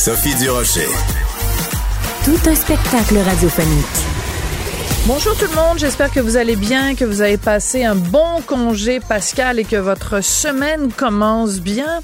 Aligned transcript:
Sophie 0.00 0.34
Durocher. 0.36 0.88
Tout 2.24 2.48
un 2.48 2.54
spectacle 2.54 3.18
radiophonique. 3.18 3.84
Bonjour 5.04 5.36
tout 5.36 5.44
le 5.44 5.54
monde, 5.54 5.78
j'espère 5.78 6.10
que 6.10 6.20
vous 6.20 6.38
allez 6.38 6.56
bien, 6.56 6.94
que 6.94 7.04
vous 7.04 7.20
avez 7.20 7.36
passé 7.36 7.84
un 7.84 7.96
bon 7.96 8.40
congé 8.46 9.00
pascal 9.00 9.58
et 9.58 9.64
que 9.64 9.76
votre 9.76 10.22
semaine 10.22 10.90
commence 10.90 11.60
bien. 11.60 12.00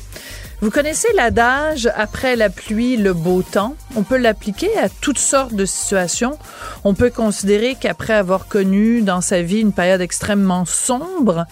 Vous 0.60 0.70
connaissez 0.70 1.08
l'adage 1.14 1.88
après 1.96 2.36
la 2.36 2.50
pluie, 2.50 2.98
le 2.98 3.14
beau 3.14 3.42
temps. 3.42 3.74
On 3.96 4.02
peut 4.02 4.18
l'appliquer 4.18 4.76
à 4.76 4.90
toutes 4.90 5.18
sortes 5.18 5.54
de 5.54 5.64
situations. 5.64 6.38
On 6.84 6.92
peut 6.92 7.10
considérer 7.10 7.76
qu'après 7.80 8.12
avoir 8.12 8.46
connu 8.46 9.00
dans 9.00 9.22
sa 9.22 9.40
vie 9.40 9.60
une 9.60 9.72
période 9.72 10.02
extrêmement 10.02 10.66
sombre, 10.66 11.46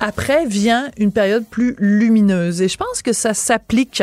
après 0.00 0.46
vient 0.46 0.90
une 0.96 1.12
période 1.12 1.44
plus 1.44 1.74
lumineuse. 1.78 2.62
Et 2.62 2.68
je 2.68 2.76
pense 2.76 3.02
que 3.02 3.12
ça 3.12 3.34
s'applique 3.34 4.02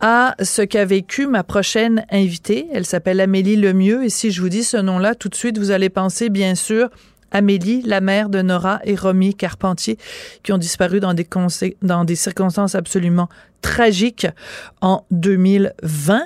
à 0.00 0.34
ce 0.42 0.62
qu'a 0.62 0.84
vécu 0.84 1.26
ma 1.26 1.44
prochaine 1.44 2.04
invitée. 2.10 2.66
Elle 2.72 2.86
s'appelle 2.86 3.20
Amélie 3.20 3.56
Lemieux. 3.56 4.04
Et 4.04 4.10
si 4.10 4.30
je 4.30 4.40
vous 4.40 4.48
dis 4.48 4.64
ce 4.64 4.76
nom-là, 4.76 5.14
tout 5.14 5.28
de 5.28 5.34
suite, 5.34 5.58
vous 5.58 5.70
allez 5.70 5.88
penser, 5.88 6.28
bien 6.28 6.54
sûr, 6.54 6.90
Amélie, 7.30 7.82
la 7.82 8.00
mère 8.00 8.28
de 8.28 8.42
Nora 8.42 8.80
et 8.84 8.94
Romy 8.94 9.34
Carpentier, 9.34 9.96
qui 10.42 10.52
ont 10.52 10.58
disparu 10.58 11.00
dans 11.00 11.14
des, 11.14 11.26
dans 11.80 12.04
des 12.04 12.16
circonstances 12.16 12.74
absolument 12.74 13.28
tragiques 13.62 14.26
en 14.80 15.04
2020. 15.10 16.24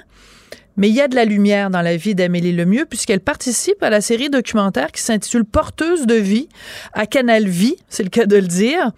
Mais 0.77 0.89
il 0.89 0.95
y 0.95 1.01
a 1.01 1.09
de 1.09 1.15
la 1.15 1.25
lumière 1.25 1.71
dans 1.71 1.83
la 1.83 1.97
vie 1.97 2.15
d'Amélie 2.15 2.53
Lemieux 2.53 2.87
puisqu'elle 2.87 3.21
participe 3.21 3.83
à 3.83 3.91
la 3.91 4.01
série 4.01 4.31
documentaire 4.31 4.93
qui 4.93 5.01
s'intitule 5.01 5.45
Porteuse 5.45 6.07
de 6.07 6.15
vie 6.15 6.49
à 6.93 7.07
Canal 7.07 7.47
Vie, 7.47 7.77
c'est 7.89 8.03
le 8.03 8.11
cas 8.11 8.27
de 8.27 8.37
le 8.37 8.47
dire. 8.47 8.93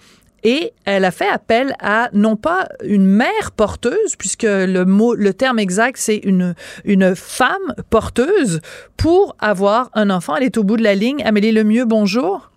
Et 0.45 0.73
elle 0.85 1.05
a 1.05 1.11
fait 1.11 1.29
appel 1.29 1.75
à 1.81 2.11
non 2.13 2.37
pas 2.37 2.69
une 2.85 3.07
mère 3.07 3.51
porteuse, 3.57 4.15
puisque 4.17 4.45
le 4.45 4.85
mot, 4.85 5.15
le 5.15 5.35
terme 5.35 5.59
exact, 5.59 5.97
c'est 5.99 6.19
une, 6.19 6.55
une 6.85 7.17
femme 7.17 7.75
porteuse 7.91 8.61
pour 8.97 9.35
avoir 9.41 9.91
un 9.95 10.11
enfant. 10.11 10.37
Elle 10.37 10.45
est 10.45 10.57
au 10.57 10.63
bout 10.63 10.77
de 10.77 10.85
la 10.85 10.95
ligne. 10.95 11.23
Amélie 11.25 11.51
Lemieux, 11.51 11.87
bonjour. 11.87 12.53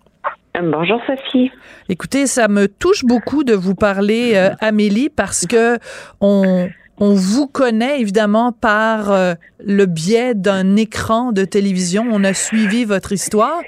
Bonjour 0.60 1.00
Sophie. 1.06 1.50
Écoutez, 1.88 2.26
ça 2.26 2.46
me 2.46 2.68
touche 2.68 3.04
beaucoup 3.04 3.42
de 3.42 3.54
vous 3.54 3.74
parler, 3.74 4.32
euh, 4.34 4.50
Amélie, 4.60 5.08
parce 5.08 5.46
que 5.46 5.78
on, 6.20 6.68
on 6.98 7.14
vous 7.14 7.46
connaît 7.46 8.00
évidemment 8.00 8.52
par 8.52 9.10
euh, 9.10 9.34
le 9.64 9.86
biais 9.86 10.34
d'un 10.34 10.76
écran 10.76 11.32
de 11.32 11.44
télévision. 11.44 12.06
On 12.10 12.22
a 12.22 12.34
suivi 12.34 12.84
votre 12.84 13.12
histoire. 13.12 13.60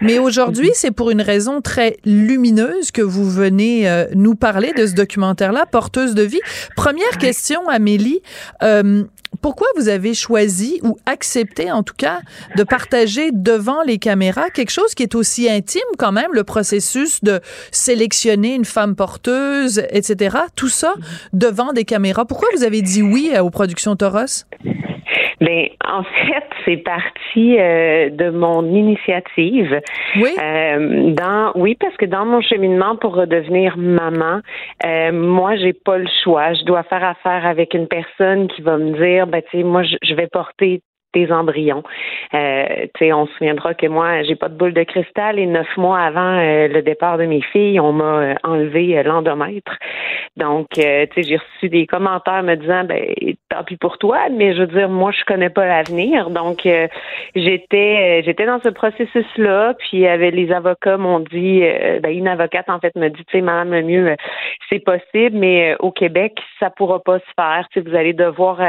Mais 0.00 0.18
aujourd'hui, 0.18 0.70
c'est 0.74 0.90
pour 0.90 1.10
une 1.10 1.22
raison 1.22 1.60
très 1.60 1.96
lumineuse 2.04 2.90
que 2.90 3.02
vous 3.02 3.28
venez 3.30 3.88
euh, 3.88 4.06
nous 4.14 4.34
parler 4.34 4.72
de 4.76 4.86
ce 4.86 4.94
documentaire-là, 4.94 5.66
Porteuse 5.66 6.14
de 6.14 6.22
vie. 6.22 6.40
Première 6.76 7.18
question, 7.18 7.68
Amélie. 7.68 8.20
Euh, 8.62 9.04
pourquoi 9.44 9.68
vous 9.76 9.90
avez 9.90 10.14
choisi 10.14 10.80
ou 10.82 10.96
accepté 11.04 11.70
en 11.70 11.82
tout 11.82 11.92
cas 11.94 12.22
de 12.56 12.62
partager 12.62 13.30
devant 13.30 13.82
les 13.82 13.98
caméras 13.98 14.48
quelque 14.48 14.70
chose 14.70 14.94
qui 14.94 15.02
est 15.02 15.14
aussi 15.14 15.50
intime 15.50 15.82
quand 15.98 16.12
même, 16.12 16.32
le 16.32 16.44
processus 16.44 17.22
de 17.22 17.42
sélectionner 17.70 18.54
une 18.54 18.64
femme 18.64 18.96
porteuse, 18.96 19.82
etc. 19.90 20.38
Tout 20.56 20.70
ça 20.70 20.94
devant 21.34 21.74
des 21.74 21.84
caméras? 21.84 22.24
Pourquoi 22.24 22.48
vous 22.56 22.64
avez 22.64 22.80
dit 22.80 23.02
oui 23.02 23.32
aux 23.38 23.50
productions 23.50 23.96
Toros? 23.96 24.46
Ben, 25.44 25.68
en 25.86 26.02
fait, 26.02 26.44
c'est 26.64 26.78
parti 26.78 27.58
euh, 27.58 28.08
de 28.10 28.30
mon 28.30 28.64
initiative. 28.64 29.80
Oui. 30.16 30.30
Euh, 30.40 31.12
dans, 31.12 31.52
oui, 31.54 31.76
parce 31.78 31.96
que 31.96 32.06
dans 32.06 32.24
mon 32.24 32.40
cheminement 32.40 32.96
pour 32.96 33.14
redevenir 33.14 33.76
maman, 33.76 34.40
euh, 34.86 35.12
moi, 35.12 35.56
j'ai 35.56 35.72
pas 35.72 35.98
le 35.98 36.08
choix. 36.22 36.54
Je 36.54 36.64
dois 36.64 36.82
faire 36.84 37.04
affaire 37.04 37.46
avec 37.46 37.74
une 37.74 37.88
personne 37.88 38.48
qui 38.48 38.62
va 38.62 38.78
me 38.78 38.92
dire, 38.92 39.26
ben, 39.26 39.42
tu 39.50 39.58
sais, 39.58 39.64
moi, 39.64 39.82
je 39.82 40.14
vais 40.14 40.28
porter 40.28 40.80
des 41.14 41.32
embryons. 41.32 41.82
Euh, 42.34 42.86
on 43.12 43.26
se 43.26 43.32
souviendra 43.34 43.74
que 43.74 43.86
moi, 43.86 44.22
j'ai 44.22 44.34
pas 44.34 44.48
de 44.48 44.54
boule 44.54 44.72
de 44.72 44.82
cristal 44.82 45.38
et 45.38 45.46
neuf 45.46 45.68
mois 45.76 46.00
avant 46.00 46.38
euh, 46.38 46.68
le 46.68 46.82
départ 46.82 47.18
de 47.18 47.24
mes 47.24 47.40
filles, 47.40 47.80
on 47.80 47.92
m'a 47.92 48.04
euh, 48.04 48.34
enlevé 48.42 49.02
l'endomètre. 49.02 49.78
Donc, 50.36 50.66
euh, 50.78 51.06
j'ai 51.16 51.36
reçu 51.36 51.68
des 51.68 51.86
commentaires 51.86 52.42
me 52.42 52.56
disant, 52.56 52.84
ben, 52.84 53.04
tant 53.48 53.62
pis 53.62 53.76
pour 53.76 53.98
toi, 53.98 54.28
mais 54.30 54.54
je 54.54 54.60
veux 54.60 54.66
dire, 54.66 54.88
moi, 54.88 55.12
je 55.12 55.24
connais 55.24 55.50
pas 55.50 55.64
l'avenir. 55.64 56.30
Donc, 56.30 56.68
j'étais, 57.36 58.22
j'étais 58.24 58.46
dans 58.46 58.58
ce 58.60 58.68
processus-là, 58.68 59.74
puis 59.78 60.06
avait 60.06 60.32
les 60.32 60.50
avocats 60.50 60.96
m'ont 60.96 61.20
dit, 61.20 61.62
ben, 62.02 62.10
une 62.10 62.26
avocate 62.26 62.68
en 62.68 62.80
fait 62.80 62.94
me 62.96 63.08
dit, 63.10 63.24
tu 63.26 63.38
sais, 63.38 63.40
Madame 63.42 63.72
le 63.72 63.82
mieux, 63.82 64.16
c'est 64.68 64.80
possible, 64.80 65.36
mais 65.36 65.76
au 65.78 65.92
Québec, 65.92 66.40
ça 66.58 66.70
pourra 66.70 67.00
pas 67.00 67.20
se 67.20 67.32
faire. 67.36 67.68
Tu 67.72 67.80
vous 67.80 67.94
allez 67.94 68.12
devoir 68.12 68.60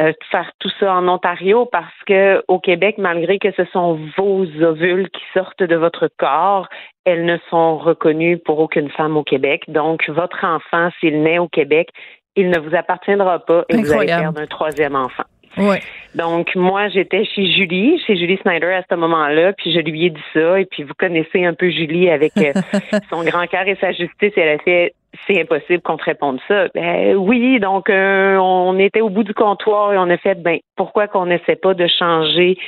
euh, 0.00 0.12
faire 0.30 0.50
tout 0.58 0.70
ça 0.80 0.94
en 0.94 1.06
Ontario 1.06 1.66
parce 1.66 1.92
que 2.06 2.42
au 2.48 2.58
Québec, 2.58 2.96
malgré 2.98 3.38
que 3.38 3.52
ce 3.52 3.64
sont 3.72 3.98
vos 4.16 4.46
ovules 4.62 5.10
qui 5.10 5.22
sortent 5.34 5.62
de 5.62 5.76
votre 5.76 6.08
corps, 6.18 6.68
elles 7.04 7.24
ne 7.24 7.36
sont 7.50 7.76
reconnues 7.76 8.38
pour 8.38 8.58
aucune 8.58 8.88
femme 8.90 9.16
au 9.16 9.22
Québec. 9.22 9.64
Donc, 9.68 10.08
votre 10.08 10.44
enfant, 10.44 10.90
s'il 10.98 11.22
naît 11.22 11.38
au 11.38 11.48
Québec, 11.48 11.90
il 12.36 12.48
ne 12.48 12.58
vous 12.58 12.74
appartiendra 12.74 13.40
pas 13.40 13.64
et 13.68 13.76
vous 13.76 13.92
allez 13.92 14.06
perdre 14.06 14.40
un 14.40 14.46
troisième 14.46 14.96
enfant. 14.96 15.24
Ouais. 15.58 15.80
Donc, 16.14 16.54
moi, 16.54 16.88
j'étais 16.88 17.24
chez 17.26 17.52
Julie, 17.52 18.00
chez 18.06 18.16
Julie 18.16 18.38
Snyder 18.38 18.72
à 18.72 18.84
ce 18.88 18.94
moment-là, 18.94 19.52
puis 19.52 19.72
je 19.72 19.80
lui 19.80 20.06
ai 20.06 20.10
dit 20.10 20.24
ça, 20.32 20.58
et 20.58 20.64
puis 20.64 20.82
vous 20.82 20.94
connaissez 20.98 21.44
un 21.44 21.52
peu 21.52 21.68
Julie 21.68 22.08
avec 22.08 22.32
euh, 22.38 22.52
son 23.10 23.22
grand 23.22 23.46
cœur 23.46 23.66
et 23.66 23.76
sa 23.80 23.92
justice, 23.92 24.32
et 24.36 24.40
elle 24.40 24.58
a 24.60 24.62
fait 24.62 24.94
c'est 25.26 25.40
impossible 25.40 25.82
qu'on 25.82 25.96
te 25.96 26.04
réponde 26.04 26.40
ça. 26.48 26.68
Ben 26.74 27.14
oui, 27.16 27.60
donc 27.60 27.90
euh, 27.90 28.36
on 28.36 28.78
était 28.78 29.00
au 29.00 29.10
bout 29.10 29.24
du 29.24 29.34
comptoir 29.34 29.92
et 29.92 29.98
on 29.98 30.08
a 30.10 30.16
fait 30.16 30.34
ben 30.34 30.58
pourquoi 30.76 31.08
qu'on 31.08 31.26
n'essaie 31.26 31.56
pas 31.56 31.74
de 31.74 31.86
changer 31.86 32.58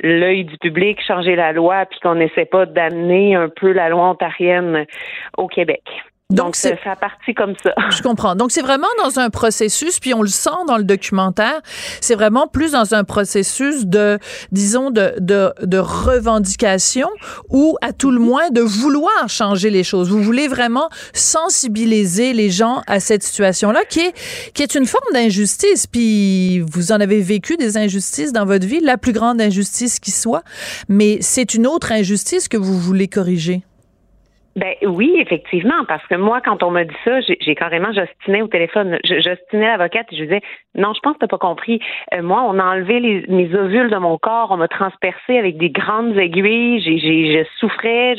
l'œil 0.00 0.44
du 0.44 0.58
public, 0.58 1.00
changer 1.06 1.36
la 1.36 1.52
loi, 1.52 1.86
puis 1.86 2.00
qu'on 2.00 2.16
n'essaie 2.16 2.46
pas 2.46 2.66
d'amener 2.66 3.34
un 3.36 3.48
peu 3.48 3.72
la 3.72 3.88
loi 3.88 4.08
ontarienne 4.10 4.86
au 5.38 5.46
Québec? 5.46 5.82
Donc, 6.30 6.56
c'est 6.56 6.78
ça 6.82 6.96
parti 6.96 7.34
comme 7.34 7.52
ça. 7.62 7.74
Je 7.90 8.02
comprends. 8.02 8.34
Donc, 8.34 8.50
c'est 8.50 8.62
vraiment 8.62 8.88
dans 9.02 9.20
un 9.20 9.28
processus, 9.28 10.00
puis 10.00 10.14
on 10.14 10.22
le 10.22 10.28
sent 10.28 10.50
dans 10.66 10.78
le 10.78 10.84
documentaire, 10.84 11.60
c'est 12.00 12.14
vraiment 12.14 12.46
plus 12.48 12.72
dans 12.72 12.94
un 12.94 13.04
processus 13.04 13.84
de, 13.84 14.18
disons, 14.50 14.90
de, 14.90 15.14
de, 15.20 15.52
de 15.62 15.78
revendication 15.78 17.08
ou 17.50 17.76
à 17.82 17.92
tout 17.92 18.10
le 18.10 18.18
moins 18.18 18.48
de 18.50 18.62
vouloir 18.62 19.28
changer 19.28 19.68
les 19.68 19.84
choses. 19.84 20.08
Vous 20.08 20.22
voulez 20.22 20.48
vraiment 20.48 20.88
sensibiliser 21.12 22.32
les 22.32 22.48
gens 22.50 22.82
à 22.86 23.00
cette 23.00 23.22
situation-là 23.22 23.84
qui 23.84 24.00
est, 24.00 24.14
qui 24.54 24.62
est 24.62 24.74
une 24.74 24.86
forme 24.86 25.12
d'injustice. 25.12 25.86
Puis, 25.86 26.60
vous 26.60 26.90
en 26.90 27.00
avez 27.00 27.20
vécu 27.20 27.58
des 27.58 27.76
injustices 27.76 28.32
dans 28.32 28.46
votre 28.46 28.66
vie, 28.66 28.80
la 28.80 28.96
plus 28.96 29.12
grande 29.12 29.42
injustice 29.42 30.00
qui 30.00 30.10
soit, 30.10 30.42
mais 30.88 31.18
c'est 31.20 31.52
une 31.52 31.66
autre 31.66 31.92
injustice 31.92 32.48
que 32.48 32.56
vous 32.56 32.78
voulez 32.78 33.08
corriger. 33.08 33.62
Ben 34.56 34.74
oui, 34.82 35.16
effectivement, 35.18 35.84
parce 35.88 36.06
que 36.06 36.14
moi, 36.14 36.40
quand 36.40 36.62
on 36.62 36.70
m'a 36.70 36.84
dit 36.84 36.94
ça, 37.04 37.20
j'ai 37.20 37.54
carrément 37.56 37.92
j'ostinais 37.92 38.40
au 38.40 38.46
téléphone. 38.46 38.98
J'ostinais 39.02 39.66
l'avocate 39.66 40.06
et 40.12 40.16
je 40.16 40.22
disais 40.22 40.42
non, 40.76 40.92
je 40.94 41.00
pense 41.00 41.14
que 41.14 41.20
t'as 41.20 41.26
pas 41.26 41.38
compris. 41.38 41.80
Euh, 42.14 42.22
moi, 42.22 42.44
on 42.46 42.58
a 42.60 42.64
enlevé 42.64 43.00
les, 43.00 43.26
mes 43.28 43.52
ovules 43.54 43.90
de 43.90 43.96
mon 43.96 44.16
corps, 44.16 44.52
on 44.52 44.56
m'a 44.56 44.68
transpercé 44.68 45.38
avec 45.38 45.56
des 45.56 45.70
grandes 45.70 46.16
aiguilles, 46.16 46.80
j'ai, 46.80 46.98
je 46.98 47.44
souffrais. 47.58 48.14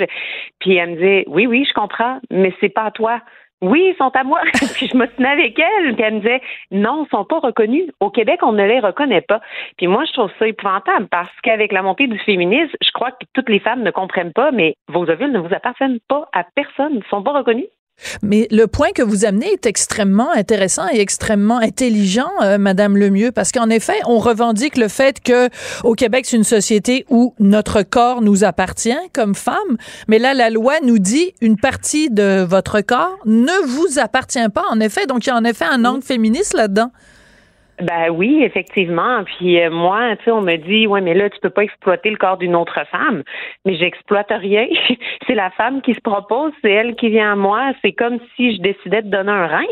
Puis 0.60 0.76
elle 0.76 0.92
me 0.92 0.96
disait 0.96 1.24
oui, 1.28 1.48
oui, 1.48 1.66
je 1.68 1.74
comprends, 1.74 2.20
mais 2.30 2.54
c'est 2.60 2.70
pas 2.70 2.84
à 2.84 2.92
toi. 2.92 3.22
Oui, 3.62 3.94
ils 3.94 3.98
sont 3.98 4.12
à 4.16 4.24
moi. 4.24 4.42
puis 4.75 4.88
je 4.88 4.98
me 4.98 5.07
tenais 5.07 5.30
avec 5.30 5.57
elle, 5.57 5.96
puis 5.96 6.04
elle 6.04 6.16
me 6.16 6.19
disait 6.19 6.42
non, 6.72 7.06
ils 7.06 7.10
sont 7.10 7.25
pas 7.25 7.40
reconnus. 7.40 7.90
Au 8.00 8.10
Québec, 8.10 8.40
on 8.44 8.52
ne 8.52 8.66
les 8.66 8.80
reconnaît 8.80 9.22
pas. 9.22 9.42
Puis 9.78 9.88
moi, 9.88 10.04
je 10.06 10.13
trouve 10.13 10.31
ça 10.38 10.48
épouvantable 10.48 11.07
parce 11.07 11.31
qu'avec 11.42 11.72
la 11.72 11.81
montée 11.81 12.07
du 12.07 12.19
féminisme, 12.19 12.75
je 12.81 12.92
crois 12.92 13.12
que 13.12 13.25
toutes 13.34 13.50
les 13.50 13.60
femmes 13.60 13.84
ne 13.84 13.92
comprennent 13.92 14.34
pas, 14.34 14.52
mais 14.52 14.75
vos 14.88 15.10
ovules 15.10 15.31
ne 15.31 15.40
vous 15.40 15.54
appartiennent 15.54 16.00
pas 16.07 16.28
à 16.34 16.44
personne, 16.56 16.96
ils 16.96 17.10
sont 17.10 17.24
pas 17.24 17.34
reconnus. 17.34 17.68
Mais 18.22 18.48
le 18.52 18.68
point 18.68 18.92
que 18.92 19.02
vous 19.02 19.26
amenez 19.26 19.48
est 19.48 19.66
extrêmement 19.66 20.32
intéressant 20.32 20.88
et 20.92 21.00
extrêmement 21.00 21.58
intelligent, 21.58 22.30
euh, 22.42 22.58
Madame 22.58 22.98
Lemieux, 22.98 23.32
parce 23.32 23.52
qu'en 23.52 23.70
effet, 23.70 24.00
on 24.06 24.20
revendique 24.20 24.78
le 24.78 24.88
fait 24.88 25.22
que 25.22 25.50
au 25.84 25.94
Québec, 25.94 26.26
c'est 26.28 26.38
une 26.38 26.44
société 26.44 27.06
où 27.10 27.34
notre 27.40 27.84
corps 27.84 28.22
nous 28.22 28.44
appartient 28.44 28.94
comme 29.14 29.36
femmes, 29.36 29.78
mais 30.08 30.20
là, 30.20 30.34
la 30.34 30.50
loi 30.50 30.76
nous 30.84 31.00
dit 31.00 31.34
une 31.42 31.58
partie 31.58 32.10
de 32.10 32.44
votre 32.44 32.82
corps 32.82 33.18
ne 33.26 33.66
vous 33.68 34.00
appartient 34.00 34.50
pas, 34.54 34.64
en 34.70 34.80
effet. 34.80 35.06
Donc, 35.08 35.26
il 35.26 35.30
y 35.30 35.32
a 35.32 35.36
en 35.36 35.44
effet 35.44 35.66
un 35.66 35.86
angle 35.86 36.04
féministe 36.04 36.54
là-dedans. 36.54 36.92
Ben 37.81 38.10
oui, 38.10 38.42
effectivement. 38.44 39.24
Puis 39.25 39.62
euh, 39.62 39.69
moi, 39.69 40.16
tu 40.18 40.25
sais, 40.25 40.31
on 40.31 40.42
me 40.42 40.56
dit, 40.56 40.88
ouais, 40.88 41.01
mais 41.01 41.13
là, 41.13 41.30
tu 41.30 41.39
peux 41.42 41.50
pas 41.50 41.63
exploiter 41.63 42.10
le 42.10 42.16
corps 42.16 42.38
d'une 42.38 42.56
autre 42.56 42.80
femme. 42.89 43.24
Mais 43.66 43.75
j'exploite 43.77 44.30
rien. 44.30 44.68
c'est 45.27 45.36
la 45.36 45.50
femme 45.51 45.81
qui 45.81 45.94
se 45.94 46.00
propose, 46.00 46.54
c'est 46.62 46.72
elle 46.72 46.95
qui 46.95 47.10
vient 47.10 47.33
à 47.33 47.36
moi. 47.36 47.74
C'est 47.81 47.92
comme 47.92 48.19
si 48.36 48.56
je 48.56 48.62
décidais 48.62 49.01
de 49.01 49.10
donner 49.10 49.31
un 49.31 49.48
rein. 49.48 49.66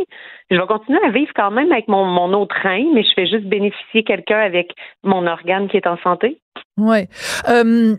Je 0.52 0.58
vais 0.58 0.68
continuer 0.68 1.00
à 1.06 1.10
vivre 1.10 1.32
quand 1.36 1.52
même 1.52 1.72
avec 1.72 1.88
mon, 1.88 2.34
autre 2.34 2.56
rein, 2.62 2.86
mais 2.94 3.04
je 3.04 3.14
fais 3.16 3.26
juste 3.26 3.46
bénéficier 3.46 4.04
quelqu'un 4.04 4.40
avec 4.40 4.74
mon 5.04 5.26
organe 5.26 5.70
qui 5.70 5.78
est 5.78 5.88
en 5.88 5.98
santé. 5.98 6.38
Ouais. 6.78 7.08
Euh, 7.50 7.96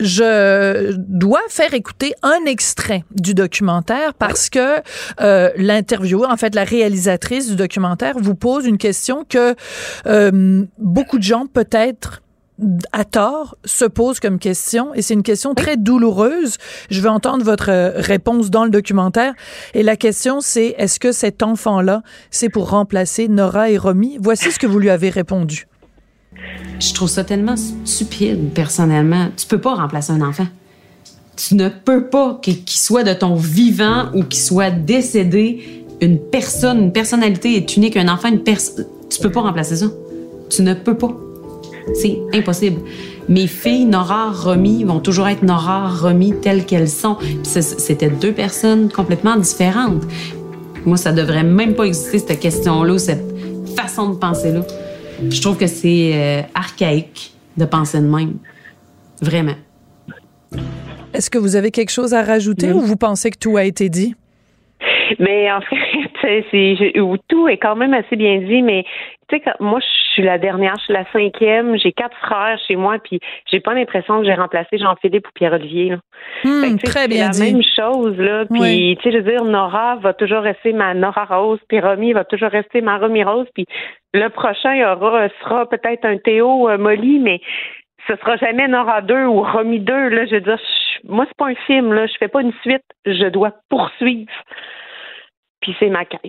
je 0.00 0.92
dois 0.96 1.42
faire 1.48 1.72
écouter 1.74 2.14
un 2.22 2.44
extrait 2.46 3.04
du 3.12 3.34
documentaire 3.34 4.14
parce 4.14 4.50
que 4.50 4.82
euh, 5.20 5.50
l'intervieweur, 5.56 6.30
en 6.30 6.36
fait 6.36 6.54
la 6.54 6.64
réalisatrice 6.64 7.48
du 7.48 7.56
documentaire, 7.56 8.14
vous 8.18 8.34
pose 8.34 8.66
une 8.66 8.78
question 8.78 9.24
que 9.28 9.54
euh, 10.06 10.64
beaucoup 10.78 11.18
de 11.18 11.22
gens 11.22 11.46
peut-être 11.46 12.22
à 12.92 13.04
tort 13.04 13.56
se 13.64 13.84
posent 13.84 14.20
comme 14.20 14.38
question 14.38 14.94
et 14.94 15.02
c'est 15.02 15.14
une 15.14 15.24
question 15.24 15.54
très 15.54 15.76
douloureuse. 15.76 16.56
Je 16.88 17.00
veux 17.00 17.10
entendre 17.10 17.44
votre 17.44 17.92
réponse 17.96 18.50
dans 18.50 18.64
le 18.64 18.70
documentaire 18.70 19.34
et 19.74 19.82
la 19.82 19.96
question 19.96 20.40
c'est 20.40 20.74
est-ce 20.78 21.00
que 21.00 21.12
cet 21.12 21.42
enfant-là 21.42 22.02
c'est 22.30 22.48
pour 22.48 22.70
remplacer 22.70 23.28
Nora 23.28 23.70
et 23.70 23.78
Romy? 23.78 24.18
Voici 24.20 24.52
ce 24.52 24.58
que 24.58 24.66
vous 24.66 24.78
lui 24.78 24.90
avez 24.90 25.10
répondu. 25.10 25.66
Je 26.80 26.92
trouve 26.92 27.08
ça 27.08 27.24
tellement 27.24 27.54
stupide, 27.84 28.50
personnellement. 28.54 29.28
Tu 29.36 29.46
peux 29.46 29.60
pas 29.60 29.74
remplacer 29.74 30.12
un 30.12 30.20
enfant. 30.20 30.46
Tu 31.36 31.54
ne 31.54 31.68
peux 31.68 32.06
pas 32.06 32.38
qu'il 32.42 32.58
soit 32.66 33.02
de 33.02 33.12
ton 33.12 33.34
vivant 33.34 34.06
ou 34.14 34.22
qu'il 34.22 34.40
soit 34.40 34.70
décédé. 34.70 35.84
Une 36.00 36.18
personne, 36.18 36.78
une 36.78 36.92
personnalité 36.92 37.56
est 37.56 37.76
unique. 37.76 37.96
Un 37.96 38.08
enfant, 38.08 38.28
une 38.28 38.42
personne. 38.42 38.86
Tu 39.10 39.20
peux 39.20 39.30
pas 39.30 39.40
remplacer 39.40 39.76
ça. 39.76 39.86
Tu 40.50 40.62
ne 40.62 40.74
peux 40.74 40.96
pas. 40.96 41.16
C'est 41.94 42.18
impossible. 42.32 42.80
Mes 43.28 43.46
filles, 43.46 43.86
Nora, 43.86 44.30
Romy, 44.30 44.84
vont 44.84 45.00
toujours 45.00 45.28
être 45.28 45.42
Nora, 45.42 45.88
Romy 45.88 46.34
telles 46.42 46.66
qu'elles 46.66 46.88
sont. 46.88 47.16
C'était 47.42 48.10
deux 48.10 48.32
personnes 48.32 48.90
complètement 48.90 49.36
différentes. 49.36 50.02
Moi, 50.84 50.96
ça 50.98 51.12
devrait 51.12 51.44
même 51.44 51.74
pas 51.74 51.84
exister, 51.84 52.18
cette 52.18 52.40
question-là, 52.40 52.98
cette 52.98 53.24
façon 53.74 54.10
de 54.10 54.16
penser-là. 54.16 54.60
Je 55.30 55.40
trouve 55.40 55.56
que 55.56 55.66
c'est 55.66 56.12
euh, 56.14 56.42
archaïque 56.54 57.32
de 57.56 57.64
penser 57.64 57.98
de 57.98 58.06
même. 58.06 58.38
Vraiment. 59.20 59.54
Est-ce 61.12 61.30
que 61.30 61.38
vous 61.38 61.56
avez 61.56 61.70
quelque 61.70 61.90
chose 61.90 62.12
à 62.14 62.22
rajouter 62.22 62.72
ou 62.72 62.80
vous 62.80 62.96
pensez 62.96 63.30
que 63.30 63.38
tout 63.38 63.56
a 63.56 63.64
été 63.64 63.88
dit? 63.88 64.14
Mais 65.18 65.50
en 65.52 65.60
fait, 65.60 66.03
c'est 66.50 66.92
tout 67.28 67.48
est 67.48 67.58
quand 67.58 67.76
même 67.76 67.94
assez 67.94 68.16
bien 68.16 68.38
dit, 68.38 68.62
mais 68.62 68.84
tu 69.28 69.36
sais, 69.36 69.42
moi, 69.60 69.80
je 69.80 70.12
suis 70.12 70.22
la 70.22 70.38
dernière, 70.38 70.74
je 70.78 70.84
suis 70.84 70.92
la 70.92 71.04
cinquième, 71.12 71.76
j'ai 71.78 71.92
quatre 71.92 72.16
frères 72.18 72.58
chez 72.66 72.76
moi, 72.76 72.98
puis 73.02 73.20
j'ai 73.50 73.60
pas 73.60 73.74
l'impression 73.74 74.20
que 74.20 74.26
j'ai 74.26 74.34
remplacé 74.34 74.78
Jean-Philippe 74.78 75.26
ou 75.26 75.30
Pierre-Olivier. 75.34 75.96
Hmm, 76.44 76.76
très 76.76 77.08
bien 77.08 77.30
dit. 77.30 77.38
C'est 77.38 77.46
la 77.46 77.52
même 77.52 77.62
chose, 77.62 78.16
là. 78.18 78.44
Puis, 78.46 78.96
tu 78.96 79.02
sais, 79.02 79.12
je 79.12 79.22
veux 79.22 79.30
dire, 79.30 79.44
Nora 79.44 79.96
va 79.96 80.12
toujours 80.12 80.42
rester 80.42 80.72
ma 80.72 80.94
Nora 80.94 81.24
Rose, 81.24 81.60
puis 81.68 81.80
Romy 81.80 82.12
va 82.12 82.24
toujours 82.24 82.50
rester 82.50 82.80
ma 82.80 82.98
Romy 82.98 83.24
Rose, 83.24 83.48
puis 83.54 83.66
le 84.12 84.28
prochain 84.28 84.92
aura, 84.92 85.28
sera 85.42 85.68
peut-être 85.68 86.04
un 86.04 86.18
Théo 86.18 86.68
euh, 86.68 86.78
Molly, 86.78 87.18
mais 87.18 87.40
ce 88.06 88.16
sera 88.16 88.36
jamais 88.36 88.68
Nora 88.68 89.00
2 89.00 89.26
ou 89.26 89.42
Romy 89.42 89.80
2, 89.80 90.08
là. 90.08 90.26
Je 90.26 90.36
veux 90.36 90.40
dire, 90.40 90.58
moi, 91.08 91.24
c'est 91.26 91.36
pas 91.36 91.48
un 91.48 91.54
film, 91.66 91.92
là. 91.92 92.06
Je 92.06 92.14
fais 92.18 92.28
pas 92.28 92.42
une 92.42 92.52
suite. 92.62 92.84
Je 93.06 93.28
dois 93.28 93.52
poursuivre. 93.68 94.30
Puis 95.64 95.74
c'est 95.78 95.88
ma 95.88 96.04
quête. 96.04 96.20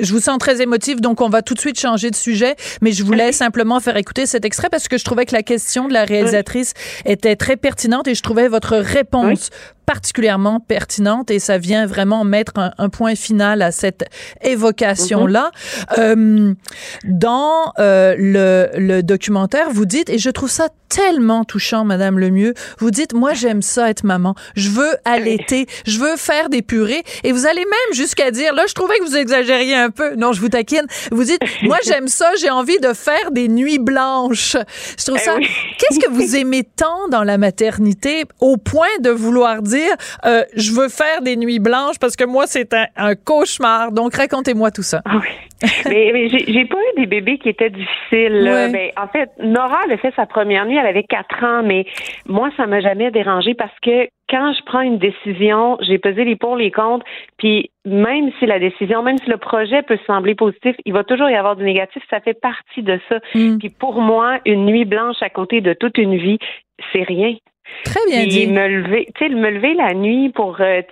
Je 0.00 0.12
vous 0.12 0.20
sens 0.20 0.38
très 0.38 0.60
émotive, 0.60 1.00
donc 1.00 1.20
on 1.20 1.28
va 1.28 1.42
tout 1.42 1.54
de 1.54 1.60
suite 1.60 1.78
changer 1.78 2.10
de 2.10 2.16
sujet, 2.16 2.56
mais 2.82 2.92
je 2.92 3.04
voulais 3.04 3.32
simplement 3.32 3.80
faire 3.80 3.96
écouter 3.96 4.26
cet 4.26 4.44
extrait 4.44 4.68
parce 4.68 4.88
que 4.88 4.98
je 4.98 5.04
trouvais 5.04 5.26
que 5.26 5.34
la 5.34 5.42
question 5.42 5.88
de 5.88 5.92
la 5.92 6.04
réalisatrice 6.04 6.74
était 7.04 7.36
très 7.36 7.56
pertinente 7.56 8.08
et 8.08 8.14
je 8.14 8.22
trouvais 8.22 8.48
votre 8.48 8.76
réponse 8.76 9.50
particulièrement 9.90 10.60
pertinente 10.60 11.32
et 11.32 11.40
ça 11.40 11.58
vient 11.58 11.84
vraiment 11.84 12.22
mettre 12.22 12.52
un, 12.56 12.88
point 12.90 13.16
final 13.16 13.60
à 13.60 13.72
cette 13.72 14.04
évocation-là. 14.40 15.50
Euh, 15.98 16.54
dans 17.02 17.72
euh, 17.80 18.14
le, 18.16 18.68
le, 18.78 19.02
documentaire, 19.02 19.68
vous 19.70 19.86
dites, 19.86 20.08
et 20.08 20.18
je 20.18 20.30
trouve 20.30 20.48
ça 20.48 20.68
tellement 20.88 21.44
touchant, 21.44 21.84
Madame 21.84 22.18
Lemieux, 22.20 22.54
vous 22.78 22.90
dites, 22.90 23.14
moi 23.14 23.32
j'aime 23.32 23.62
ça 23.62 23.90
être 23.90 24.04
maman, 24.04 24.34
je 24.54 24.70
veux 24.70 24.96
allaiter, 25.04 25.66
je 25.86 25.98
veux 25.98 26.16
faire 26.16 26.50
des 26.50 26.62
purées, 26.62 27.02
et 27.24 27.32
vous 27.32 27.46
allez 27.46 27.64
même 27.64 27.94
jusqu'à 27.94 28.30
dire, 28.30 28.54
là 28.54 28.64
je 28.68 28.74
trouvais 28.74 28.98
que 28.98 29.04
vous 29.04 29.16
exagériez 29.60 29.74
un 29.74 29.90
peu, 29.90 30.14
non 30.16 30.32
je 30.32 30.40
vous 30.40 30.48
taquine, 30.48 30.86
vous 31.10 31.24
dites, 31.24 31.40
moi 31.62 31.78
j'aime 31.84 32.08
ça, 32.08 32.32
j'ai 32.40 32.50
envie 32.50 32.78
de 32.78 32.92
faire 32.92 33.30
des 33.30 33.48
nuits 33.48 33.78
blanches. 33.78 34.56
Je 34.98 35.04
trouve 35.04 35.18
eh 35.20 35.24
ça, 35.24 35.36
qu'est-ce 35.38 36.00
que 36.00 36.10
vous 36.10 36.36
aimez 36.40 36.64
tant 36.64 37.08
dans 37.08 37.24
la 37.24 37.38
maternité 37.38 38.24
au 38.40 38.56
point 38.56 38.88
de 39.00 39.10
vouloir 39.10 39.62
dire 39.62 39.94
euh, 40.24 40.44
je 40.54 40.72
veux 40.72 40.88
faire 40.88 41.22
des 41.22 41.36
nuits 41.36 41.58
blanches 41.58 41.98
parce 41.98 42.16
que 42.16 42.24
moi, 42.24 42.46
c'est 42.46 42.74
un, 42.96 43.14
cauchemar. 43.14 43.92
Donc, 43.92 44.14
racontez-moi 44.14 44.70
tout 44.70 44.82
ça. 44.82 45.02
Ah 45.04 45.16
oui. 45.20 45.28
mais, 45.86 46.28
j'ai 46.28 46.64
pas 46.64 46.78
eu 46.78 47.00
des 47.00 47.06
bébés 47.06 47.38
qui 47.38 47.48
étaient 47.48 47.70
difficiles. 47.70 48.70
Ben, 48.72 48.90
en 48.96 49.08
fait, 49.08 49.30
Nora, 49.42 49.80
elle 49.84 49.92
a 49.92 49.98
fait 49.98 50.14
sa 50.14 50.26
première 50.26 50.64
nuit, 50.66 50.76
elle 50.76 50.86
avait 50.86 51.04
quatre 51.04 51.44
ans, 51.44 51.62
mais 51.62 51.86
moi, 52.26 52.50
ça 52.56 52.66
m'a 52.66 52.80
jamais 52.80 53.10
dérangé 53.10 53.54
parce 53.54 53.78
que 53.82 54.08
quand 54.28 54.52
je 54.52 54.62
prends 54.64 54.80
une 54.80 54.98
décision, 54.98 55.76
j'ai 55.80 55.98
pesé 55.98 56.24
les 56.24 56.36
pour, 56.36 56.56
les 56.56 56.70
contre, 56.70 57.04
puis 57.36 57.70
même 57.84 58.30
si 58.38 58.46
la 58.46 58.58
décision, 58.58 59.02
même 59.02 59.18
si 59.18 59.28
le 59.28 59.36
projet 59.36 59.82
peut 59.82 59.98
sembler 60.06 60.34
positif, 60.34 60.76
il 60.84 60.92
va 60.92 61.04
toujours 61.04 61.28
y 61.28 61.34
avoir 61.34 61.56
du 61.56 61.64
négatif, 61.64 62.02
ça 62.08 62.20
fait 62.20 62.38
partie 62.40 62.82
de 62.82 63.00
ça. 63.08 63.18
Mm. 63.34 63.58
Puis 63.58 63.70
pour 63.70 64.00
moi, 64.00 64.38
une 64.46 64.66
nuit 64.66 64.84
blanche 64.84 65.20
à 65.20 65.30
côté 65.30 65.60
de 65.60 65.72
toute 65.72 65.98
une 65.98 66.16
vie, 66.16 66.38
c'est 66.92 67.02
rien. 67.02 67.34
Très 67.84 68.00
bien 68.08 68.26
dit. 68.26 68.46
Me 68.46 68.68
lever, 68.68 69.06
tu 69.14 69.26
sais, 69.26 69.34
me 69.34 69.50
lever 69.50 69.74
la 69.74 69.94
nuit 69.94 70.30
pour 70.30 70.60
euh, 70.60 70.82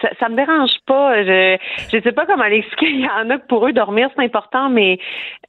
ça, 0.00 0.08
ça 0.18 0.28
me 0.28 0.36
dérange 0.36 0.72
pas. 0.86 1.22
Je 1.22 1.56
je 1.92 2.00
sais 2.00 2.12
pas 2.12 2.26
comment 2.26 2.44
l'expliquer. 2.44 2.86
Il 2.90 3.00
y 3.00 3.08
en 3.08 3.30
a 3.30 3.38
que 3.38 3.46
pour 3.46 3.66
eux 3.66 3.72
dormir 3.72 4.08
c'est 4.14 4.24
important, 4.24 4.68
mais 4.68 4.98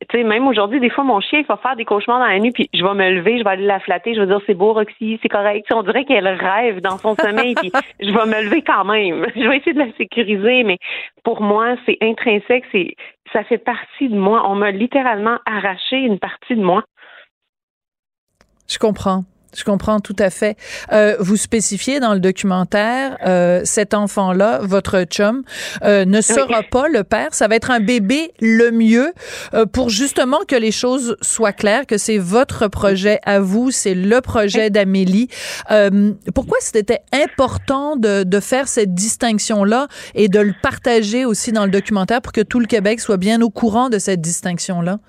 tu 0.10 0.18
sais 0.18 0.24
même 0.24 0.48
aujourd'hui 0.48 0.80
des 0.80 0.90
fois 0.90 1.04
mon 1.04 1.20
chien 1.20 1.40
il 1.40 1.46
va 1.46 1.58
faire 1.58 1.76
des 1.76 1.86
cauchemars 1.86 2.20
dans 2.20 2.26
la 2.26 2.40
nuit 2.40 2.52
puis 2.52 2.70
je 2.74 2.84
vais 2.84 2.94
me 2.94 3.10
lever, 3.12 3.40
je 3.40 3.44
vais 3.44 3.50
aller 3.52 3.66
la 3.66 3.80
flatter, 3.80 4.14
je 4.14 4.22
vais 4.22 4.28
dire 4.28 4.40
c'est 4.46 4.54
beau 4.54 4.74
Roxy, 4.74 5.20
c'est 5.22 5.30
correct. 5.30 5.68
on 5.74 5.84
dirait 5.84 6.06
qu'elle 6.06 6.28
rêve 6.28 6.82
dans 6.82 6.98
son 6.98 7.16
sommeil 7.16 7.56
puis 7.56 7.72
je 8.00 8.12
vais 8.12 8.26
me 8.26 8.44
lever 8.44 8.62
quand 8.62 8.86
même. 8.86 9.26
Je 9.36 9.48
vais 9.48 9.58
essayer 9.58 9.74
de 9.74 9.80
la 9.80 9.92
sécuriser, 9.98 10.64
mais 10.64 10.78
pour 11.24 11.42
moi 11.42 11.76
c'est 11.86 11.98
intrinsèque, 12.02 12.66
c'est 12.72 12.96
ça 13.34 13.44
fait 13.44 13.58
partie 13.58 14.10
de 14.10 14.18
moi. 14.18 14.44
On 14.50 14.56
m'a 14.56 14.72
littéralement 14.72 15.38
arraché 15.46 15.98
une 15.98 16.20
partie 16.20 16.56
de 16.56 16.64
moi. 16.64 16.84
Je 18.68 18.78
comprends. 18.78 19.24
Je 19.56 19.64
comprends 19.64 20.00
tout 20.00 20.16
à 20.20 20.30
fait. 20.30 20.58
Euh, 20.92 21.16
vous 21.20 21.36
spécifiez 21.36 22.00
dans 22.00 22.14
le 22.14 22.20
documentaire, 22.20 23.18
euh, 23.26 23.62
cet 23.66 23.96
enfant-là, 23.96 24.60
votre 24.62 25.04
chum, 25.06 25.44
euh, 25.84 26.06
ne 26.06 26.22
sera 26.22 26.62
pas 26.62 26.88
le 26.88 27.04
père. 27.04 27.34
Ça 27.34 27.48
va 27.48 27.56
être 27.56 27.72
un 27.72 27.80
bébé 27.80 28.32
le 28.42 28.70
mieux 28.72 29.12
euh, 29.56 29.66
pour 29.66 29.90
justement 29.90 30.40
que 30.48 30.56
les 30.56 30.72
choses 30.72 31.18
soient 31.22 31.52
claires, 31.52 31.88
que 31.88 31.98
c'est 31.98 32.20
votre 32.20 32.68
projet 32.68 33.20
à 33.24 33.40
vous, 33.40 33.72
c'est 33.72 33.96
le 33.96 34.22
projet 34.22 34.70
d'Amélie. 34.70 35.30
Euh, 35.72 36.14
pourquoi 36.36 36.58
c'était 36.62 37.02
important 37.12 37.96
de, 37.96 38.24
de 38.24 38.40
faire 38.40 38.68
cette 38.68 38.94
distinction-là 38.94 39.88
et 40.14 40.28
de 40.28 40.40
le 40.40 40.54
partager 40.62 41.26
aussi 41.26 41.52
dans 41.52 41.66
le 41.66 41.72
documentaire 41.72 42.22
pour 42.22 42.34
que 42.34 42.42
tout 42.42 42.60
le 42.60 42.68
Québec 42.68 43.00
soit 43.00 43.18
bien 43.18 43.42
au 43.42 43.50
courant 43.50 43.90
de 43.90 43.98
cette 43.98 44.22
distinction-là? 44.22 45.00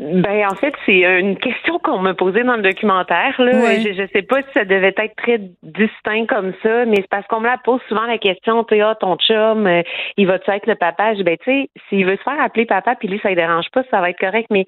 Ben 0.00 0.44
en 0.50 0.56
fait, 0.56 0.74
c'est 0.86 1.20
une 1.20 1.38
question 1.38 1.78
qu'on 1.78 1.98
m'a 1.98 2.14
posée 2.14 2.42
dans 2.42 2.56
le 2.56 2.62
documentaire. 2.62 3.40
Là. 3.40 3.78
Je, 3.78 4.02
ne 4.02 4.06
sais 4.08 4.22
pas 4.22 4.42
si 4.42 4.48
ça 4.52 4.64
devait 4.64 4.92
être 4.96 5.14
très 5.16 5.38
distinct 5.62 6.26
comme 6.26 6.52
ça, 6.64 6.84
mais 6.84 6.96
c'est 6.96 7.08
parce 7.08 7.26
qu'on 7.28 7.38
me 7.38 7.46
la 7.46 7.58
pose 7.58 7.80
souvent 7.88 8.04
la 8.04 8.18
question, 8.18 8.64
tu 8.64 8.80
ah, 8.80 8.96
ton 8.96 9.16
chum, 9.16 9.68
euh, 9.68 9.82
il 10.16 10.26
va-tu 10.26 10.50
être 10.50 10.66
le 10.66 10.74
papa? 10.74 11.14
Je 11.14 11.22
ben 11.22 11.36
tu 11.38 11.44
sais, 11.44 11.70
s'il 11.88 12.04
veut 12.06 12.16
se 12.16 12.22
faire 12.22 12.40
appeler 12.40 12.66
papa, 12.66 12.96
puis 12.96 13.06
lui, 13.06 13.20
ça 13.22 13.30
ne 13.30 13.36
dérange 13.36 13.70
pas, 13.72 13.84
ça 13.88 14.00
va 14.00 14.10
être 14.10 14.18
correct. 14.18 14.48
Mais 14.50 14.66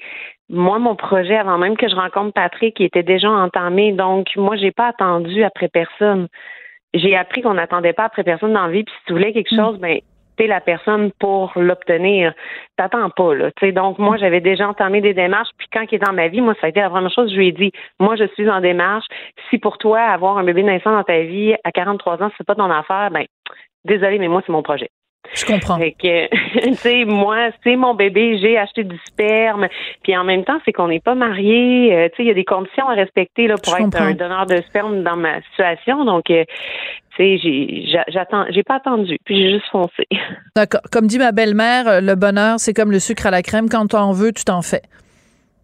moi, 0.49 0.79
mon 0.79 0.95
projet, 0.95 1.37
avant 1.37 1.59
même 1.59 1.77
que 1.77 1.89
je 1.89 1.97
rencontre 1.97 2.33
Patrick, 2.33 2.79
il 2.79 2.87
était 2.87 3.03
déjà 3.03 3.29
entamé. 3.29 3.93
Donc, 3.93 4.29
moi, 4.37 4.55
j'ai 4.55 4.71
pas 4.71 4.89
attendu 4.89 5.43
après 5.43 5.69
personne. 5.69 6.29
J'ai 6.95 7.17
appris 7.17 7.43
qu'on 7.43 7.55
n'attendait 7.55 7.95
pas 7.95 8.05
après 8.05 8.23
personne 8.23 8.53
dans 8.53 8.67
la 8.67 8.73
vie, 8.73 8.85
puis 8.85 8.95
si 8.99 9.05
tu 9.07 9.13
voulais 9.13 9.33
quelque 9.33 9.53
mm. 9.53 9.59
chose, 9.59 9.79
ben 9.81 9.99
la 10.45 10.61
personne 10.61 11.11
pour 11.19 11.53
l'obtenir. 11.57 12.35
T'attends 12.77 13.11
pas, 13.11 13.35
là. 13.35 13.51
donc, 13.73 13.99
moi, 13.99 14.17
j'avais 14.19 14.41
déjà 14.41 14.69
entamé 14.69 15.01
des 15.01 15.15
démarches, 15.15 15.49
puis 15.57 15.69
quand 15.73 15.85
il 15.91 15.95
est 15.95 16.07
dans 16.07 16.13
ma 16.13 16.29
vie, 16.29 16.41
moi, 16.41 16.55
ça 16.61 16.67
a 16.67 16.71
été 16.71 16.81
la 16.81 16.91
première 16.91 17.11
chose, 17.11 17.31
je 17.31 17.37
lui 17.37 17.49
ai 17.49 17.53
dit, 17.53 17.73
moi, 17.99 18.17
je 18.17 18.27
suis 18.35 18.49
en 18.51 18.61
démarche. 18.61 19.07
Si 19.49 19.59
pour 19.59 19.79
toi, 19.79 20.01
avoir 20.01 20.37
un 20.39 20.45
bébé 20.45 20.63
naissant 20.63 20.93
dans 20.93 21.05
ta 21.05 21.21
vie 21.21 21.55
à 21.65 21.73
43 21.73 22.23
ans, 22.23 22.31
c'est 22.37 22.47
pas 22.47 22.55
ton 22.55 22.71
affaire, 22.71 23.11
ben, 23.11 23.25
désolé, 23.85 24.19
mais 24.19 24.29
moi, 24.29 24.43
c'est 24.45 24.53
mon 24.53 24.63
projet. 24.63 24.91
Je 25.35 25.45
comprends. 25.45 25.79
Fait 25.79 25.93
que, 25.93 26.29
tu 26.69 26.75
sais, 26.75 27.05
moi, 27.05 27.49
c'est 27.65 27.77
mon 27.77 27.95
bébé, 27.95 28.39
j'ai 28.39 28.59
acheté 28.59 28.85
du 28.85 28.99
sperme. 29.07 29.69
Puis 30.03 30.17
en 30.17 30.25
même 30.25 30.45
temps, 30.45 30.59
c'est 30.65 30.73
qu'on 30.73 30.89
n'est 30.89 31.01
pas 31.01 31.15
mariés. 31.15 31.95
Euh, 31.95 32.09
tu 32.11 32.17
sais, 32.17 32.23
il 32.25 32.27
y 32.27 32.31
a 32.31 32.35
des 32.35 32.45
conditions 32.45 32.89
à 32.89 32.95
respecter 32.95 33.47
là, 33.47 33.57
pour 33.63 33.77
être 33.77 34.01
un 34.01 34.13
donneur 34.13 34.47
de 34.47 34.61
sperme 34.69 35.03
dans 35.03 35.17
ma 35.17 35.41
situation. 35.43 36.05
Donc, 36.05 36.31
euh, 36.31 36.45
tu 37.17 37.39
sais, 37.39 38.05
j'attends, 38.09 38.45
j'ai 38.51 38.63
pas 38.63 38.77
attendu, 38.77 39.19
puis 39.25 39.37
j'ai 39.37 39.55
juste 39.55 39.71
foncé. 39.71 40.07
D'accord. 40.57 40.83
Comme 40.93 41.07
dit 41.07 41.19
ma 41.19 41.33
belle-mère, 41.33 41.89
euh, 41.89 42.01
le 42.01 42.15
bonheur, 42.15 42.59
c'est 42.59 42.75
comme 42.75 42.93
le 42.93 42.99
sucre 42.99 43.27
à 43.27 43.31
la 43.31 43.43
crème. 43.43 43.69
Quand 43.69 43.87
tu 43.87 43.97
en 43.97 44.13
veux, 44.13 44.33
tu 44.33 44.45
t'en 44.45 44.63
fais. 44.63 44.83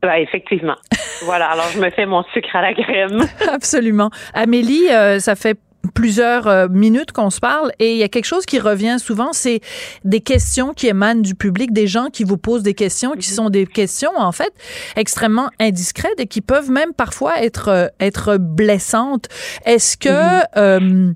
Ben, 0.03 0.15
effectivement. 0.15 0.77
voilà, 1.25 1.51
alors 1.51 1.69
je 1.73 1.81
me 1.81 1.89
fais 1.91 2.07
mon 2.07 2.25
sucre 2.35 2.57
à 2.57 2.63
la 2.63 2.75
crème. 2.75 3.21
Absolument. 3.53 4.11
Amélie, 4.35 4.89
ça 5.19 5.37
fait 5.37 5.57
plusieurs 5.95 6.47
euh, 6.47 6.69
minutes 6.69 7.13
qu'on 7.13 7.31
se 7.31 7.41
parle 7.41 7.73
et 7.79 7.93
il 7.93 7.99
y 7.99 8.03
a 8.03 8.09
quelque 8.09 8.25
chose 8.25 8.47
qui 8.47 8.59
revient 8.59 8.97
souvent, 8.99 9.33
c'est 9.33 9.61
des 10.05 10.21
questions 10.21 10.73
qui 10.75 10.87
émanent 10.87 11.21
du 11.21 11.35
public, 11.35 11.73
des 11.73 11.87
gens 11.87 12.07
qui 12.07 12.25
vous 12.25 12.37
posent 12.37 12.63
des 12.63 12.75
questions, 12.75 13.13
qui 13.13 13.31
mhm. 13.31 13.37
sont 13.37 13.51
des 13.51 13.67
questions 13.67 14.13
en 14.17 14.33
fait 14.33 14.53
extrêmement 14.97 15.51
indiscrètes 15.61 16.19
et 16.19 16.27
qui 16.27 16.41
peuvent 16.41 16.71
même 16.71 16.93
parfois 16.93 17.43
être 17.43 17.69
euh, 17.69 17.89
être 18.01 18.37
blessantes. 18.39 19.29
Est-ce 19.67 19.97
que 19.97 20.09
mhm. 20.09 20.47
euh, 20.57 21.13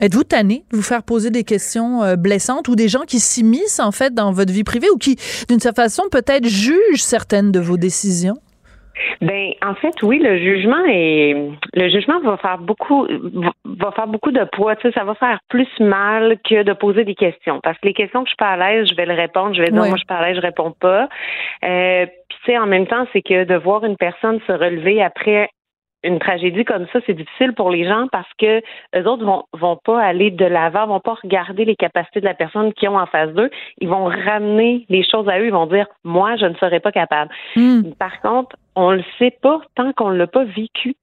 Êtes-vous 0.00 0.24
tanné 0.24 0.64
de 0.72 0.76
vous 0.76 0.82
faire 0.82 1.02
poser 1.02 1.30
des 1.30 1.44
questions 1.44 2.16
blessantes 2.16 2.68
ou 2.68 2.76
des 2.76 2.88
gens 2.88 3.04
qui 3.06 3.20
s'immiscent 3.20 3.80
en 3.80 3.92
fait 3.92 4.12
dans 4.12 4.32
votre 4.32 4.52
vie 4.52 4.64
privée 4.64 4.88
ou 4.90 4.96
qui, 4.98 5.16
d'une 5.48 5.60
certaine 5.60 5.84
façon, 5.84 6.02
peut-être 6.10 6.46
jugent 6.46 7.02
certaines 7.02 7.52
de 7.52 7.60
vos 7.60 7.76
décisions? 7.76 8.36
Ben, 9.20 9.52
en 9.64 9.74
fait, 9.74 9.94
oui, 10.02 10.18
le 10.18 10.38
jugement 10.38 10.84
est 10.86 11.36
le 11.74 11.88
jugement 11.88 12.20
va 12.20 12.36
faire 12.36 12.58
beaucoup 12.58 13.06
va 13.64 13.90
faire 13.92 14.06
beaucoup 14.06 14.32
de 14.32 14.44
poids. 14.44 14.76
Tu 14.76 14.88
sais, 14.88 14.92
ça 14.92 15.04
va 15.04 15.14
faire 15.14 15.38
plus 15.48 15.68
mal 15.80 16.38
que 16.48 16.62
de 16.62 16.72
poser 16.72 17.04
des 17.04 17.14
questions. 17.14 17.60
Parce 17.62 17.78
que 17.78 17.86
les 17.86 17.94
questions 17.94 18.22
que 18.22 18.28
je 18.28 18.30
suis 18.30 18.36
pas 18.36 18.52
à 18.52 18.56
l'aise, 18.56 18.88
je 18.88 18.94
vais 18.94 19.06
le 19.06 19.14
répondre. 19.14 19.54
Je 19.54 19.62
vais 19.62 19.70
dire 19.70 19.82
moi 19.82 19.90
je 19.90 19.96
suis 19.98 20.06
pas 20.06 20.16
à 20.16 20.26
l'aise, 20.26 20.36
je 20.36 20.42
réponds 20.42 20.72
pas. 20.72 21.08
Euh, 21.64 22.06
puis 22.06 22.38
tu 22.44 22.52
sais, 22.52 22.58
en 22.58 22.66
même 22.66 22.86
temps, 22.86 23.06
c'est 23.12 23.22
que 23.22 23.44
de 23.44 23.54
voir 23.54 23.84
une 23.84 23.96
personne 23.96 24.40
se 24.46 24.52
relever 24.52 25.02
après 25.02 25.50
une 26.02 26.18
tragédie 26.18 26.64
comme 26.64 26.86
ça, 26.92 27.00
c'est 27.06 27.14
difficile 27.14 27.52
pour 27.52 27.70
les 27.70 27.84
gens 27.84 28.06
parce 28.12 28.30
que 28.38 28.62
les 28.94 29.06
autres 29.06 29.24
vont 29.24 29.44
vont 29.52 29.78
pas 29.84 30.00
aller 30.00 30.30
de 30.30 30.44
l'avant, 30.44 30.86
vont 30.86 31.00
pas 31.00 31.14
regarder 31.22 31.64
les 31.64 31.76
capacités 31.76 32.20
de 32.20 32.26
la 32.26 32.34
personne 32.34 32.72
qui 32.72 32.86
ont 32.86 32.98
en 32.98 33.06
face 33.06 33.32
d'eux. 33.32 33.50
Ils 33.78 33.88
vont 33.88 34.04
ramener 34.04 34.86
les 34.88 35.02
choses 35.02 35.28
à 35.28 35.38
eux. 35.40 35.46
Ils 35.46 35.52
vont 35.52 35.66
dire 35.66 35.86
moi, 36.04 36.36
je 36.36 36.46
ne 36.46 36.54
serais 36.54 36.80
pas 36.80 36.92
capable. 36.92 37.30
Hmm. 37.56 37.92
Par 37.98 38.20
contre, 38.20 38.56
on 38.76 38.92
le 38.92 39.02
sait 39.18 39.36
pas 39.42 39.60
tant 39.74 39.92
qu'on 39.92 40.10
l'a 40.10 40.26
pas 40.26 40.44
vécu. 40.44 40.94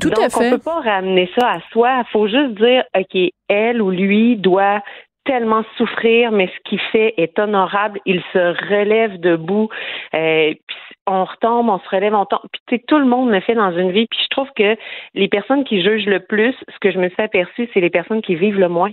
Tout 0.00 0.08
Donc, 0.10 0.24
à 0.24 0.30
fait. 0.30 0.46
on 0.46 0.50
peut 0.56 0.62
pas 0.62 0.80
ramener 0.80 1.30
ça 1.38 1.48
à 1.50 1.60
soi. 1.72 2.02
Il 2.06 2.10
faut 2.10 2.26
juste 2.26 2.54
dire, 2.54 2.84
OK, 2.96 3.30
elle 3.48 3.82
ou 3.82 3.90
lui 3.90 4.36
doit 4.36 4.82
tellement 5.24 5.62
souffrir, 5.76 6.32
mais 6.32 6.48
ce 6.48 6.68
qu'il 6.70 6.80
fait 6.92 7.14
est 7.18 7.38
honorable. 7.38 8.00
Il 8.06 8.22
se 8.32 8.68
relève 8.68 9.20
debout. 9.20 9.68
Euh, 10.14 10.54
puis 10.66 10.76
on 11.06 11.24
retombe, 11.24 11.68
on 11.68 11.78
se 11.78 11.88
relève, 11.88 12.14
on 12.14 12.24
tombe. 12.24 12.40
Puis 12.66 12.82
tout 12.88 12.98
le 12.98 13.04
monde 13.04 13.30
le 13.30 13.40
fait 13.40 13.54
dans 13.54 13.76
une 13.76 13.92
vie. 13.92 14.06
Puis 14.10 14.20
je 14.22 14.28
trouve 14.30 14.48
que 14.56 14.76
les 15.14 15.28
personnes 15.28 15.64
qui 15.64 15.82
jugent 15.82 16.06
le 16.06 16.20
plus, 16.20 16.54
ce 16.68 16.78
que 16.80 16.90
je 16.90 16.98
me 16.98 17.10
suis 17.10 17.22
aperçu, 17.22 17.68
c'est 17.74 17.80
les 17.80 17.90
personnes 17.90 18.22
qui 18.22 18.34
vivent 18.34 18.58
le 18.58 18.68
moins. 18.68 18.92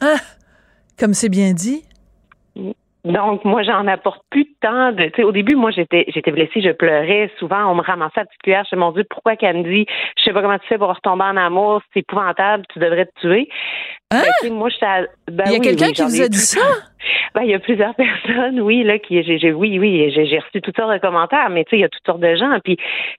Ah, 0.00 0.16
comme 0.98 1.12
c'est 1.12 1.28
bien 1.28 1.52
dit. 1.52 1.84
Donc, 3.04 3.44
moi, 3.44 3.62
j'en 3.62 3.86
apporte 3.86 4.22
plus 4.30 4.44
de. 4.44 5.08
Tu 5.08 5.16
sais, 5.16 5.24
au 5.24 5.32
début, 5.32 5.56
moi, 5.56 5.70
j'étais, 5.70 6.06
j'étais 6.08 6.30
blessée, 6.30 6.62
je 6.62 6.70
pleurais. 6.70 7.30
Souvent, 7.38 7.70
on 7.70 7.74
me 7.74 7.82
ramassait 7.82 8.20
à 8.20 8.24
petite 8.24 8.40
cuillère. 8.42 8.64
Je 8.70 8.76
me 8.76 8.96
dis, 8.96 9.04
pourquoi 9.10 9.36
qu'elle 9.36 9.58
me 9.58 9.62
dit, 9.62 9.86
je 10.16 10.24
sais 10.24 10.32
pas 10.32 10.40
comment 10.40 10.58
tu 10.58 10.66
fais 10.66 10.78
pour 10.78 10.88
retomber 10.88 11.24
en 11.24 11.36
amour, 11.36 11.82
c'est 11.92 12.00
épouvantable, 12.00 12.64
tu 12.72 12.78
devrais 12.78 13.04
te 13.04 13.20
tuer. 13.20 13.48
Hein? 14.10 14.22
Ben, 14.42 14.54
moi, 14.54 14.70
ben, 15.30 15.44
Il 15.46 15.52
y 15.52 15.56
a 15.56 15.58
quelqu'un 15.58 15.92
qui 15.92 16.02
vous 16.02 16.22
a 16.22 16.28
dit 16.28 16.38
ça? 16.38 16.60
Ben, 17.34 17.42
il 17.42 17.50
y 17.50 17.54
a 17.54 17.58
plusieurs 17.58 17.94
personnes, 17.96 18.60
oui, 18.60 18.82
là, 18.82 18.98
qui, 18.98 19.22
j'ai, 19.22 19.52
oui, 19.52 19.78
oui, 19.78 20.12
j'ai, 20.14 20.38
reçu 20.38 20.60
toutes 20.60 20.76
sortes 20.76 20.92
de 20.92 20.98
commentaires, 20.98 21.50
mais 21.50 21.64
tu 21.64 21.70
sais, 21.70 21.76
il 21.76 21.80
y 21.80 21.84
a 21.84 21.88
toutes 21.88 22.04
sortes 22.06 22.20
de 22.20 22.34
gens. 22.34 22.58
Puis, 22.62 22.76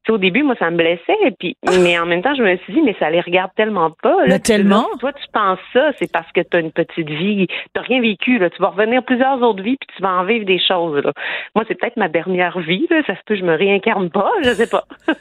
au 0.09 0.17
début, 0.17 0.43
moi, 0.43 0.55
ça 0.57 0.69
me 0.69 0.77
blessait, 0.77 1.31
puis, 1.39 1.57
ah! 1.67 1.71
mais 1.83 1.97
en 1.99 2.05
même 2.05 2.21
temps, 2.21 2.35
je 2.35 2.43
me 2.43 2.55
suis 2.57 2.73
dit, 2.73 2.81
mais 2.81 2.95
ça 2.99 3.09
les 3.09 3.21
regarde 3.21 3.51
tellement 3.55 3.91
pas. 4.01 4.25
Là, 4.25 4.39
tellement? 4.39 4.85
toi, 4.99 5.13
tu 5.13 5.25
penses 5.31 5.59
ça, 5.73 5.91
c'est 5.97 6.11
parce 6.11 6.31
que 6.31 6.41
tu 6.41 6.57
as 6.57 6.59
une 6.59 6.71
petite 6.71 7.09
vie, 7.09 7.47
tu 7.47 7.81
rien 7.81 8.01
vécu, 8.01 8.37
là. 8.37 8.49
Tu 8.49 8.61
vas 8.61 8.69
revenir 8.69 9.03
plusieurs 9.03 9.41
autres 9.41 9.61
vies, 9.61 9.77
puis 9.77 9.89
tu 9.95 10.01
vas 10.01 10.13
en 10.13 10.23
vivre 10.23 10.45
des 10.45 10.59
choses, 10.59 11.03
là. 11.03 11.11
Moi, 11.55 11.65
c'est 11.67 11.79
peut-être 11.79 11.97
ma 11.97 12.07
dernière 12.07 12.59
vie, 12.59 12.87
là. 12.89 13.01
Ça 13.07 13.15
se 13.15 13.21
peut, 13.25 13.35
je 13.35 13.43
me 13.43 13.55
réincarne 13.55 14.09
pas, 14.09 14.31
je 14.43 14.49
sais 14.49 14.69
pas. 14.69 14.85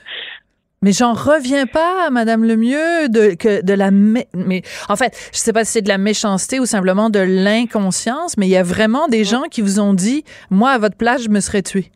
Mais 0.84 0.92
j'en 0.92 1.14
reviens 1.14 1.64
pas, 1.64 2.10
Madame 2.10 2.44
Lemieux, 2.44 3.08
de 3.08 3.34
que 3.34 3.64
de 3.64 3.72
la 3.72 3.90
mais 3.90 4.60
en 4.90 4.96
fait, 4.96 5.30
je 5.32 5.38
sais 5.38 5.54
pas 5.54 5.64
si 5.64 5.72
c'est 5.72 5.82
de 5.82 5.88
la 5.88 5.96
méchanceté 5.96 6.60
ou 6.60 6.66
simplement 6.66 7.08
de 7.08 7.20
l'inconscience, 7.20 8.36
mais 8.36 8.44
il 8.44 8.50
y 8.50 8.58
a 8.58 8.62
vraiment 8.62 9.08
des 9.08 9.24
gens 9.24 9.44
qui 9.50 9.62
vous 9.62 9.80
ont 9.80 9.94
dit, 9.94 10.24
moi 10.50 10.72
à 10.72 10.78
votre 10.78 10.98
place, 10.98 11.24
je 11.24 11.30
me 11.30 11.40
serais 11.40 11.62
tué. 11.62 11.86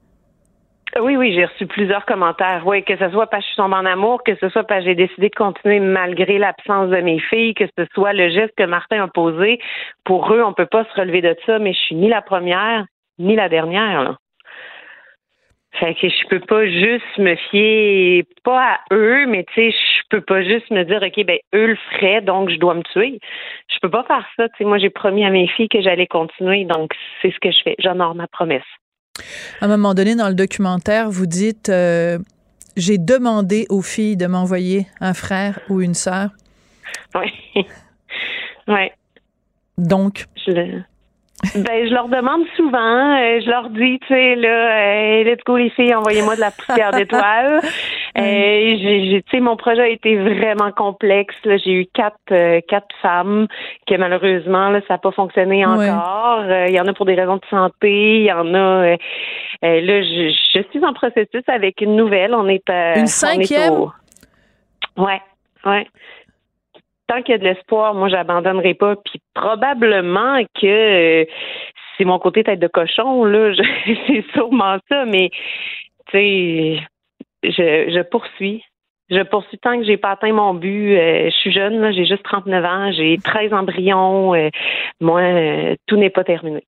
Oui, 0.98 1.18
oui, 1.18 1.34
j'ai 1.34 1.44
reçu 1.44 1.66
plusieurs 1.66 2.06
commentaires. 2.06 2.62
Oui, 2.64 2.82
que 2.82 2.96
ce 2.96 3.10
soit 3.10 3.26
parce 3.26 3.42
que 3.42 3.48
je 3.48 3.52
suis 3.52 3.56
tombée 3.56 3.76
en 3.76 3.84
amour, 3.84 4.22
que 4.24 4.34
ce 4.36 4.48
soit 4.48 4.64
parce 4.64 4.80
que 4.80 4.86
j'ai 4.86 4.94
décidé 4.94 5.28
de 5.28 5.34
continuer 5.34 5.80
malgré 5.80 6.38
l'absence 6.38 6.88
de 6.88 7.02
mes 7.02 7.20
filles, 7.20 7.52
que 7.52 7.66
ce 7.78 7.84
soit 7.92 8.14
le 8.14 8.30
geste 8.30 8.54
que 8.56 8.64
Martin 8.64 9.04
a 9.04 9.08
posé. 9.08 9.60
Pour 10.04 10.32
eux, 10.32 10.42
on 10.42 10.54
peut 10.54 10.64
pas 10.64 10.86
se 10.86 10.98
relever 10.98 11.20
de 11.20 11.36
ça, 11.44 11.58
mais 11.58 11.74
je 11.74 11.78
suis 11.78 11.94
ni 11.94 12.08
la 12.08 12.22
première 12.22 12.86
ni 13.18 13.36
la 13.36 13.50
dernière. 13.50 14.02
Là. 14.02 14.16
Fait 15.78 15.94
que 15.94 16.08
je 16.08 16.26
peux 16.28 16.40
pas 16.40 16.66
juste 16.66 17.18
me 17.18 17.36
fier 17.50 18.24
pas 18.42 18.74
à 18.74 18.94
eux, 18.94 19.26
mais 19.26 19.44
tu 19.44 19.54
sais, 19.54 19.70
je 19.70 20.02
peux 20.10 20.20
pas 20.20 20.42
juste 20.42 20.70
me 20.70 20.84
dire 20.84 21.00
OK, 21.02 21.24
ben 21.24 21.38
eux 21.54 21.66
le 21.68 21.76
feraient, 21.92 22.20
donc 22.20 22.50
je 22.50 22.56
dois 22.56 22.74
me 22.74 22.82
tuer. 22.92 23.20
Je 23.72 23.78
peux 23.80 23.90
pas 23.90 24.04
faire 24.04 24.26
ça. 24.36 24.48
Tu 24.48 24.58
sais, 24.58 24.64
moi 24.64 24.78
j'ai 24.78 24.90
promis 24.90 25.24
à 25.24 25.30
mes 25.30 25.46
filles 25.48 25.68
que 25.68 25.80
j'allais 25.80 26.06
continuer, 26.06 26.64
donc 26.64 26.92
c'est 27.22 27.30
ce 27.30 27.38
que 27.38 27.50
je 27.50 27.58
fais. 27.62 27.76
J'honore 27.78 28.14
ma 28.14 28.26
promesse. 28.26 28.62
À 29.60 29.66
un 29.66 29.68
moment 29.68 29.94
donné 29.94 30.14
dans 30.14 30.28
le 30.28 30.34
documentaire, 30.34 31.10
vous 31.10 31.26
dites 31.26 31.68
euh, 31.68 32.18
j'ai 32.76 32.98
demandé 32.98 33.66
aux 33.68 33.82
filles 33.82 34.16
de 34.16 34.26
m'envoyer 34.26 34.86
un 35.00 35.14
frère 35.14 35.60
ou 35.68 35.80
une 35.80 35.94
sœur. 35.94 36.30
Oui. 37.14 37.32
ouais. 38.68 38.92
Donc? 39.76 40.24
Je 40.46 40.82
ben, 41.54 41.88
je 41.88 41.94
leur 41.94 42.08
demande 42.08 42.42
souvent. 42.56 43.16
Euh, 43.16 43.40
je 43.40 43.48
leur 43.48 43.70
dis, 43.70 44.00
tu 44.00 44.08
sais, 44.08 44.34
là, 44.34 44.48
euh, 44.48 45.24
let's 45.24 45.42
go 45.44 45.56
les 45.56 45.70
filles, 45.70 45.94
envoyez-moi 45.94 46.34
de 46.34 46.40
la 46.40 46.50
poussière 46.50 46.90
d'étoiles. 46.96 47.60
euh, 48.18 49.20
tu 49.20 49.22
sais, 49.30 49.40
mon 49.40 49.56
projet 49.56 49.82
a 49.82 49.88
été 49.88 50.16
vraiment 50.16 50.72
complexe. 50.72 51.36
J'ai 51.44 51.72
eu 51.72 51.86
quatre, 51.94 52.16
euh, 52.32 52.60
quatre 52.66 52.94
femmes 53.00 53.46
que 53.86 53.94
malheureusement, 53.94 54.70
là, 54.70 54.80
ça 54.88 54.94
n'a 54.94 54.98
pas 54.98 55.12
fonctionné 55.12 55.64
encore. 55.64 56.44
Il 56.66 56.74
y 56.74 56.80
en 56.80 56.88
a 56.88 56.92
pour 56.92 57.06
des 57.06 57.14
raisons 57.14 57.36
de 57.36 57.46
santé. 57.48 58.16
Il 58.16 58.24
y 58.24 58.32
en 58.32 58.54
a. 58.54 58.86
là, 58.86 58.96
je, 59.62 60.34
je, 60.54 60.62
suis 60.70 60.84
en 60.84 60.92
processus 60.92 61.44
avec 61.46 61.80
une 61.80 61.94
nouvelle. 61.94 62.34
On 62.34 62.48
est. 62.48 62.68
une 62.68 63.06
cinquième. 63.06 63.74
Au... 63.74 63.92
Ouais, 64.96 65.22
ouais 65.64 65.86
tant 67.08 67.22
qu'il 67.22 67.32
y 67.32 67.34
a 67.34 67.38
de 67.38 67.44
l'espoir, 67.44 67.94
moi, 67.94 68.08
j'abandonnerai 68.08 68.74
pas. 68.74 68.94
Puis 68.96 69.20
probablement 69.34 70.42
que 70.60 70.66
euh, 70.66 71.24
c'est 71.96 72.04
mon 72.04 72.18
côté 72.18 72.44
tête 72.44 72.60
de 72.60 72.68
cochon, 72.68 73.24
là. 73.24 73.52
c'est 74.06 74.24
sûrement 74.32 74.78
ça, 74.88 75.04
mais 75.06 75.30
tu 76.10 76.12
sais, 76.12 76.80
je, 77.42 77.90
je 77.92 78.02
poursuis. 78.02 78.62
Je 79.10 79.22
poursuis 79.22 79.58
tant 79.58 79.78
que 79.78 79.84
j'ai 79.84 79.96
pas 79.96 80.10
atteint 80.10 80.32
mon 80.32 80.52
but. 80.54 80.96
Euh, 80.96 81.30
je 81.30 81.36
suis 81.36 81.52
jeune, 81.52 81.92
j'ai 81.92 82.04
juste 82.04 82.22
39 82.24 82.64
ans, 82.64 82.92
j'ai 82.92 83.16
13 83.16 83.54
embryons. 83.54 84.34
Euh, 84.34 84.50
moi, 85.00 85.22
tout 85.86 85.96
n'est 85.96 86.10
pas 86.10 86.24
terminé. 86.24 86.64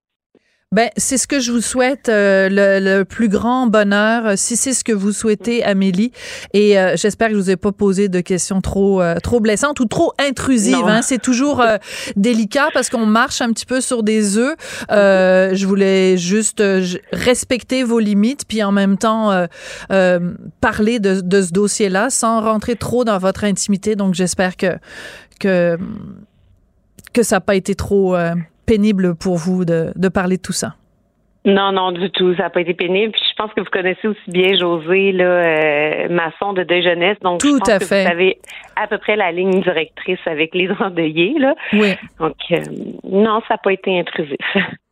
Ben, 0.73 0.89
c'est 0.97 1.19
ce 1.19 1.27
que 1.27 1.41
je 1.41 1.51
vous 1.51 1.61
souhaite, 1.61 2.09
euh, 2.09 2.49
le, 2.49 3.03
plus 3.03 3.29
grand 3.29 3.67
bonheur, 3.67 4.25
euh, 4.25 4.35
si 4.37 4.55
c'est 4.55 4.73
ce 4.73 4.85
que 4.85 4.93
vous 4.93 5.11
souhaitez, 5.11 5.65
Amélie. 5.65 6.13
Et 6.55 6.79
euh, 6.79 6.95
j'espère 6.97 7.27
que 7.27 7.35
je 7.35 7.41
vous 7.41 7.51
ai 7.51 7.57
pas 7.57 7.73
posé 7.73 8.09
de 8.09 8.21
questions 8.21 8.61
trop 8.61 9.03
trop 9.21 9.41
blessantes 9.41 9.81
ou 9.81 9.87
trop 9.87 10.13
intrusives. 10.21 10.87
Hein. 10.87 11.03
C'est 11.03 11.21
toujours 11.21 11.61
délicat 12.15 12.69
parce 12.73 12.89
qu'on 12.89 13.05
marche 13.05 13.41
un 13.41 13.53
petit 13.53 13.67
peu 13.67 13.81
sur 13.81 14.05
des 14.05 14.39
œufs. 14.39 14.55
je 14.89 15.67
voulais 15.67 16.17
juste 16.17 16.63
respecter 17.13 17.83
vos 17.83 17.99
limites, 17.99 18.45
puis 18.47 18.63
en 18.63 18.71
même 18.71 18.97
temps 18.97 19.49
parler 20.61 21.01
de, 21.01 21.21
de 21.21 21.43
ce 21.43 21.51
dossier-là 21.51 22.11
sans 22.11 22.43
rentrer 22.43 22.77
trop 22.77 23.03
dans 23.03 23.19
votre 23.19 23.43
intimité. 23.43 23.97
Donc, 23.97 24.15
j'espère 24.15 24.57
que 24.57 24.79
que 25.41 25.77
que 27.13 27.25
ça 27.25 27.37
n'a 27.37 27.41
pas 27.41 27.57
été 27.57 27.75
trop 27.75 28.17
pénible 28.71 29.17
pour 29.17 29.37
vous 29.37 29.65
de, 29.65 29.93
de 29.97 30.09
parler 30.09 30.37
de 30.37 30.43
tout 30.43 30.53
ça? 30.53 30.75
Non, 31.45 31.73
non, 31.73 31.91
du 31.91 32.11
tout. 32.11 32.35
Ça 32.37 32.45
n'a 32.45 32.51
pas 32.51 32.61
été 32.61 32.75
pénible. 32.75 33.13
Puis 33.13 33.23
je 33.31 33.35
pense 33.35 33.51
que 33.55 33.61
vous 33.61 33.71
connaissez 33.71 34.07
aussi 34.07 34.31
bien 34.31 34.55
José, 34.57 35.13
là, 35.13 35.25
euh, 35.25 36.09
maçon 36.11 36.53
de 36.53 36.63
deux 36.63 36.83
jeunesse. 36.83 37.17
Donc, 37.23 37.41
tout 37.41 37.55
je 37.55 37.59
pense 37.59 37.69
à 37.69 37.79
que 37.79 37.87
fait. 37.87 38.05
vous 38.05 38.11
avez 38.11 38.39
à 38.77 38.87
peu 38.87 38.99
près 38.99 39.17
la 39.17 39.33
ligne 39.33 39.61
directrice 39.63 40.19
avec 40.27 40.55
les 40.55 40.69
endeuillés. 40.81 41.35
Là. 41.39 41.55
Oui. 41.73 41.95
Donc, 42.21 42.37
euh, 42.53 42.59
non, 43.11 43.41
ça 43.49 43.55
n'a 43.55 43.59
pas 43.59 43.73
été 43.73 43.99
intrusif. 43.99 44.37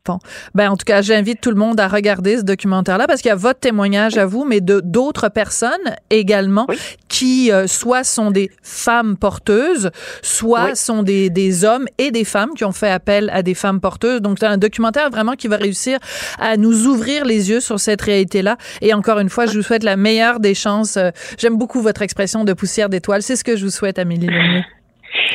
Ben 0.54 0.70
en 0.70 0.76
tout 0.76 0.84
cas, 0.84 1.02
j'invite 1.02 1.40
tout 1.40 1.50
le 1.50 1.56
monde 1.56 1.78
à 1.80 1.88
regarder 1.88 2.38
ce 2.38 2.42
documentaire-là 2.42 3.06
parce 3.06 3.20
qu'il 3.20 3.28
y 3.28 3.32
a 3.32 3.36
votre 3.36 3.60
témoignage 3.60 4.16
à 4.18 4.26
vous, 4.26 4.44
mais 4.44 4.60
de 4.60 4.80
d'autres 4.84 5.28
personnes 5.28 5.70
également 6.10 6.66
qui 7.08 7.52
euh, 7.52 7.66
soit 7.66 8.04
sont 8.04 8.30
des 8.30 8.50
femmes 8.62 9.16
porteuses, 9.16 9.90
soit 10.22 10.74
sont 10.74 11.02
des, 11.02 11.30
des 11.30 11.64
hommes 11.64 11.86
et 11.98 12.10
des 12.10 12.24
femmes 12.24 12.50
qui 12.56 12.64
ont 12.64 12.72
fait 12.72 12.90
appel 12.90 13.30
à 13.32 13.42
des 13.42 13.54
femmes 13.54 13.80
porteuses. 13.80 14.20
Donc 14.20 14.38
c'est 14.40 14.46
un 14.46 14.58
documentaire 14.58 15.10
vraiment 15.10 15.32
qui 15.32 15.48
va 15.48 15.56
réussir 15.56 15.98
à 16.38 16.56
nous 16.56 16.86
ouvrir 16.86 17.24
les 17.24 17.50
yeux 17.50 17.60
sur 17.60 17.80
cette 17.80 18.02
réalité-là. 18.02 18.56
Et 18.80 18.94
encore 18.94 19.18
une 19.18 19.28
fois, 19.28 19.46
je 19.46 19.56
vous 19.56 19.62
souhaite 19.62 19.84
la 19.84 19.96
meilleure 19.96 20.40
des 20.40 20.54
chances. 20.54 20.96
Euh, 20.96 21.10
j'aime 21.38 21.56
beaucoup 21.56 21.80
votre 21.80 22.02
expression 22.02 22.44
de 22.44 22.52
poussière 22.52 22.88
d'étoiles. 22.88 23.22
C'est 23.22 23.36
ce 23.36 23.44
que 23.44 23.56
je 23.56 23.64
vous 23.64 23.70
souhaite, 23.70 23.98
Amélie 23.98 24.26
Lemieux. 24.26 24.64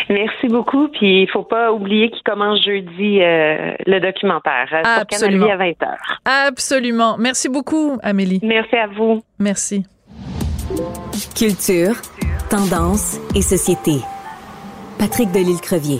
Merci 0.09 0.47
beaucoup. 0.47 0.87
Puis 0.89 1.23
il 1.23 1.29
faut 1.29 1.43
pas 1.43 1.71
oublier 1.71 2.09
qu'il 2.09 2.23
commence 2.23 2.63
jeudi 2.63 3.21
euh, 3.21 3.73
le 3.85 3.99
documentaire 3.99 4.67
euh, 4.71 4.81
Absolument. 5.01 5.47
sur 5.47 5.57
Canal 5.57 5.73
à 5.79 6.45
20h. 6.45 6.47
Absolument. 6.49 7.15
Merci 7.17 7.49
beaucoup, 7.49 7.97
Amélie. 8.03 8.39
Merci 8.43 8.75
à 8.75 8.87
vous. 8.87 9.21
Merci. 9.39 9.85
Culture, 11.35 11.95
tendance 12.49 13.19
et 13.35 13.41
société. 13.41 13.99
Patrick 14.97 15.31
Delisle-Crevier. 15.31 15.99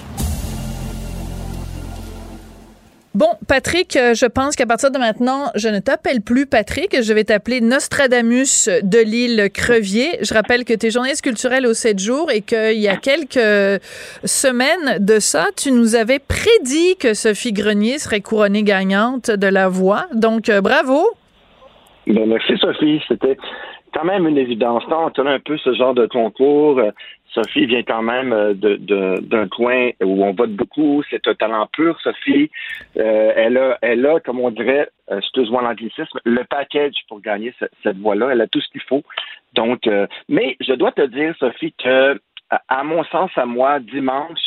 Bon, 3.15 3.27
Patrick, 3.47 3.95
euh, 3.95 4.15
je 4.15 4.25
pense 4.25 4.55
qu'à 4.55 4.65
partir 4.65 4.89
de 4.89 4.97
maintenant, 4.97 5.51
je 5.53 5.69
ne 5.69 5.77
t'appelle 5.77 6.21
plus 6.21 6.47
Patrick, 6.47 6.99
je 6.99 7.13
vais 7.13 7.23
t'appeler 7.23 7.61
Nostradamus 7.61 8.67
de 8.81 8.97
l'île 8.97 9.51
Crevier. 9.53 10.17
Je 10.21 10.33
rappelle 10.33 10.65
que 10.65 10.73
tu 10.73 10.87
es 10.87 10.89
journaliste 10.89 11.21
culturel 11.21 11.67
au 11.67 11.75
7 11.75 11.99
jours 11.99 12.31
et 12.31 12.41
qu'il 12.41 12.79
y 12.79 12.87
a 12.87 12.95
quelques 12.95 13.79
semaines 14.23 14.97
de 14.99 15.19
ça, 15.19 15.45
tu 15.55 15.71
nous 15.71 15.93
avais 15.93 16.17
prédit 16.17 16.97
que 16.99 17.13
Sophie 17.13 17.53
Grenier 17.53 17.99
serait 17.99 18.21
couronnée 18.21 18.63
gagnante 18.63 19.29
de 19.29 19.47
la 19.47 19.69
voix. 19.69 20.07
Donc, 20.15 20.49
euh, 20.49 20.61
bravo. 20.61 21.05
Ben, 22.07 22.27
merci, 22.27 22.57
Sophie. 22.57 22.99
C'était 23.07 23.37
quand 23.93 24.03
même 24.03 24.27
une 24.27 24.37
évidence. 24.37 24.83
on 24.89 25.09
tenait 25.09 25.31
un 25.31 25.39
peu 25.39 25.57
ce 25.57 25.73
genre 25.73 25.93
de 25.93 26.05
concours. 26.05 26.81
Sophie 27.33 27.65
vient 27.65 27.83
quand 27.83 28.03
même 28.03 28.31
euh, 28.31 28.53
de, 28.53 29.19
d'un 29.21 29.47
coin 29.47 29.89
où 30.03 30.23
on 30.23 30.33
vote 30.33 30.51
beaucoup. 30.51 31.03
C'est 31.09 31.27
un 31.27 31.33
talent 31.33 31.67
pur, 31.71 31.99
Sophie. 32.01 32.49
Euh, 32.97 33.33
elle 33.35 33.57
a, 33.57 33.77
elle 33.81 34.05
a, 34.05 34.19
comme 34.19 34.39
on 34.39 34.51
dirait, 34.51 34.89
euh, 35.11 35.17
excuse-moi 35.17 35.61
l'anglicisme, 35.61 36.19
le 36.25 36.43
package 36.43 36.93
pour 37.07 37.21
gagner 37.21 37.53
cette, 37.81 37.97
voie-là. 37.97 38.29
Elle 38.31 38.41
a 38.41 38.47
tout 38.47 38.61
ce 38.61 38.69
qu'il 38.69 38.81
faut. 38.81 39.03
Donc, 39.53 39.87
euh, 39.87 40.07
mais 40.29 40.57
je 40.59 40.73
dois 40.73 40.91
te 40.91 41.05
dire, 41.05 41.35
Sophie, 41.39 41.73
que 41.73 42.19
à 42.67 42.83
mon 42.83 43.03
sens, 43.05 43.31
à 43.35 43.45
moi, 43.45 43.79
dimanche, 43.79 44.39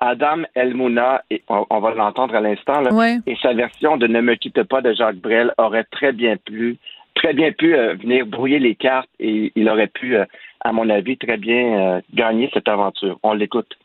Adam 0.00 0.42
Elmouna, 0.54 1.22
et 1.30 1.42
on, 1.48 1.80
va 1.80 1.94
l'entendre 1.94 2.34
à 2.34 2.40
l'instant, 2.40 2.82
et 3.26 3.36
sa 3.42 3.52
version 3.52 3.96
de 3.96 4.06
Ne 4.06 4.20
me 4.20 4.34
quitte 4.34 4.62
pas 4.64 4.80
de 4.80 4.92
Jacques 4.92 5.16
Brel 5.16 5.52
aurait 5.58 5.84
très 5.84 6.12
bien 6.12 6.36
plu, 6.36 6.78
très 7.18 7.34
bien 7.34 7.52
pu 7.52 7.74
venir 7.74 8.26
brouiller 8.26 8.58
les 8.58 8.74
cartes 8.74 9.10
et 9.18 9.52
il 9.54 9.68
aurait 9.68 9.88
pu 9.88 10.16
à 10.60 10.72
mon 10.72 10.88
avis, 10.90 11.16
très 11.16 11.36
bien 11.36 11.78
euh, 11.78 12.00
gagner 12.12 12.50
cette 12.52 12.68
aventure. 12.68 13.18
On 13.22 13.32
l'écoute. 13.32 13.78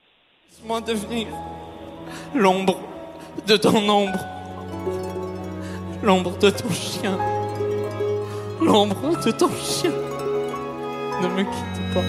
Laisse-moi 0.49 0.81
devenir 0.81 1.27
l'ombre 2.35 2.79
de 3.47 3.57
ton 3.57 3.77
ombre, 3.89 4.19
l'ombre 6.03 6.37
de 6.39 6.49
ton 6.49 6.69
chien, 6.69 7.17
l'ombre 8.61 9.23
de 9.23 9.31
ton 9.31 9.49
chien. 9.49 9.91
Ne 11.21 11.27
me 11.27 11.43
quitte 11.43 11.93
pas. 11.93 12.03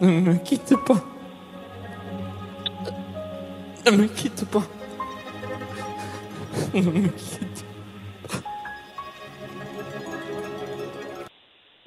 Ne 0.00 0.20
me 0.20 0.34
quitte 0.44 0.74
pas. 0.86 1.04
Ne 3.86 3.96
me 3.96 4.06
quitte 4.06 4.44
pas. 4.50 4.62
Ne 6.74 6.80
me 6.82 7.08
quitte 7.08 7.49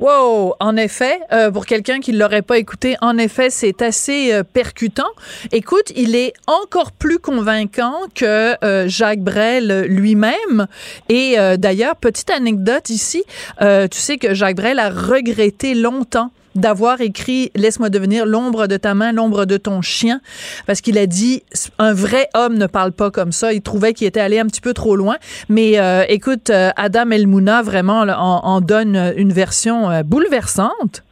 Wow, 0.04 0.56
en 0.60 0.76
effet, 0.76 1.22
euh, 1.32 1.50
pour 1.50 1.66
quelqu'un 1.66 2.02
qui 2.02 2.12
ne 2.12 2.20
l'aurait 2.20 2.42
pas 2.42 2.58
écouté, 2.58 2.98
en 3.00 3.18
effet, 3.18 3.50
c'est 3.50 3.82
assez 3.82 4.34
euh, 4.34 4.44
percutant. 4.44 5.08
Écoute, 5.54 5.94
il 5.96 6.14
est 6.14 6.34
encore 6.46 6.92
plus 6.92 7.20
convaincant 7.20 8.02
que 8.14 8.58
euh, 8.66 8.90
Jacques 8.90 9.22
Brel 9.22 9.86
lui-même. 9.88 10.68
Et 11.08 11.38
d'ailleurs, 11.58 11.96
petite 11.96 12.32
anecdote 12.32 12.90
ici, 12.90 13.24
tu 13.62 13.98
sais 13.98 14.18
que 14.18 14.34
Jacques 14.34 14.58
Brel 14.58 14.78
a 14.80 14.90
regretté 14.90 15.74
longtemps 15.74 16.32
d'avoir 16.56 17.02
écrit 17.02 17.52
Laisse-moi 17.56 17.90
devenir 17.90 18.26
l'ombre 18.26 18.68
de 18.68 18.78
ta 18.78 18.94
main, 18.94 19.12
l'ombre 19.12 19.46
de 19.46 19.58
ton 19.58 19.82
chien, 19.82 20.20
parce 20.68 20.82
qu'il 20.82 20.98
a 20.98 21.06
dit 21.06 21.44
un 21.80 21.94
vrai 21.94 22.28
homme 22.36 22.58
ne 22.58 22.68
parle 22.68 22.92
pas 22.92 23.12
comme 23.12 23.32
ça. 23.32 23.54
Il 23.54 23.62
trouvait 23.62 23.94
qu'il 23.94 24.08
était 24.08 24.20
allé 24.20 24.40
un 24.40 24.46
petit 24.46 24.62
peu 24.62 24.74
trop 24.74 24.96
loin. 24.96 25.16
Mais 25.50 25.80
euh, 25.80 26.04
écoute, 26.10 26.50
euh, 26.50 26.70
Adam 26.76 27.12
Elmouna 27.12 27.62
vraiment 27.62 28.02
en, 28.02 28.62
donne 28.62 29.14
une 29.18 29.32
version 29.32 29.90
euh, 29.90 30.04
bouleversante. 30.04 31.04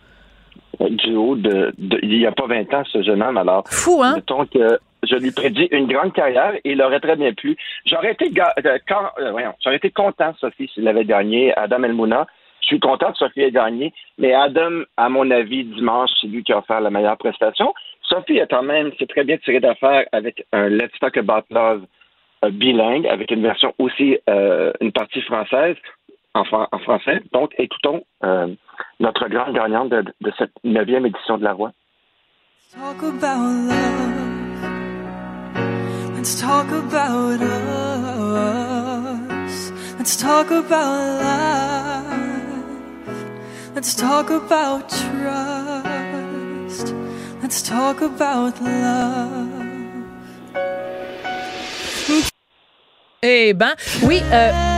Du 0.80 1.16
haut 1.16 1.36
de, 1.36 1.74
il 2.02 2.18
n'y 2.18 2.26
a 2.26 2.32
pas 2.32 2.48
20 2.48 2.74
ans, 2.74 2.84
ce 2.92 3.04
jeune 3.04 3.22
homme, 3.22 3.38
alors. 3.38 3.64
Fou, 3.70 4.02
hein? 4.04 4.18
Que 4.28 4.80
je 5.04 5.16
lui 5.16 5.32
prédis 5.32 5.68
une 5.72 5.88
grande 5.88 6.14
carrière 6.14 6.54
et 6.56 6.72
il 6.72 6.82
aurait 6.82 7.00
très 7.00 7.16
bien 7.16 7.34
pu. 7.34 7.58
J'aurais 7.86 8.14
été, 8.14 8.32
quand, 8.88 9.04
j'aurais 9.64 9.76
été 9.76 9.92
content, 9.92 10.34
Sophie, 10.40 10.70
s'il 10.74 10.88
avait 10.88 11.06
gagné 11.06 11.54
Adam 11.56 11.84
Elmouna. 11.84 12.28
Je 12.62 12.68
suis 12.68 12.80
content 12.80 13.12
que 13.12 13.18
Sophie 13.18 13.42
ait 13.42 13.52
gagné, 13.52 13.94
mais 14.18 14.34
Adam, 14.34 14.84
à 14.98 15.10
mon 15.10 15.30
avis, 15.32 15.66
dimanche, 15.66 16.12
c'est 16.20 16.28
lui 16.28 16.44
qui 16.44 16.54
a 16.54 16.60
offert 16.60 16.82
la 16.82 16.90
meilleure 16.90 17.18
prestation. 17.18 17.74
Sophie 18.04 18.40
a 18.40 18.48
quand 18.48 18.64
même, 18.64 18.92
c'est 19.00 19.10
très 19.10 19.24
bien 19.24 19.38
tiré 19.38 19.60
d'affaire 19.60 20.06
avec 20.12 20.46
un 20.52 20.70
Let's 20.70 20.98
Talk 21.00 21.18
About 21.18 21.46
Love 21.50 21.86
euh, 22.44 22.50
bilingue, 22.50 23.08
avec 23.08 23.32
une 23.32 23.42
version 23.42 23.74
aussi, 23.78 24.18
euh, 24.30 24.72
une 24.82 24.92
partie 24.92 25.22
française, 25.22 25.76
en, 26.34 26.44
français. 26.44 27.22
Donc, 27.34 27.54
écoutons 27.58 28.04
euh, 28.24 28.48
notre 29.00 29.28
grande 29.28 29.54
gagnante 29.54 29.90
de, 29.90 30.32
cette 30.38 30.54
neuvième 30.64 31.06
édition 31.06 31.38
de 31.38 31.44
La 31.44 31.54
Voix. 31.54 31.72
Talk 32.74 33.04
about 33.04 33.68
love. 33.68 34.32
Let's 36.16 36.40
talk 36.40 36.72
about 36.72 37.42
us. 37.42 37.52
Let's 39.98 40.16
talk 40.16 40.52
about. 40.52 42.21
Let's 43.74 43.96
talk 43.96 44.30
about 44.30 44.90
trust. 44.90 45.26
Let's 47.42 47.62
talk 47.62 48.02
about 48.02 48.60
love. 48.62 49.48
Eh 53.24 53.54
ben, 53.54 53.76
oui, 54.02 54.22
euh, 54.32 54.72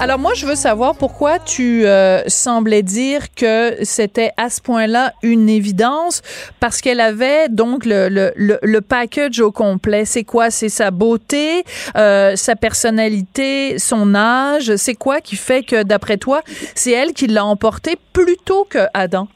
alors 0.00 0.18
moi, 0.18 0.32
je 0.34 0.46
veux 0.46 0.54
savoir 0.54 0.96
pourquoi 0.98 1.38
tu 1.38 1.84
euh, 1.84 2.22
semblais 2.26 2.82
dire 2.82 3.34
que 3.36 3.84
c'était 3.84 4.30
à 4.38 4.48
ce 4.48 4.62
point-là 4.62 5.12
une 5.22 5.50
évidence, 5.50 6.22
parce 6.58 6.80
qu'elle 6.80 7.00
avait 7.00 7.50
donc 7.50 7.84
le, 7.84 8.08
le, 8.08 8.32
le, 8.34 8.80
package 8.80 9.40
au 9.40 9.52
complet. 9.52 10.06
C'est 10.06 10.24
quoi? 10.24 10.48
C'est 10.48 10.70
sa 10.70 10.90
beauté, 10.90 11.64
euh, 11.98 12.34
sa 12.34 12.56
personnalité, 12.56 13.78
son 13.78 14.14
âge? 14.14 14.74
C'est 14.76 14.94
quoi 14.94 15.20
qui 15.20 15.36
fait 15.36 15.62
que, 15.62 15.82
d'après 15.82 16.16
toi, 16.16 16.40
c'est 16.46 16.92
elle 16.92 17.12
qui 17.12 17.26
l'a 17.26 17.44
emporté 17.44 17.96
plutôt 18.14 18.64
que 18.64 18.78
Adam? 18.94 19.28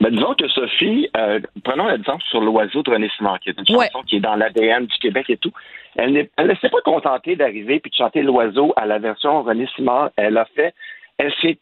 Ben, 0.00 0.10
disons 0.10 0.34
que 0.34 0.48
Sophie, 0.48 1.08
euh, 1.16 1.40
prenons 1.64 1.88
l'exemple 1.88 2.22
sur 2.30 2.40
l'oiseau 2.40 2.82
de 2.82 2.90
René 2.90 3.10
Simard, 3.16 3.40
qui 3.40 3.50
est 3.50 3.58
une 3.58 3.66
chanson 3.66 4.02
qui 4.06 4.16
est 4.16 4.20
dans 4.20 4.36
l'ADN 4.36 4.86
du 4.86 4.96
Québec 4.98 5.26
et 5.28 5.36
tout. 5.36 5.52
Elle 5.96 6.12
ne 6.12 6.54
s'est 6.56 6.68
pas 6.68 6.80
contentée 6.84 7.36
d'arriver 7.36 7.80
puis 7.80 7.90
de 7.90 7.96
chanter 7.96 8.22
l'oiseau 8.22 8.72
à 8.76 8.86
la 8.86 8.98
version 8.98 9.42
René 9.42 9.66
Simard. 9.74 10.10
Elle 10.16 10.36
a 10.36 10.44
fait, 10.44 10.74
elle 11.18 11.32
s'est 11.40 11.58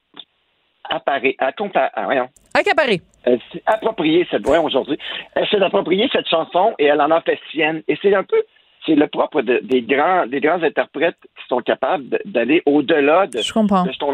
apparée, 0.88 1.36
à, 1.38 1.50
ah, 1.50 2.26
Accaparée. 2.54 3.00
Elle 3.24 3.40
s'est 3.52 3.62
appropriée 3.66 4.26
cette 4.30 4.46
voix 4.46 4.60
aujourd'hui. 4.60 4.98
Elle 5.34 5.46
s'est 5.48 5.62
appropriée 5.62 6.08
cette 6.12 6.28
chanson 6.28 6.74
et 6.78 6.86
elle 6.86 7.00
en 7.00 7.10
a 7.10 7.20
fait 7.20 7.38
sienne. 7.50 7.82
Et 7.88 7.98
c'est 8.00 8.14
un 8.14 8.24
peu, 8.24 8.42
c'est 8.86 8.94
le 8.94 9.06
propre 9.06 9.42
des 9.42 9.82
grands, 9.82 10.26
des 10.26 10.40
grands 10.40 10.62
interprètes 10.62 11.18
qui 11.22 11.46
sont 11.48 11.60
capables 11.60 12.18
d'aller 12.24 12.62
au-delà 12.66 13.26
de, 13.26 13.38
de, 13.38 13.42
ce 13.42 13.52
qu'on 13.52 13.66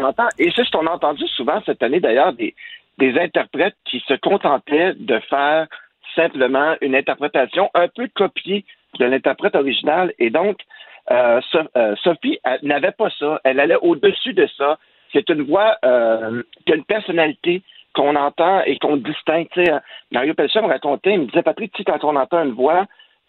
entend. 0.03 0.27
Et 0.37 0.51
c'est 0.55 0.65
ce 0.65 0.71
qu'on 0.71 0.87
a 0.87 0.91
entendu 0.91 1.27
souvent 1.27 1.61
cette 1.65 1.81
année 1.83 1.99
d'ailleurs 1.99 2.33
des, 2.33 2.55
des 2.97 3.17
interprètes 3.19 3.75
qui 3.85 4.03
se 4.07 4.13
contentaient 4.15 4.93
de 4.95 5.19
faire 5.29 5.67
simplement 6.15 6.75
une 6.81 6.95
interprétation 6.95 7.69
un 7.73 7.87
peu 7.87 8.07
copiée 8.13 8.65
de 8.99 9.05
l'interprète 9.05 9.55
original. 9.55 10.13
Et 10.19 10.29
donc, 10.29 10.57
euh, 11.11 11.41
euh 11.75 11.95
Sophie 12.03 12.39
n'avait 12.63 12.91
pas 12.91 13.09
ça. 13.19 13.39
Elle 13.43 13.59
allait 13.59 13.77
au-dessus 13.81 14.33
de 14.33 14.47
ça. 14.57 14.77
c'est 15.13 15.29
une 15.29 15.43
voix 15.43 15.77
euh, 15.85 16.43
qui 16.65 16.73
a 16.73 16.75
une 16.75 16.83
personnalité 16.83 17.61
qu'on 17.93 18.15
entend 18.15 18.61
et 18.65 18.77
qu'on 18.77 18.97
distingue. 18.97 19.47
Sais, 19.55 19.71
Mario 20.11 20.33
Pelchat 20.33 20.61
me 20.61 20.67
racontait, 20.67 21.13
il 21.13 21.21
me 21.21 21.25
disait, 21.25 21.43
Patrick, 21.43 21.71
quand 21.85 22.03
on 22.03 22.15
entend 22.15 22.43
une 22.43 22.51
voix, 22.51 22.85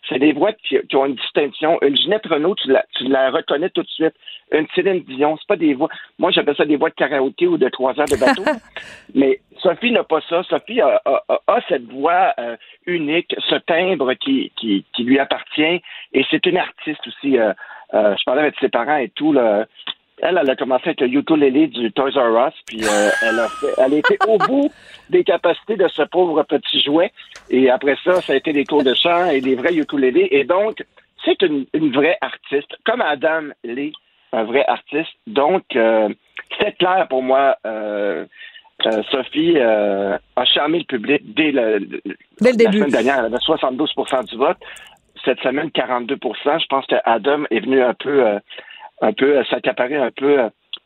c'est 0.09 0.19
des 0.19 0.33
voix 0.33 0.53
qui, 0.53 0.79
qui, 0.89 0.97
ont 0.97 1.07
une 1.07 1.15
distinction. 1.15 1.79
Une 1.83 1.97
Ginette 1.97 2.27
Renault, 2.27 2.55
tu 2.55 2.71
la, 2.71 2.85
tu 2.95 3.05
la 3.05 3.31
reconnais 3.31 3.71
tout 3.71 3.83
de 3.83 3.89
suite. 3.89 4.15
Une 4.53 4.67
Céline 4.75 5.03
Dion, 5.03 5.37
c'est 5.37 5.49
pas 5.49 5.57
des 5.57 5.75
voix. 5.75 5.89
Moi, 6.19 6.31
j'appelle 6.31 6.57
ça 6.57 6.65
des 6.65 6.77
voix 6.77 6.91
de 6.91 6.95
karaoké 6.95 7.47
ou 7.47 7.59
de 7.59 7.69
trois 7.69 7.99
heures 7.99 8.07
de 8.07 8.17
bateau. 8.17 8.45
Mais 9.15 9.41
Sophie 9.61 9.91
n'a 9.91 10.05
pas 10.05 10.21
ça. 10.29 10.43
Sophie 10.45 10.81
a, 10.81 11.01
a, 11.05 11.41
a 11.47 11.61
cette 11.69 11.91
voix 11.91 12.33
euh, 12.39 12.57
unique, 12.87 13.35
ce 13.49 13.57
timbre 13.57 14.15
qui, 14.15 14.53
qui, 14.57 14.85
qui, 14.95 15.05
lui 15.05 15.19
appartient. 15.19 15.83
Et 16.13 16.25
c'est 16.31 16.47
une 16.47 16.59
artiste 16.59 17.07
aussi. 17.07 17.39
Euh, 17.39 17.53
euh, 17.95 18.15
je 18.17 18.25
parlais 18.25 18.43
avec 18.43 18.57
ses 18.61 18.69
parents 18.69 18.97
et 18.97 19.11
tout. 19.11 19.33
Là. 19.33 19.67
Elle, 20.23 20.39
elle 20.41 20.51
a 20.51 20.57
commencé 20.57 20.85
avec 20.87 21.01
le 21.03 21.09
ukulélé 21.09 21.67
du 21.67 21.93
Toys 21.93 22.11
R 22.15 22.49
Us, 22.49 22.55
puis 22.67 22.83
euh, 22.85 23.11
elle 23.23 23.39
a 23.39 23.49
fait, 23.49 23.75
elle 23.77 23.95
a 23.95 23.97
été 23.99 24.17
au 24.27 24.39
bout 24.39 24.73
des 25.11 25.25
capacités 25.25 25.77
de 25.77 25.87
ce 25.89 26.03
pauvre 26.03 26.43
petit 26.43 26.81
jouet. 26.81 27.13
Et 27.51 27.69
après 27.71 27.97
ça, 28.03 28.21
ça 28.23 28.33
a 28.33 28.37
été 28.37 28.53
des 28.53 28.65
cours 28.65 28.83
de 28.83 28.95
chant 28.95 29.27
et 29.27 29.41
des 29.41 29.55
vrais 29.55 29.75
ukulélés. 29.75 30.29
Et 30.31 30.45
donc, 30.45 30.83
c'est 31.25 31.41
une, 31.43 31.67
une, 31.75 31.93
vraie 31.93 32.17
artiste, 32.21 32.77
comme 32.85 33.03
Adam 33.03 33.49
l'est, 33.65 33.93
un 34.33 34.45
vrai 34.45 34.65
artiste. 34.67 35.13
Donc, 35.27 35.65
euh, 35.75 36.09
c'était 36.51 36.73
clair 36.73 37.07
pour 37.09 37.23
moi. 37.23 37.57
Euh, 37.67 38.25
euh 38.87 39.03
Sophie 39.11 39.55
euh, 39.57 40.19
a 40.37 40.45
charmé 40.45 40.79
le 40.79 40.85
public 40.85 41.23
dès 41.35 41.51
le, 41.51 41.81
dès 41.81 42.03
le 42.05 42.11
la 42.41 42.53
début. 42.53 42.79
semaine 42.79 42.91
dernière. 42.91 43.19
Elle 43.21 43.25
avait 43.27 43.37
72% 43.37 44.29
du 44.29 44.37
vote. 44.37 44.59
Cette 45.25 45.41
semaine, 45.41 45.69
42% 45.69 46.17
Je 46.61 46.67
pense 46.67 46.87
que 46.87 46.95
Adam 47.05 47.45
est 47.51 47.61
venu 47.61 47.83
un 47.83 47.95
peu 47.95 48.39
un 49.01 49.13
peu 49.13 49.43
s'accaparer 49.45 49.97
un 49.97 50.11
peu 50.11 50.39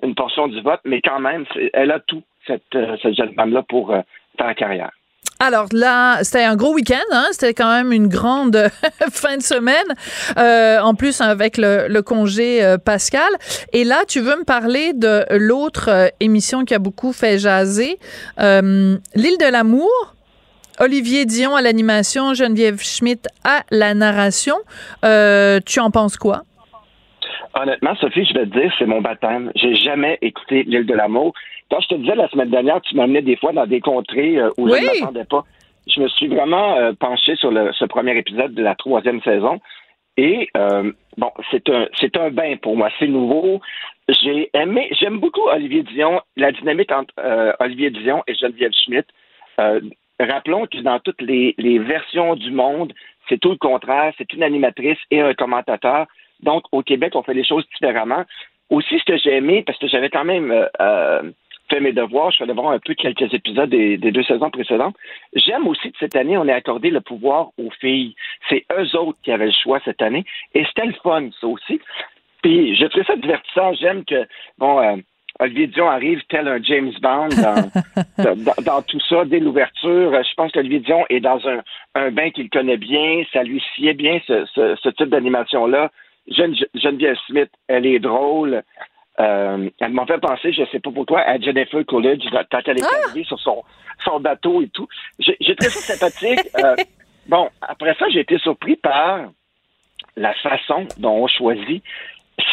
une 0.03 0.15
portion 0.15 0.49
du 0.49 0.61
vote, 0.63 0.81
mais 0.85 1.01
quand 1.03 1.21
même, 1.21 1.45
elle 1.73 1.91
a 1.91 2.01
tout, 2.01 2.23
cette, 2.47 2.63
cette 3.03 3.15
jeune 3.15 3.35
femme-là, 3.35 3.63
pour 3.69 3.93
euh, 3.93 4.01
faire 4.39 4.55
carrière. 4.55 4.91
Alors 5.43 5.69
là, 5.73 6.23
c'était 6.23 6.45
un 6.45 6.55
gros 6.55 6.75
week-end, 6.75 6.99
hein? 7.13 7.27
c'était 7.33 7.55
quand 7.55 7.73
même 7.73 7.93
une 7.93 8.09
grande 8.09 8.69
fin 9.11 9.39
de 9.39 9.43
semaine, 9.43 9.87
euh, 10.37 10.79
en 10.81 10.95
plus 10.95 11.23
avec 11.23 11.57
le, 11.57 12.01
congé 12.03 12.63
euh, 12.63 12.77
pascal. 12.77 13.31
Et 13.73 13.85
là, 13.85 14.05
tu 14.07 14.21
veux 14.21 14.37
me 14.37 14.45
parler 14.45 14.93
de 14.93 15.25
l'autre 15.31 15.89
euh, 15.89 16.09
émission 16.21 16.67
qui 16.67 16.75
a 16.75 16.79
beaucoup 16.79 17.15
fait 17.15 17.39
jaser, 17.39 17.99
L'île 18.39 19.39
de 19.39 19.51
l'amour. 19.51 19.91
Olivier 20.79 21.27
Dion 21.27 21.57
à 21.57 21.63
l'animation, 21.63 22.33
Geneviève 22.33 22.81
Schmidt 22.81 23.29
à 23.45 23.65
la 23.71 23.93
narration. 23.95 24.57
tu 25.03 25.81
en 25.81 25.91
penses 25.91 26.17
quoi? 26.17 26.43
Honnêtement, 27.55 27.95
Sophie, 27.97 28.25
je 28.25 28.35
vais 28.35 28.47
te 28.47 28.59
dire, 28.59 28.73
c'est 28.79 28.87
mon 28.87 29.01
baptême. 29.01 29.51
J'ai 29.57 29.75
jamais 29.75 30.19
écouté 30.23 30.63
l'île 30.63 30.87
de 30.87 30.95
l'amour. 30.95 31.33
Quand 31.71 31.81
je 31.81 31.89
te 31.89 31.95
disais 31.95 32.15
la 32.15 32.29
semaine 32.29 32.51
dernière, 32.51 32.81
tu 32.81 32.95
m'amenais 32.97 33.23
des 33.23 33.37
fois 33.37 33.53
dans 33.53 33.67
des 33.67 33.81
contrées 33.81 34.39
euh, 34.39 34.51
où 34.57 34.69
oui. 34.69 34.79
je 34.81 34.83
ne 34.83 35.01
m'attendais 35.01 35.25
pas. 35.25 35.45
Je 35.89 36.01
me 36.01 36.09
suis 36.09 36.29
vraiment 36.29 36.77
euh, 36.77 36.93
penché 36.99 37.35
sur 37.37 37.51
le, 37.51 37.73
ce 37.73 37.85
premier 37.85 38.17
épisode 38.17 38.55
de 38.55 38.63
la 38.63 38.75
troisième 38.75 39.21
saison. 39.23 39.61
Et 40.17 40.49
euh, 40.57 40.93
bon, 41.17 41.31
c'est 41.51 41.69
un 41.71 41.87
c'est 41.99 42.17
un 42.17 42.31
bain 42.31 42.57
pour 42.61 42.77
moi. 42.77 42.89
C'est 42.99 43.09
nouveau. 43.09 43.61
J'ai 44.09 44.51
aimé, 44.55 44.89
j'aime 44.99 45.19
beaucoup 45.19 45.47
Olivier 45.49 45.83
Dion, 45.85 46.21
la 46.37 46.53
dynamique 46.53 46.93
entre 46.93 47.15
euh, 47.19 47.53
Olivier 47.61 47.91
Dion 47.91 48.23
et 48.27 48.35
Geneviève 48.35 48.73
Schmidt. 48.73 49.07
Rappelons 50.19 50.67
que 50.67 50.79
dans 50.79 50.99
toutes 51.01 51.23
les, 51.23 51.55
les 51.57 51.79
versions 51.79 52.35
du 52.35 52.51
monde, 52.51 52.93
c'est 53.29 53.39
tout 53.39 53.51
le 53.51 53.57
contraire. 53.57 54.13
C'est 54.19 54.33
une 54.33 54.43
animatrice 54.43 54.99
et 55.11 55.21
un 55.21 55.33
commentateur. 55.33 56.07
Donc, 56.43 56.65
au 56.73 56.83
Québec, 56.83 57.13
on 57.15 57.23
fait 57.23 57.35
les 57.35 57.45
choses 57.45 57.67
différemment. 57.75 58.25
Aussi, 58.71 58.99
ce 58.99 59.05
que 59.05 59.17
j'ai 59.19 59.37
aimé, 59.37 59.63
parce 59.67 59.79
que 59.79 59.89
j'avais 59.89 60.11
quand 60.11 60.25
même 60.25 60.53
euh, 60.81 61.23
fait 61.71 61.81
mes 61.81 61.93
devoirs, 61.93 62.31
je 62.31 62.37
suis 62.37 62.45
allé 62.45 62.53
voir 62.53 62.73
un 62.73 62.79
peu 62.79 62.95
quelques 62.95 63.33
épisodes 63.33 63.71
des, 63.71 63.97
des 63.97 64.13
deux 64.13 64.23
saisons 64.23 64.51
précédentes. 64.51 64.97
J'aime 65.35 65.67
aussi 65.67 65.91
que 65.93 65.99
cette 65.99 66.17
année, 66.17 66.37
on 66.37 66.47
ait 66.47 66.53
accordé 66.53 66.91
le 66.91 67.01
pouvoir 67.01 67.49
aux 67.59 67.71
filles. 67.81 68.15
C'est 68.49 68.65
eux 68.73 68.97
autres 68.97 69.19
qui 69.23 69.33
avaient 69.33 69.47
le 69.47 69.53
choix 69.53 69.81
cette 69.85 70.03
année. 70.03 70.25
Et 70.55 70.65
c'était 70.67 70.87
le 70.87 70.95
fun, 71.03 71.29
ça 71.41 71.47
aussi. 71.47 71.81
Puis, 72.43 72.77
je 72.77 72.87
trouve 72.87 73.05
ça 73.05 73.17
divertissant. 73.17 73.75
J'aime 73.75 74.05
que, 74.05 74.27
bon, 74.59 74.81
euh, 74.81 74.97
Olivier 75.39 75.69
Dion 75.69 75.89
arrive 75.89 76.23
tel 76.29 76.49
un 76.49 76.63
James 76.63 76.93
Bond 77.01 77.29
dans, 77.29 77.71
dans, 78.35 78.63
dans 78.63 78.83
tout 78.83 79.01
ça, 79.09 79.25
dès 79.25 79.41
l'ouverture. 79.41 80.13
Je 80.13 80.35
pense 80.35 80.53
qu'Olivier 80.53 80.81
Dion 80.81 81.05
est 81.09 81.21
dans 81.21 81.47
un, 81.49 81.63
un 81.95 82.11
bain 82.11 82.31
qu'il 82.31 82.51
connaît 82.51 82.77
bien. 82.77 83.23
Ça 83.33 83.43
lui 83.43 83.63
sied 83.75 83.95
bien, 83.95 84.21
ce, 84.27 84.45
ce, 84.55 84.77
ce 84.83 84.89
type 84.91 85.09
d'animation-là. 85.09 85.91
Geneviève 86.29 87.17
Smith, 87.27 87.51
elle 87.69 87.87
est 87.87 87.99
drôle. 87.99 88.63
Euh, 89.19 89.69
elle 89.81 89.93
m'a 89.93 90.07
fait 90.07 90.19
penser, 90.19 90.53
je 90.53 90.63
ne 90.63 90.67
sais 90.67 90.81
pas 90.81 90.91
pourquoi, 90.91 91.21
à 91.21 91.39
Jennifer 91.39 91.85
Coolidge 91.85 92.25
quand 92.51 92.61
elle 92.67 92.79
est 92.79 92.85
ah! 92.85 93.07
arrivée 93.09 93.25
sur 93.25 93.39
son, 93.39 93.63
son 94.05 94.21
bateau 94.21 94.63
et 94.63 94.69
tout. 94.69 94.89
J'ai 95.19 95.35
trouvé 95.57 95.71
ça 95.71 95.95
sympathique. 95.95 96.49
euh, 96.59 96.77
bon, 97.27 97.49
après 97.61 97.95
ça, 97.95 98.09
j'ai 98.09 98.21
été 98.21 98.39
surpris 98.39 98.77
par 98.77 99.31
la 100.17 100.33
façon 100.35 100.87
dont 100.99 101.25
on 101.25 101.27
choisit. 101.27 101.83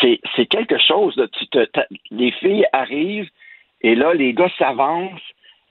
C'est 0.01 0.45
quelque 0.47 0.77
chose. 0.80 1.15
Là, 1.15 1.27
tu 1.30 1.47
te, 1.47 1.65
les 2.12 2.32
filles 2.34 2.65
arrivent 2.73 3.30
et 3.82 3.95
là, 3.95 4.13
les 4.13 4.34
gars 4.34 4.51
s'avancent 4.58 5.21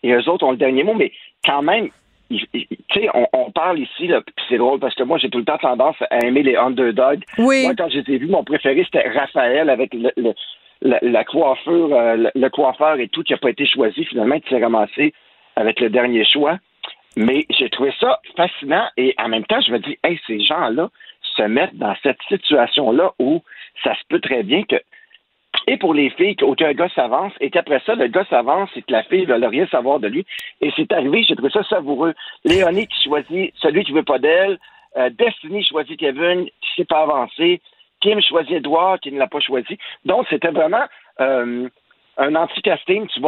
et 0.03 0.13
eux 0.13 0.29
autres 0.29 0.47
ont 0.47 0.53
le 0.53 0.57
dernier 0.57 0.85
mot, 0.85 0.95
mais 0.95 1.13
quand 1.45 1.63
même, 1.63 1.91
tu 2.29 2.47
sais, 2.93 3.09
on, 3.15 3.27
on, 3.33 3.51
parle 3.51 3.79
ici, 3.79 4.09
là, 4.09 4.21
puis 4.21 4.35
c'est 4.49 4.59
drôle 4.59 4.81
parce 4.81 4.95
que 4.95 5.03
moi, 5.03 5.19
j'ai 5.19 5.31
tout 5.31 5.39
le 5.39 5.45
temps 5.45 5.59
tendance 5.59 5.97
à 6.11 6.25
aimer 6.25 6.43
les 6.43 6.57
underdogs. 6.57 7.23
Oui. 7.39 7.63
Moi, 7.65 7.75
quand 7.77 7.89
ai 7.89 8.19
vus, 8.19 8.27
mon 8.27 8.45
préféré, 8.45 8.83
c'était 8.85 9.09
Raphaël 9.09 9.71
avec 9.71 9.95
le, 9.95 10.11
le, 10.17 10.33
la, 10.83 10.99
la, 11.03 11.25
coiffure, 11.25 11.95
euh, 11.95 12.17
le, 12.17 12.31
le, 12.35 12.49
coiffeur 12.51 12.99
et 12.99 13.09
tout, 13.09 13.23
qui 13.23 13.33
n'a 13.33 13.39
pas 13.39 13.51
été 13.51 13.67
choisi, 13.67 14.05
finalement, 14.05 14.41
qui 14.41 14.49
s'est 14.49 14.63
ramassé 14.63 15.15
avec 15.55 15.81
le 15.81 15.89
dernier 15.89 16.25
choix. 16.25 16.59
Mais 17.17 17.47
j'ai 17.51 17.71
trouvé 17.71 17.93
ça 17.99 18.21
fascinant 18.37 18.87
et 18.97 19.15
en 19.19 19.29
même 19.29 19.45
temps, 19.45 19.61
je 19.61 19.73
me 19.73 19.79
dis, 19.79 19.97
hey, 20.05 20.21
ces 20.27 20.41
gens-là 20.41 20.91
se 21.37 21.43
mettent 21.43 21.77
dans 21.77 21.95
cette 22.03 22.21
situation-là 22.29 23.13
où 23.19 23.43
ça 23.83 23.95
se 23.95 24.03
peut 24.09 24.21
très 24.21 24.43
bien 24.43 24.65
que 24.65 24.77
et 25.67 25.77
pour 25.77 25.95
les 25.95 26.11
filles 26.11 26.37
qu'aucun 26.37 26.73
gars 26.73 26.89
s'avance 26.95 27.33
et 27.41 27.51
qu'après 27.51 27.81
ça, 27.85 27.95
le 27.95 28.07
gars 28.07 28.25
s'avance 28.31 28.71
et 28.77 28.83
que 28.83 28.93
la 28.93 29.03
fille 29.05 29.27
ne 29.27 29.35
veut 29.35 29.47
rien 29.47 29.67
savoir 29.67 30.01
de 30.01 30.09
lui. 30.09 30.25
Et 30.61 30.71
c'est 30.77 30.93
arrivé, 30.93 31.25
j'ai 31.25 31.35
trouvé 31.35 31.51
ça 31.51 31.65
savoureux. 31.65 32.15
Léonie 32.45 32.87
qui 32.87 33.03
choisit 33.05 33.53
celui 33.57 33.85
qui 33.85 33.93
veut 33.93 34.03
pas 34.03 34.19
d'elle, 34.19 34.59
euh, 34.97 35.11
Destiny 35.11 35.65
choisit 35.65 35.99
Kevin 35.99 36.47
qui 36.47 36.71
s'est 36.77 36.85
pas 36.85 37.03
avancé, 37.03 37.61
Kim 38.01 38.21
choisit 38.21 38.53
Edouard 38.53 39.01
qui 39.01 39.13
ne 39.13 39.19
l'a 39.19 39.27
pas 39.27 39.41
choisi. 39.41 39.79
Donc 40.05 40.27
c'était 40.31 40.51
vraiment 40.51 40.85
euh, 41.21 41.69
un 42.19 42.35
anti-casting. 42.35 43.07
Tu 43.09 43.21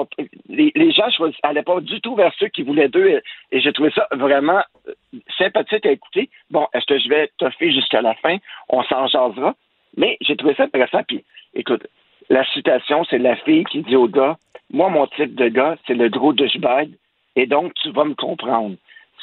les, 0.49 0.73
les 0.75 0.93
gens 0.93 1.09
n'allaient 1.45 1.63
pas 1.63 1.81
du 1.81 2.01
tout 2.01 2.15
vers 2.15 2.33
ceux 2.39 2.49
qui 2.49 2.63
voulaient 2.63 2.89
d'eux 2.89 3.09
et, 3.09 3.21
et 3.53 3.61
j'ai 3.61 3.73
trouvé 3.73 3.91
ça 3.91 4.07
vraiment 4.13 4.63
euh, 4.89 4.93
sympathique 5.37 5.87
à 5.87 5.91
écouter. 5.91 6.31
Bon, 6.51 6.67
est-ce 6.73 6.87
que 6.87 6.99
je 6.99 7.09
vais 7.09 7.31
toffer 7.39 7.73
jusqu'à 7.73 8.01
la 8.01 8.15
fin? 8.15 8.37
On 8.69 8.83
s'en 8.85 9.07
jasera. 9.07 9.55
Mais 9.97 10.17
j'ai 10.21 10.37
trouvé 10.37 10.55
ça 10.55 10.65
intéressant. 10.65 11.03
Puis, 11.09 11.25
écoute, 11.55 11.87
la 12.31 12.45
citation, 12.53 13.05
c'est 13.09 13.19
la 13.19 13.37
fille 13.37 13.65
qui 13.65 13.83
dit 13.83 13.97
au 13.97 14.09
gars 14.09 14.37
Moi, 14.71 14.89
mon 14.89 15.07
type 15.07 15.35
de 15.35 15.49
gars, 15.49 15.77
c'est 15.87 15.95
le 15.95 16.09
gros 16.09 16.33
douchebag, 16.33 16.91
et 17.37 17.47
donc 17.47 17.73
tu 17.75 17.91
vas 17.93 18.05
me 18.05 18.15
comprendre. 18.15 18.77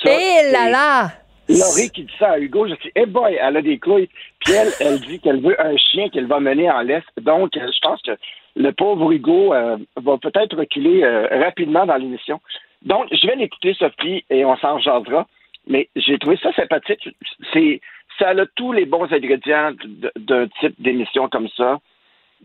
Ça, 0.03 0.11
Eh 0.11 0.51
là 0.51 0.69
là 0.69 1.11
Laurie 1.47 1.91
qui 1.91 2.03
dit 2.03 2.13
ça 2.17 2.31
à 2.31 2.39
Hugo, 2.39 2.67
je 2.67 2.73
dis 2.73 2.91
Eh 2.95 3.05
boy, 3.05 3.37
elle 3.39 3.57
a 3.57 3.61
des 3.61 3.77
couilles. 3.77 4.09
Puis 4.39 4.53
elle, 4.53 4.71
elle 4.79 4.99
dit 4.99 5.19
qu'elle 5.19 5.41
veut 5.41 5.59
un 5.61 5.77
chien 5.77 6.09
qu'elle 6.09 6.25
va 6.25 6.39
mener 6.39 6.69
en 6.71 6.81
laisse. 6.81 7.03
Donc, 7.21 7.51
je 7.53 7.79
pense 7.81 8.01
que 8.01 8.17
le 8.55 8.71
pauvre 8.71 9.11
Hugo 9.11 9.53
euh, 9.53 9.77
va 9.95 10.17
peut-être 10.17 10.57
reculer 10.57 11.03
euh, 11.03 11.27
rapidement 11.43 11.85
dans 11.85 11.97
l'émission. 11.97 12.41
Donc, 12.81 13.07
je 13.11 13.27
vais 13.27 13.35
l'écouter, 13.35 13.75
Sophie, 13.75 14.23
et 14.29 14.43
on 14.45 14.57
s'en 14.57 14.79
jasera. 14.79 15.27
Mais 15.67 15.89
j'ai 15.95 16.17
trouvé 16.17 16.37
ça 16.41 16.53
sympathique. 16.53 17.09
C'est, 17.53 17.81
ça 18.19 18.29
a 18.29 18.45
tous 18.55 18.71
les 18.71 18.85
bons 18.85 19.11
ingrédients 19.11 19.71
d'un 20.15 20.47
type 20.59 20.75
d'émission 20.79 21.27
comme 21.27 21.49
ça. 21.49 21.79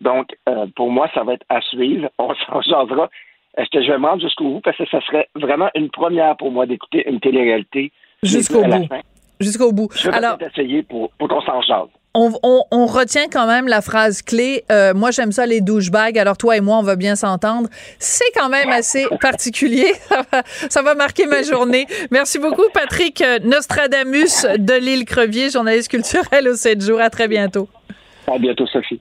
Donc, 0.00 0.34
euh, 0.48 0.66
pour 0.76 0.90
moi, 0.90 1.08
ça 1.14 1.24
va 1.24 1.34
être 1.34 1.46
à 1.48 1.60
suivre. 1.60 2.08
On 2.18 2.34
s'en 2.34 2.60
jasera. 2.62 3.10
Est-ce 3.56 3.68
que 3.70 3.82
je 3.82 3.90
vais 3.90 3.98
me 3.98 4.06
rendre 4.06 4.22
jusqu'au 4.22 4.44
bout? 4.44 4.60
Parce 4.60 4.76
que 4.76 4.86
ça 4.90 5.00
serait 5.02 5.28
vraiment 5.34 5.68
une 5.74 5.90
première 5.90 6.36
pour 6.36 6.50
moi 6.50 6.66
d'écouter 6.66 7.08
une 7.08 7.20
télé-réalité. 7.20 7.92
Jusqu'au 8.22 8.62
bout. 8.62 8.88
Jusqu'au 9.40 9.72
bout. 9.72 9.88
Je 9.94 10.08
vais 10.08 10.16
Alors, 10.16 10.36
essayer 10.40 10.82
pour, 10.82 11.10
pour 11.12 11.28
qu'on 11.28 11.40
s'en 11.40 11.60
jase. 11.62 11.88
On, 12.14 12.32
on, 12.42 12.64
on, 12.72 12.86
retient 12.86 13.28
quand 13.28 13.46
même 13.46 13.68
la 13.68 13.80
phrase 13.80 14.20
clé. 14.22 14.64
Euh, 14.70 14.94
moi, 14.94 15.10
j'aime 15.12 15.30
ça 15.30 15.46
les 15.46 15.60
douchebags. 15.60 16.18
Alors 16.18 16.36
toi 16.36 16.56
et 16.56 16.60
moi, 16.60 16.78
on 16.78 16.82
va 16.82 16.96
bien 16.96 17.14
s'entendre. 17.14 17.68
C'est 17.98 18.30
quand 18.34 18.48
même 18.48 18.68
assez 18.70 19.06
particulier. 19.20 19.92
Ça 20.08 20.22
va, 20.30 20.42
ça 20.44 20.82
va 20.82 20.94
marquer 20.94 21.26
ma 21.26 21.42
journée. 21.42 21.86
Merci 22.10 22.38
beaucoup, 22.38 22.68
Patrick 22.74 23.22
Nostradamus 23.44 24.44
de 24.58 24.74
l'île 24.74 25.04
Crevier, 25.04 25.50
journaliste 25.50 25.90
culturel 25.90 26.48
au 26.48 26.54
7 26.54 26.82
jours. 26.82 27.00
À 27.00 27.10
très 27.10 27.28
bientôt. 27.28 27.68
À 28.26 28.38
bientôt, 28.38 28.66
Sophie. 28.66 29.00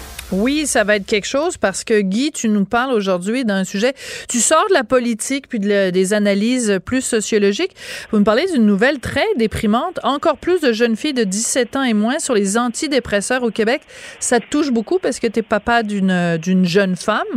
Oui, 0.31 0.65
ça 0.65 0.83
va 0.83 0.95
être 0.95 1.05
quelque 1.05 1.27
chose 1.27 1.57
parce 1.57 1.83
que 1.83 1.99
Guy, 1.99 2.31
tu 2.31 2.47
nous 2.47 2.63
parles 2.63 2.93
aujourd'hui 2.93 3.43
d'un 3.43 3.65
sujet. 3.65 3.93
Tu 4.29 4.39
sors 4.39 4.65
de 4.69 4.73
la 4.73 4.85
politique 4.85 5.47
puis 5.49 5.59
des 5.59 6.13
analyses 6.13 6.79
plus 6.85 7.01
sociologiques. 7.01 7.75
Vous 8.11 8.19
me 8.19 8.23
parlez 8.23 8.45
d'une 8.51 8.65
nouvelle 8.65 8.99
très 8.99 9.25
déprimante. 9.35 9.99
Encore 10.03 10.37
plus 10.37 10.61
de 10.61 10.71
jeunes 10.71 10.95
filles 10.95 11.13
de 11.13 11.25
17 11.25 11.75
ans 11.75 11.83
et 11.83 11.93
moins 11.93 12.19
sur 12.19 12.33
les 12.33 12.57
antidépresseurs 12.57 13.43
au 13.43 13.51
Québec. 13.51 13.81
Ça 14.19 14.39
te 14.39 14.45
touche 14.49 14.71
beaucoup 14.71 14.99
parce 14.99 15.19
que 15.19 15.27
tu 15.27 15.39
es 15.39 15.43
papa 15.43 15.83
d'une 15.83 16.37
d'une 16.37 16.65
jeune 16.65 16.95
femme. 16.95 17.27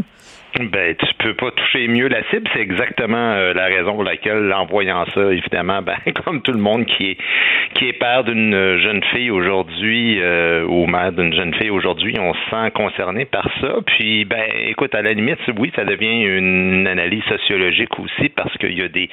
Ben, 0.61 0.95
tu 0.95 1.07
peux 1.19 1.35
pas 1.35 1.51
toucher 1.51 1.89
mieux 1.89 2.07
la 2.07 2.23
cible. 2.31 2.49
C'est 2.53 2.61
exactement 2.61 3.33
euh, 3.33 3.53
la 3.55 3.65
raison 3.65 3.95
pour 3.95 4.05
laquelle, 4.05 4.53
en 4.53 4.67
voyant 4.67 5.05
ça, 5.13 5.33
évidemment, 5.33 5.83
ben, 5.83 5.97
comme 6.25 6.43
tout 6.43 6.53
le 6.53 6.61
monde 6.61 6.87
qui 6.87 7.11
est 7.11 7.17
qui 7.75 7.89
est 7.89 7.93
père 7.93 8.23
d'une 8.23 8.79
jeune 8.79 9.03
fille 9.13 9.33
aujourd'hui 9.33 10.21
euh, 10.21 10.65
ou 10.65 10.87
mère 10.87 11.11
d'une 11.11 11.35
jeune 11.35 11.53
fille 11.55 11.71
aujourd'hui, 11.71 12.17
on 12.21 12.33
se 12.33 12.51
sent 12.51 12.71
concerné 12.73 13.25
par 13.25 13.49
ça. 13.61 13.79
Puis, 13.85 14.25
ben, 14.25 14.45
écoute, 14.69 14.95
à 14.95 15.03
la 15.03 15.13
limite, 15.13 15.41
oui, 15.59 15.73
ça 15.75 15.85
devient 15.85 16.23
une 16.23 16.87
analyse 16.87 17.25
sociologique 17.25 17.99
aussi 17.99 18.29
parce 18.29 18.57
qu'il 18.59 18.79
y 18.79 18.83
a 18.83 18.89
des 18.89 19.09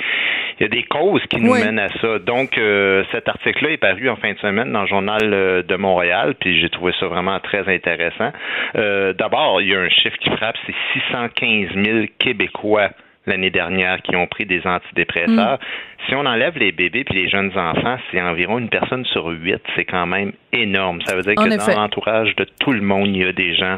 il 0.60 0.64
y 0.64 0.66
a 0.66 0.70
des 0.70 0.84
causes 0.84 1.26
qui 1.28 1.42
nous 1.42 1.56
mènent 1.56 1.80
à 1.80 1.90
ça. 1.90 2.20
Donc, 2.20 2.56
euh, 2.60 3.04
cet 3.12 3.28
article-là 3.28 3.72
est 3.72 3.78
paru 3.78 4.10
en 4.10 4.16
fin 4.16 4.34
de 4.34 4.38
semaine 4.38 4.72
dans 4.72 4.82
le 4.82 4.88
journal 4.88 5.22
de 5.22 5.76
Montréal, 5.76 6.36
puis 6.40 6.62
j'ai 6.62 6.70
trouvé 6.70 6.94
ça 7.00 7.08
vraiment 7.08 7.40
très 7.40 7.68
intéressant. 7.68 8.32
D'abord, 8.76 9.60
il 9.62 9.70
y 9.70 9.76
a 9.76 9.80
un 9.80 9.90
chiffre 9.90 10.18
qui 10.20 10.30
frappe, 10.30 10.56
c'est 10.68 10.76
600 11.10 11.30
15 11.36 11.70
000 11.76 12.06
Québécois 12.20 12.90
l'année 13.28 13.50
dernière 13.50 14.02
qui 14.02 14.16
ont 14.16 14.28
pris 14.28 14.46
des 14.46 14.66
antidépresseurs. 14.66 15.60
Mm. 15.60 16.06
Si 16.08 16.16
on 16.16 16.26
enlève 16.26 16.58
les 16.58 16.72
bébés 16.72 17.04
puis 17.04 17.16
les 17.16 17.30
jeunes 17.30 17.52
enfants, 17.58 17.98
c'est 18.12 18.22
environ 18.22 18.58
une 18.58 18.70
personne 18.70 19.06
sur 19.06 19.28
huit. 19.28 19.62
C'est 19.76 19.86
quand 19.86 20.08
même 20.08 20.32
énorme. 20.52 21.02
Ça 21.06 21.16
veut 21.16 21.22
dire 21.22 21.36
que 21.36 21.74
dans 21.74 21.82
l'entourage 21.82 22.36
de 22.36 22.46
tout 22.60 22.72
le 22.72 22.82
monde, 22.82 23.08
il 23.08 23.18
y 23.18 23.26
a 23.26 23.32
des 23.32 23.54
gens 23.56 23.78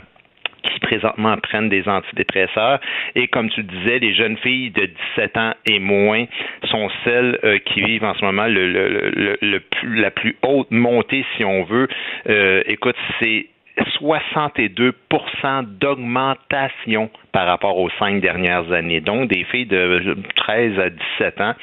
qui 0.64 0.80
présentement 0.80 1.36
prennent 1.38 1.70
des 1.70 1.88
antidépresseurs. 1.88 2.80
Et 3.16 3.28
comme 3.28 3.50
tu 3.50 3.64
disais, 3.64 4.00
les 4.00 4.14
jeunes 4.14 4.38
filles 4.38 4.72
de 4.72 4.90
17 5.18 5.38
ans 5.38 5.54
et 5.66 5.80
moins 5.80 6.26
sont 6.70 6.90
celles 7.04 7.38
euh, 7.44 7.58
qui 7.60 7.82
vivent 7.82 8.06
en 8.06 8.14
ce 8.14 8.24
moment 8.24 8.48
le, 8.48 8.72
le, 8.72 9.38
le, 9.42 9.60
plus, 9.60 10.00
la 10.00 10.12
plus 10.12 10.38
haute 10.42 10.72
montée, 10.72 11.26
si 11.36 11.44
on 11.44 11.64
veut. 11.64 11.88
Euh, 12.30 12.64
écoute, 12.66 12.96
c'est 13.20 13.48
62% 13.78 15.66
d'augmentation 15.80 17.10
par 17.32 17.48
rapport 17.48 17.78
aux 17.80 17.90
cinq 17.98 18.22
dernières 18.22 18.72
années. 18.72 19.02
Donc, 19.02 19.30
des 19.30 19.44
filles 19.46 19.66
de 19.66 20.16
13 20.36 20.80
à 20.80 20.90
17 20.92 21.42
ans, 21.42 21.56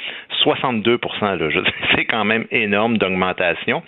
62% 0.45 1.63
C'est 1.95 2.05
quand 2.07 2.25
même 2.25 2.47
énorme 2.51 2.99
d'augmentation. 2.99 3.83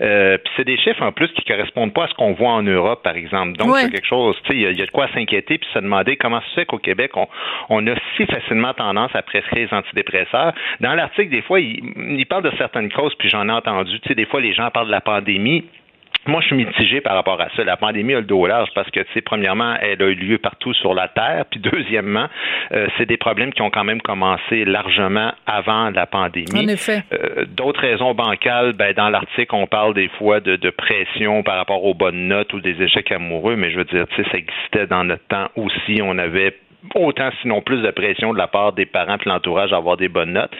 Euh, 0.00 0.38
puis 0.38 0.52
c'est 0.56 0.64
des 0.64 0.78
chiffres 0.78 1.02
en 1.02 1.12
plus 1.12 1.28
qui 1.32 1.44
correspondent 1.44 1.92
pas 1.92 2.04
à 2.04 2.08
ce 2.08 2.14
qu'on 2.14 2.32
voit 2.32 2.52
en 2.52 2.62
Europe, 2.62 3.02
par 3.02 3.16
exemple. 3.16 3.58
Donc, 3.58 3.76
c'est 3.76 3.90
quelque 3.90 4.06
chose, 4.06 4.36
tu 4.44 4.52
sais, 4.52 4.56
il 4.56 4.78
y, 4.78 4.82
a 4.82 4.86
de 4.86 4.90
quoi 4.90 5.08
s'inquiéter 5.12 5.58
puis 5.58 5.68
se 5.74 5.78
demander 5.78 6.16
comment 6.16 6.40
se 6.40 6.54
fait 6.54 6.64
qu'au 6.64 6.78
Québec, 6.78 7.10
on, 7.16 7.28
on, 7.68 7.86
a 7.86 7.94
si 8.16 8.24
facilement 8.26 8.72
tendance 8.72 9.14
à 9.14 9.22
prescrire 9.22 9.68
les 9.68 9.76
antidépresseurs. 9.76 10.54
Dans 10.80 10.94
l'article, 10.94 11.30
des 11.30 11.42
fois, 11.42 11.60
il, 11.60 11.80
il 11.96 12.26
parle 12.26 12.44
de 12.44 12.56
certaines 12.56 12.90
causes, 12.90 13.14
puis 13.16 13.28
j'en 13.28 13.48
ai 13.48 13.52
entendu. 13.52 14.00
Tu 14.00 14.08
sais, 14.08 14.14
des 14.14 14.26
fois, 14.26 14.40
les 14.40 14.54
gens 14.54 14.70
parlent 14.70 14.86
de 14.86 14.92
la 14.92 15.00
pandémie 15.00 15.64
moi, 16.26 16.40
je 16.40 16.46
suis 16.46 16.56
mitigé 16.56 17.00
par 17.00 17.14
rapport 17.14 17.40
à 17.40 17.48
ça. 17.56 17.64
La 17.64 17.76
pandémie 17.76 18.14
a 18.14 18.20
le 18.20 18.26
dos 18.26 18.46
large 18.46 18.68
parce 18.74 18.90
que, 18.90 19.00
tu 19.00 19.12
sais, 19.14 19.20
premièrement, 19.20 19.76
elle 19.80 20.02
a 20.02 20.06
eu 20.06 20.14
lieu 20.14 20.38
partout 20.38 20.74
sur 20.74 20.94
la 20.94 21.08
Terre. 21.08 21.44
Puis, 21.50 21.60
deuxièmement, 21.60 22.26
euh, 22.72 22.88
c'est 22.96 23.06
des 23.06 23.16
problèmes 23.16 23.52
qui 23.52 23.62
ont 23.62 23.70
quand 23.70 23.84
même 23.84 24.00
commencé 24.00 24.64
largement 24.64 25.32
avant 25.46 25.90
la 25.90 26.06
pandémie. 26.06 26.46
En 26.54 26.68
effet. 26.68 27.02
Euh, 27.12 27.44
d'autres 27.46 27.80
raisons 27.80 28.14
bancales, 28.14 28.72
ben, 28.72 28.92
dans 28.92 29.08
l'article, 29.08 29.54
on 29.54 29.66
parle 29.66 29.94
des 29.94 30.08
fois 30.18 30.40
de, 30.40 30.56
de, 30.56 30.70
pression 30.70 31.42
par 31.42 31.56
rapport 31.56 31.84
aux 31.84 31.94
bonnes 31.94 32.28
notes 32.28 32.52
ou 32.52 32.60
des 32.60 32.82
échecs 32.82 33.10
amoureux, 33.12 33.56
mais 33.56 33.70
je 33.70 33.78
veux 33.78 33.84
dire, 33.84 34.06
tu 34.08 34.22
sais, 34.22 34.30
ça 34.30 34.38
existait 34.38 34.86
dans 34.86 35.04
notre 35.04 35.26
temps 35.28 35.48
aussi. 35.56 36.00
On 36.02 36.18
avait 36.18 36.54
autant 36.94 37.30
sinon 37.42 37.60
plus 37.60 37.82
de 37.82 37.90
pression 37.90 38.32
de 38.32 38.38
la 38.38 38.46
part 38.46 38.72
des 38.72 38.86
parents 38.86 39.16
et 39.16 39.28
l'entourage 39.28 39.72
à 39.72 39.76
avoir 39.76 39.96
des 39.96 40.08
bonnes 40.08 40.32
notes. 40.32 40.52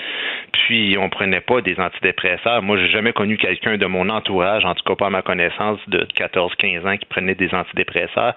Puis 0.53 0.97
on 0.99 1.09
prenait 1.09 1.41
pas 1.41 1.61
des 1.61 1.79
antidépresseurs. 1.79 2.63
Moi, 2.63 2.77
j'ai 2.79 2.89
jamais 2.89 3.13
connu 3.13 3.37
quelqu'un 3.37 3.77
de 3.77 3.87
mon 3.87 4.09
entourage, 4.09 4.65
en 4.65 4.75
tout 4.75 4.85
cas 4.85 4.95
pas 4.95 5.07
à 5.07 5.11
ma 5.11 5.23
connaissance, 5.23 5.79
de 5.89 6.07
14-15 6.17 6.87
ans 6.87 6.97
qui 6.97 7.07
prenait 7.07 7.35
des 7.35 7.53
antidépresseurs. 7.55 8.35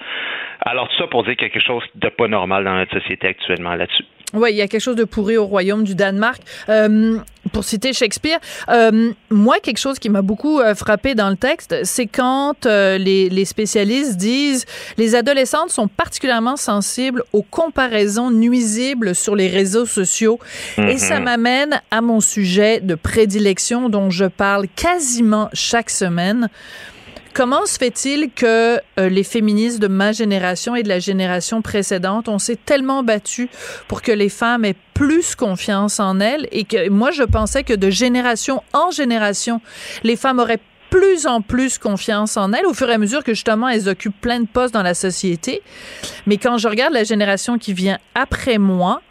Alors 0.62 0.88
tout 0.90 0.98
ça 0.98 1.08
pour 1.08 1.24
dire 1.24 1.36
quelque 1.36 1.60
chose 1.60 1.84
de 1.96 2.10
pas 2.10 2.28
normal 2.28 2.64
dans 2.64 2.76
notre 2.76 3.00
société 3.00 3.28
actuellement 3.28 3.76
là-dessus. 3.76 4.06
Oui, 4.34 4.52
il 4.52 4.58
y 4.58 4.62
a 4.62 4.68
quelque 4.68 4.82
chose 4.82 4.96
de 4.96 5.06
pourri 5.06 5.38
au 5.38 5.46
royaume 5.46 5.84
du 5.84 5.96
Danemark. 5.96 6.42
Euh, 6.70 7.18
pour 7.52 7.64
citer 7.64 7.94
Shakespeare, 7.94 8.38
euh, 8.70 9.12
moi, 9.32 9.60
quelque 9.60 9.80
chose 9.80 9.98
qui 9.98 10.10
m'a 10.10 10.22
beaucoup 10.22 10.60
euh, 10.60 10.76
frappé 10.76 11.16
dans 11.16 11.30
le 11.30 11.36
texte, 11.36 11.76
c'est 11.84 12.06
quand 12.06 12.66
les, 12.66 13.30
les, 13.30 13.46
spécialistes 13.46 14.18
disent 14.18 14.66
les 14.98 15.16
adolescentes 15.16 15.72
sont 15.72 15.88
particulièrement 15.88 16.58
sensibles 16.58 17.24
aux 17.34 17.42
comparaisons 17.42 18.30
nuisibles 18.30 19.16
sur 19.16 19.36
les 19.36 19.48
réseaux 19.48 19.88
sociaux. 19.88 20.40
Et 20.78 20.98
ça 20.98 21.18
mhm. 21.18 21.26
m'amène 21.26 21.82
à 21.90 22.02
mon 22.02 22.20
sujet 22.20 22.82
de 22.82 22.94
prédilection 22.94 23.90
dont 23.90 24.12
je 24.12 24.26
parle 24.26 24.68
quasiment 24.76 25.50
chaque 25.54 25.90
semaine. 25.90 26.50
Comment 27.34 27.66
se 27.66 27.78
fait-il 27.78 28.32
que 28.32 28.78
euh, 29.00 29.10
les 29.10 29.24
féministes 29.24 29.80
de 29.80 29.88
ma 29.88 30.12
génération 30.12 30.76
et 30.76 30.84
de 30.84 30.90
la 30.90 31.00
génération 31.00 31.62
précédente, 31.62 32.28
on 32.28 32.40
s'est 32.40 32.58
tellement 32.58 33.04
battu 33.04 33.50
pour 33.88 34.02
que 34.02 34.12
les 34.12 34.30
femmes 34.30 34.66
aient 34.66 34.76
plus 34.94 35.36
confiance 35.36 36.00
en 36.00 36.20
elles 36.20 36.48
et 36.52 36.66
que 36.66 36.90
moi 36.90 37.12
je 37.12 37.24
pensais 37.24 37.64
que 37.64 37.74
de 37.74 37.90
génération 37.90 38.64
en 38.74 38.92
génération, 38.92 39.62
les 40.04 40.16
femmes 40.16 40.40
auraient 40.40 40.60
plus 40.90 41.28
en 41.28 41.42
plus 41.42 41.78
confiance 41.78 42.36
en 42.36 42.52
elles 42.52 42.66
au 42.66 42.74
fur 42.74 42.90
et 42.90 42.94
à 42.94 42.98
mesure 42.98 43.24
que 43.24 43.34
justement 43.34 43.70
elles 43.70 43.88
occupent 43.88 44.20
plein 44.20 44.40
de 44.40 44.48
postes 44.48 44.74
dans 44.74 44.84
la 44.84 44.96
société. 44.96 45.62
Mais 46.26 46.38
quand 46.38 46.58
je 46.58 46.68
regarde 46.68 46.94
la 46.94 47.04
génération 47.04 47.58
qui 47.58 47.74
vient 47.74 48.00
après 48.16 48.58
moi, 48.58 49.02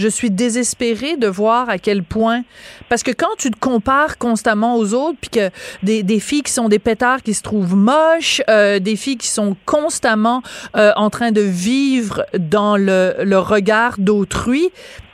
je 0.00 0.08
suis 0.08 0.30
désespérée 0.30 1.16
de 1.16 1.26
voir 1.26 1.68
à 1.68 1.78
quel 1.78 2.02
point. 2.02 2.42
Parce 2.88 3.02
que 3.02 3.10
quand 3.10 3.36
tu 3.38 3.50
te 3.50 3.58
compares 3.58 4.18
constamment 4.18 4.76
aux 4.76 4.94
autres, 4.94 5.18
puis 5.20 5.30
que 5.30 5.50
des, 5.82 6.20
filles 6.20 6.42
qui 6.42 6.52
sont 6.52 6.68
des 6.68 6.78
pétards 6.78 7.22
qui 7.22 7.34
se 7.34 7.42
trouvent 7.42 7.76
moches, 7.76 8.42
euh, 8.48 8.78
des 8.78 8.96
filles 8.96 9.18
qui 9.18 9.28
sont 9.28 9.56
constamment 9.66 10.42
euh, 10.76 10.92
en 10.96 11.10
train 11.10 11.32
de 11.32 11.42
vivre 11.42 12.24
dans 12.38 12.76
le, 12.76 13.16
le 13.22 13.38
regard 13.38 13.96
d'autrui, 13.98 14.70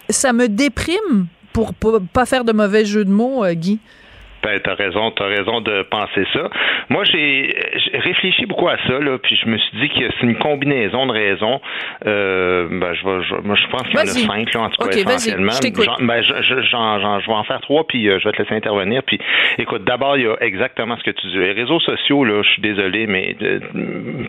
ça 0.09 0.33
me 0.33 0.49
déprime 0.49 1.27
pour, 1.53 1.75
pour 1.75 2.01
pas 2.12 2.27
faire 2.27 2.44
de 2.44 2.53
mauvais 2.53 2.85
jeu 2.85 3.05
de 3.05 3.11
mots, 3.11 3.44
euh, 3.44 3.55
Guy. 3.55 3.81
Ben, 4.46 4.61
t'as 4.61 4.74
raison, 4.74 5.11
t'as 5.11 5.26
raison 5.26 5.61
de 5.61 5.82
penser 5.82 6.24
ça. 6.32 6.48
Moi, 6.88 7.02
j'ai 7.02 7.52
réfléchi 7.94 8.46
beaucoup 8.46 8.68
à 8.68 8.76
ça, 8.87 9.00
là, 9.00 9.18
puis 9.18 9.37
je 9.42 9.48
me 9.48 9.59
suis 9.59 9.78
dit 9.78 9.88
que 9.88 10.04
c'est 10.09 10.24
une 10.24 10.37
combinaison 10.37 11.04
de 11.06 11.12
raisons. 11.12 11.61
Euh, 12.06 12.68
ben, 12.70 12.94
je, 12.94 13.04
vais, 13.04 13.24
je, 13.24 13.35
moi, 13.42 13.56
je 13.56 13.66
pense 13.66 13.82
qu'il 13.88 13.96
y 13.96 13.98
en 13.98 14.02
a 14.02 14.06
cinq, 14.06 14.54
là, 14.54 14.61
en 14.61 14.70
tout 14.70 14.87
cas, 14.87 14.96
essentiellement. 14.96 15.50
Je, 15.50 16.06
ben, 16.06 16.22
je, 16.22 17.26
vais 17.26 17.35
en 17.35 17.42
faire 17.42 17.61
trois, 17.61 17.85
puis 17.88 18.09
euh, 18.09 18.20
je 18.20 18.28
vais 18.28 18.37
te 18.37 18.42
laisser 18.42 18.54
intervenir. 18.54 19.02
Puis, 19.02 19.18
écoute, 19.59 19.82
d'abord, 19.82 20.16
il 20.16 20.26
y 20.26 20.28
a 20.28 20.37
exactement 20.40 20.96
ce 20.96 21.02
que 21.02 21.11
tu 21.11 21.26
dis. 21.26 21.38
Les 21.38 21.50
réseaux 21.50 21.80
sociaux, 21.80 22.24
là, 22.24 22.40
je 22.44 22.50
suis 22.50 22.62
désolé, 22.62 23.09
mais 23.09 23.35
de, 23.40 23.61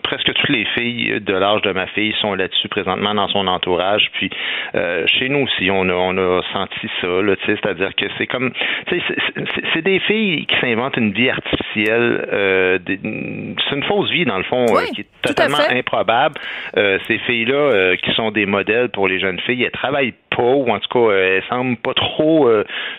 presque 0.02 0.32
toutes 0.34 0.48
les 0.48 0.64
filles 0.76 1.20
de 1.20 1.32
l'âge 1.32 1.62
de 1.62 1.70
ma 1.70 1.86
fille 1.86 2.12
sont 2.20 2.34
là-dessus 2.34 2.66
présentement 2.66 3.14
dans 3.14 3.28
son 3.28 3.46
entourage. 3.46 4.10
Puis, 4.14 4.30
euh, 4.74 5.06
chez 5.06 5.28
nous 5.28 5.44
aussi, 5.44 5.70
on 5.70 5.88
a, 5.88 5.94
on 5.94 6.18
a 6.18 6.42
senti 6.52 6.90
ça, 7.00 7.06
là, 7.06 7.36
c'est-à-dire 7.46 7.94
que 7.94 8.06
c'est 8.18 8.26
comme, 8.26 8.50
c'est 8.90 9.82
des 9.82 10.00
filles 10.08 10.46
qui 10.46 10.56
s'inventent 10.60 10.96
une 10.96 11.12
vie 11.12 11.30
artificielle. 11.30 12.28
Euh, 12.32 12.78
c'est 12.86 13.76
une 13.76 13.84
fausse 13.86 14.10
vie, 14.10 14.24
dans 14.24 14.38
le 14.38 14.44
fond, 14.44 14.66
euh, 14.70 14.84
qui 14.94 15.02
est 15.02 15.06
totalement 15.22 15.58
improbable. 15.70 16.34
Euh, 16.76 16.98
ces 17.06 17.18
filles-là, 17.18 17.96
qui 17.96 18.12
sont 18.12 18.30
des 18.30 18.46
modèles 18.46 18.88
pour 18.88 19.06
les 19.06 19.20
jeunes 19.20 19.38
filles, 19.40 19.62
elles 19.62 19.70
travaillent 19.70 20.14
pas, 20.38 20.42
ou 20.42 20.70
en 20.70 20.78
tout 20.78 20.88
cas, 20.88 21.12
elles 21.14 21.42
semblent 21.48 21.76
pas 21.76 21.94
trop 21.94 22.48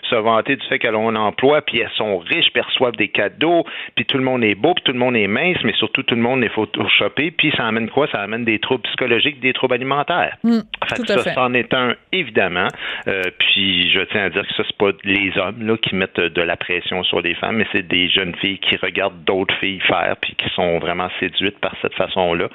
se 0.08 0.14
vanter 0.14 0.56
du 0.56 0.66
fait 0.66 0.78
qu'elles 0.78 0.94
ont 0.94 1.08
un 1.08 1.16
emploi, 1.16 1.62
puis 1.62 1.80
elles 1.80 1.90
sont 1.96 2.18
riches, 2.18 2.52
perçoivent 2.52 2.96
des 2.96 3.08
cadeaux, 3.08 3.64
puis 3.96 4.04
tout 4.04 4.18
le 4.18 4.24
monde 4.24 4.44
est 4.44 4.54
beau, 4.54 4.74
puis 4.74 4.84
tout 4.84 4.92
le 4.92 4.98
monde 4.98 5.16
est 5.16 5.26
mince, 5.26 5.58
mais 5.64 5.72
surtout 5.74 6.02
tout 6.02 6.14
le 6.14 6.20
monde 6.20 6.44
est 6.44 6.50
photoshopé, 6.50 7.30
puis 7.30 7.52
ça 7.56 7.66
amène 7.66 7.88
quoi? 7.88 8.06
Ça 8.12 8.20
amène 8.20 8.44
des 8.44 8.58
troubles 8.58 8.82
psychologiques, 8.82 9.40
des 9.40 9.52
troubles 9.52 9.74
alimentaires. 9.74 10.36
Mmh, 10.44 10.58
fait 10.88 11.06
ça, 11.06 11.18
ça 11.18 11.42
en 11.42 11.54
est 11.54 11.72
un, 11.72 11.94
évidemment. 12.12 12.68
puis 13.38 13.90
je 13.90 14.00
tiens 14.10 14.24
à 14.24 14.30
dire 14.30 14.46
que 14.46 14.54
ça, 14.54 14.62
c'est 14.66 14.76
pas 14.76 14.90
les 15.04 15.32
hommes 15.38 15.66
là, 15.66 15.76
qui 15.78 15.94
mettent 15.94 16.20
de 16.20 16.42
la 16.42 16.56
pression 16.56 17.02
sur 17.04 17.22
les 17.22 17.34
femmes, 17.34 17.56
mais 17.56 17.66
c'est 17.72 17.86
des 17.86 18.08
jeunes 18.08 18.34
filles 18.36 18.58
qui 18.58 18.76
regardent 18.76 19.24
d'autres 19.24 19.54
filles 19.56 19.80
faire 19.80 20.16
puis 20.20 20.34
qui 20.34 20.48
sont 20.54 20.78
vraiment 20.78 21.08
séduites 21.18 21.58
par 21.58 21.74
cette 21.82 21.94
façon-là. 21.94 22.48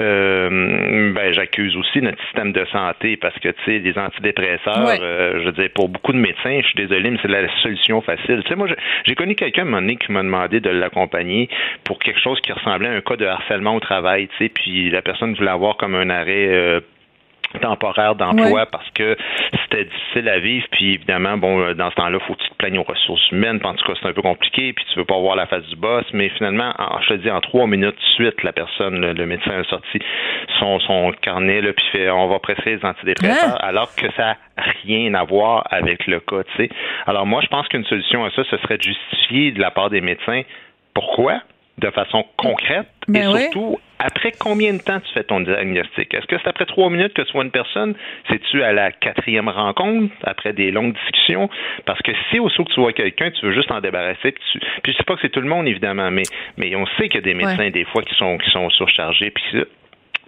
Euh, 0.00 1.12
ben, 1.12 1.32
j'accuse 1.32 1.76
aussi 1.76 2.00
notre 2.00 2.22
système 2.24 2.52
de 2.52 2.64
santé 2.66 3.16
parce 3.16 3.38
que, 3.38 3.48
tu 3.48 3.64
sais, 3.64 3.78
les 3.78 3.96
antidépresseurs, 4.24 4.98
euh, 5.00 5.40
je 5.40 5.44
veux 5.46 5.52
dire, 5.52 5.68
pour 5.74 5.88
beaucoup 5.88 6.12
de 6.12 6.18
médecins, 6.18 6.60
je 6.60 6.66
suis 6.66 6.86
désolé, 6.86 7.10
mais 7.10 7.18
c'est 7.22 7.28
la 7.28 7.48
solution 7.62 8.00
facile. 8.00 8.42
Tu 8.42 8.48
sais, 8.48 8.56
moi, 8.56 8.68
j'ai 9.04 9.14
connu 9.14 9.34
quelqu'un 9.34 9.62
un 9.62 9.64
moment 9.66 9.80
donné 9.80 9.96
qui 9.96 10.12
m'a 10.12 10.22
demandé 10.22 10.60
de 10.60 10.70
l'accompagner 10.70 11.48
pour 11.84 11.98
quelque 11.98 12.20
chose 12.20 12.40
qui 12.40 12.52
ressemblait 12.52 12.88
à 12.88 12.92
un 12.92 13.00
cas 13.00 13.16
de 13.16 13.26
harcèlement 13.26 13.74
au 13.74 13.80
travail, 13.80 14.28
tu 14.28 14.44
sais, 14.44 14.48
puis 14.48 14.90
la 14.90 15.02
personne 15.02 15.34
voulait 15.34 15.50
avoir 15.50 15.76
comme 15.76 15.94
un 15.94 16.10
arrêt 16.10 16.48
euh, 16.48 16.80
temporaire 17.60 18.14
d'emploi 18.14 18.66
parce 18.66 18.88
que 18.90 19.16
c'était 19.62 19.84
difficile 19.84 20.28
à 20.28 20.38
vivre. 20.38 20.66
Puis 20.70 20.94
évidemment, 20.94 21.36
bon, 21.36 21.60
euh, 21.60 21.74
dans 21.74 21.90
ce 21.90 21.96
temps-là, 21.96 22.18
faut 22.20 22.34
que 22.34 22.42
tu 22.42 22.48
te 22.50 22.54
plaignes 22.54 22.78
aux 22.78 22.84
ressources 22.84 23.30
humaines. 23.30 23.60
En 23.64 23.74
tout 23.74 23.84
cas, 23.86 23.98
c'est 24.00 24.08
un 24.08 24.12
peu 24.12 24.22
compliqué. 24.22 24.72
Puis 24.72 24.84
tu 24.92 24.98
veux 24.98 25.04
pas 25.04 25.18
voir 25.18 25.36
la 25.36 25.46
face 25.46 25.64
du 25.66 25.76
boss. 25.76 26.04
Mais 26.12 26.28
finalement, 26.30 26.72
je 27.02 27.08
te 27.08 27.14
dis, 27.14 27.30
en 27.30 27.40
trois 27.40 27.66
minutes 27.66 27.96
suite, 28.10 28.42
la 28.42 28.52
personne, 28.52 29.00
le, 29.00 29.26
médecin 29.26 29.52
a 29.52 29.64
sorti 29.64 29.98
son, 30.58 30.78
son 30.80 31.12
carnet, 31.20 31.60
là, 31.60 31.72
puis 31.72 31.84
fait, 31.92 32.10
on 32.10 32.28
va 32.28 32.38
presser 32.38 32.76
les 32.76 32.84
antidépresseurs, 32.84 33.62
alors 33.64 33.94
que 33.94 34.06
ça 34.16 34.36
n'a 34.56 34.64
rien 34.84 35.14
à 35.14 35.24
voir 35.24 35.66
avec 35.70 36.06
le 36.06 36.20
cas. 36.20 36.42
Tu 36.44 36.64
sais. 36.64 36.68
Alors 37.06 37.26
moi, 37.26 37.40
je 37.42 37.48
pense 37.48 37.66
qu'une 37.68 37.84
solution 37.84 38.24
à 38.24 38.30
ça, 38.30 38.42
ce 38.44 38.56
serait 38.58 38.78
de 38.78 38.82
justifier 38.82 39.52
de 39.52 39.60
la 39.60 39.70
part 39.70 39.90
des 39.90 40.00
médecins. 40.00 40.42
Pourquoi? 40.94 41.40
De 41.78 41.90
façon 41.90 42.24
concrète 42.36 42.86
ben 43.08 43.36
et 43.36 43.42
surtout 43.42 43.78
après 43.98 44.32
combien 44.38 44.74
de 44.74 44.78
temps 44.78 45.00
tu 45.00 45.12
fais 45.12 45.24
ton 45.24 45.40
diagnostic? 45.40 46.12
Est-ce 46.12 46.26
que 46.26 46.36
c'est 46.38 46.48
après 46.48 46.66
trois 46.66 46.90
minutes 46.90 47.14
que 47.14 47.22
tu 47.22 47.32
vois 47.32 47.44
une 47.44 47.50
personne? 47.50 47.94
C'est-tu 48.28 48.62
à 48.62 48.72
la 48.72 48.92
quatrième 48.92 49.48
rencontre, 49.48 50.12
après 50.24 50.52
des 50.52 50.70
longues 50.70 50.94
discussions? 50.94 51.48
Parce 51.86 52.00
que 52.02 52.12
si 52.30 52.38
au 52.38 52.48
que 52.48 52.72
tu 52.72 52.80
vois 52.80 52.92
quelqu'un, 52.92 53.30
tu 53.30 53.46
veux 53.46 53.52
juste 53.52 53.70
en 53.70 53.80
débarrasser, 53.80 54.32
puis, 54.32 54.42
tu... 54.52 54.58
puis 54.82 54.92
je 54.92 54.98
sais 54.98 55.04
pas 55.04 55.14
que 55.14 55.22
c'est 55.22 55.30
tout 55.30 55.40
le 55.40 55.48
monde, 55.48 55.66
évidemment, 55.66 56.10
mais, 56.10 56.24
mais 56.56 56.74
on 56.76 56.86
sait 56.98 57.08
qu'il 57.08 57.14
y 57.14 57.18
a 57.18 57.20
des 57.22 57.34
médecins, 57.34 57.70
des 57.70 57.84
fois, 57.84 58.02
qui 58.02 58.14
sont, 58.14 58.36
qui 58.38 58.50
sont 58.50 58.68
surchargés, 58.70 59.30
puis 59.30 59.64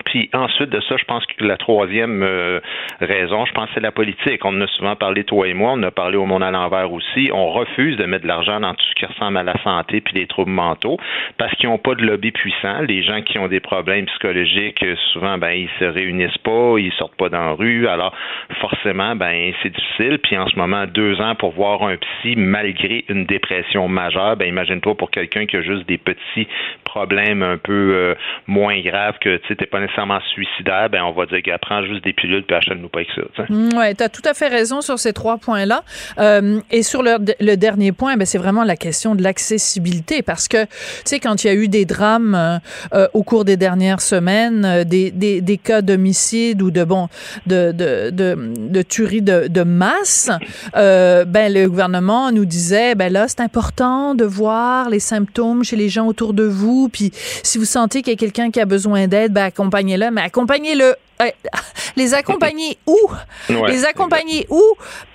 puis 0.06 0.30
ensuite 0.32 0.70
de 0.70 0.80
ça, 0.80 0.96
je 0.96 1.04
pense 1.04 1.26
que 1.26 1.44
la 1.44 1.56
troisième 1.56 2.22
euh, 2.22 2.60
raison, 3.00 3.44
je 3.44 3.52
pense, 3.52 3.68
c'est 3.74 3.80
la 3.80 3.90
politique. 3.90 4.44
On 4.44 4.56
en 4.56 4.60
a 4.60 4.66
souvent 4.68 4.94
parlé, 4.94 5.24
toi 5.24 5.48
et 5.48 5.52
moi, 5.52 5.72
on 5.74 5.82
a 5.82 5.90
parlé 5.90 6.16
au 6.16 6.26
monde 6.26 6.44
à 6.44 6.52
l'envers 6.52 6.92
aussi. 6.92 7.28
On 7.34 7.50
refuse 7.50 7.96
de 7.96 8.04
mettre 8.04 8.22
de 8.22 8.28
l'argent 8.28 8.60
dans 8.60 8.72
tout 8.72 8.86
ce 8.88 8.94
qui 8.94 9.04
ressemble 9.04 9.36
à 9.36 9.42
la 9.42 9.60
santé 9.64 10.00
puis 10.00 10.14
les 10.14 10.28
troubles 10.28 10.52
mentaux 10.52 10.96
parce 11.38 11.52
qu'ils 11.56 11.68
n'ont 11.68 11.78
pas 11.78 11.96
de 11.96 12.02
lobby 12.02 12.30
puissant. 12.30 12.82
Les 12.82 13.02
gens 13.02 13.20
qui 13.22 13.38
ont 13.40 13.48
des 13.48 13.58
problèmes 13.58 14.06
psychologiques, 14.06 14.84
souvent, 15.12 15.38
ben, 15.38 15.50
ils 15.50 15.70
se 15.80 15.84
réunissent 15.84 16.38
pas, 16.38 16.76
ils 16.78 16.92
sortent 16.92 17.16
pas 17.16 17.28
dans 17.28 17.44
la 17.44 17.52
rue. 17.52 17.88
Alors, 17.88 18.14
forcément, 18.60 19.16
ben, 19.16 19.52
c'est 19.62 19.74
difficile. 19.74 20.20
Puis 20.22 20.36
en 20.38 20.46
ce 20.46 20.56
moment, 20.56 20.86
deux 20.86 21.20
ans 21.20 21.34
pour 21.34 21.50
voir 21.50 21.82
un 21.82 21.96
psy 21.96 22.36
malgré 22.36 23.04
une 23.08 23.26
dépression 23.26 23.88
majeure, 23.88 24.36
ben, 24.36 24.46
imagine-toi 24.46 24.94
pour 24.94 25.10
quelqu'un 25.10 25.46
qui 25.46 25.56
a 25.56 25.62
juste 25.62 25.86
des 25.88 25.98
petits 25.98 26.46
problèmes 26.84 27.42
un 27.42 27.58
peu 27.58 27.92
euh, 27.94 28.14
moins 28.46 28.78
graves 28.80 29.18
que, 29.18 29.38
tu 29.38 29.48
sais, 29.48 29.56
t'es 29.56 29.66
pas 29.66 29.80
nécessairement 29.80 29.95
suicidaire, 30.34 30.88
ben 30.90 31.02
on 31.02 31.12
va 31.12 31.26
dire 31.26 31.42
qu'elle 31.42 31.58
prend 31.58 31.82
juste 31.84 32.04
des 32.04 32.12
pilules 32.12 32.44
puis 32.44 32.56
achète-nous 32.56 32.88
pas 32.88 33.00
avec 33.00 33.10
ça. 33.14 33.44
Mm, 33.48 33.70
oui, 33.76 33.94
tu 33.94 34.02
as 34.02 34.08
tout 34.08 34.22
à 34.24 34.34
fait 34.34 34.48
raison 34.48 34.80
sur 34.80 34.98
ces 34.98 35.12
trois 35.12 35.38
points-là. 35.38 35.82
Euh, 36.18 36.60
et 36.70 36.82
sur 36.82 37.02
le, 37.02 37.56
dernier 37.56 37.92
point, 37.92 38.16
ben, 38.16 38.26
c'est 38.26 38.38
vraiment 38.38 38.64
la 38.64 38.76
question 38.76 39.14
de 39.14 39.22
l'accessibilité 39.22 40.22
parce 40.22 40.48
que, 40.48 40.64
tu 40.64 40.70
sais, 41.04 41.20
quand 41.20 41.44
il 41.44 41.46
y 41.46 41.50
a 41.50 41.54
eu 41.54 41.68
des 41.68 41.84
drames 41.84 42.34
euh, 42.34 42.58
euh, 42.94 43.08
au 43.14 43.22
cours 43.22 43.44
des 43.44 43.56
dernières 43.56 44.00
semaines, 44.00 44.84
des, 44.84 45.10
des, 45.10 45.58
cas 45.58 45.80
d'homicide 45.80 46.60
ou 46.62 46.70
de, 46.70 46.84
bon, 46.84 47.08
de, 47.46 47.72
de, 47.72 48.10
de, 48.10 48.36
de 48.68 48.82
tuerie 48.82 49.22
de, 49.22 49.48
de 49.48 49.62
masse, 49.62 50.30
ben, 50.74 51.52
le 51.52 51.66
gouvernement 51.66 52.30
nous 52.30 52.44
disait, 52.44 52.94
ben 52.94 53.12
là, 53.12 53.26
c'est 53.28 53.40
important 53.40 54.14
de 54.14 54.24
voir 54.24 54.90
les 54.90 55.00
symptômes 55.00 55.64
chez 55.64 55.76
les 55.76 55.88
gens 55.88 56.06
autour 56.06 56.34
de 56.34 56.44
vous, 56.44 56.88
puis 56.88 57.10
si 57.14 57.58
vous 57.58 57.64
sentez 57.64 58.02
qu'il 58.02 58.12
y 58.12 58.16
a 58.16 58.18
quelqu'un 58.18 58.50
qui 58.50 58.60
a 58.60 58.66
besoin 58.66 59.06
d'aide, 59.08 59.32
ben, 59.32 59.44
accompagnez 59.44 59.85
mais 60.10 60.22
accompagnez-le 60.22 60.96
les 61.96 62.14
accompagner 62.14 62.78
où? 62.86 62.98
les 63.48 63.84
accompagner 63.84 64.46
où? 64.50 64.62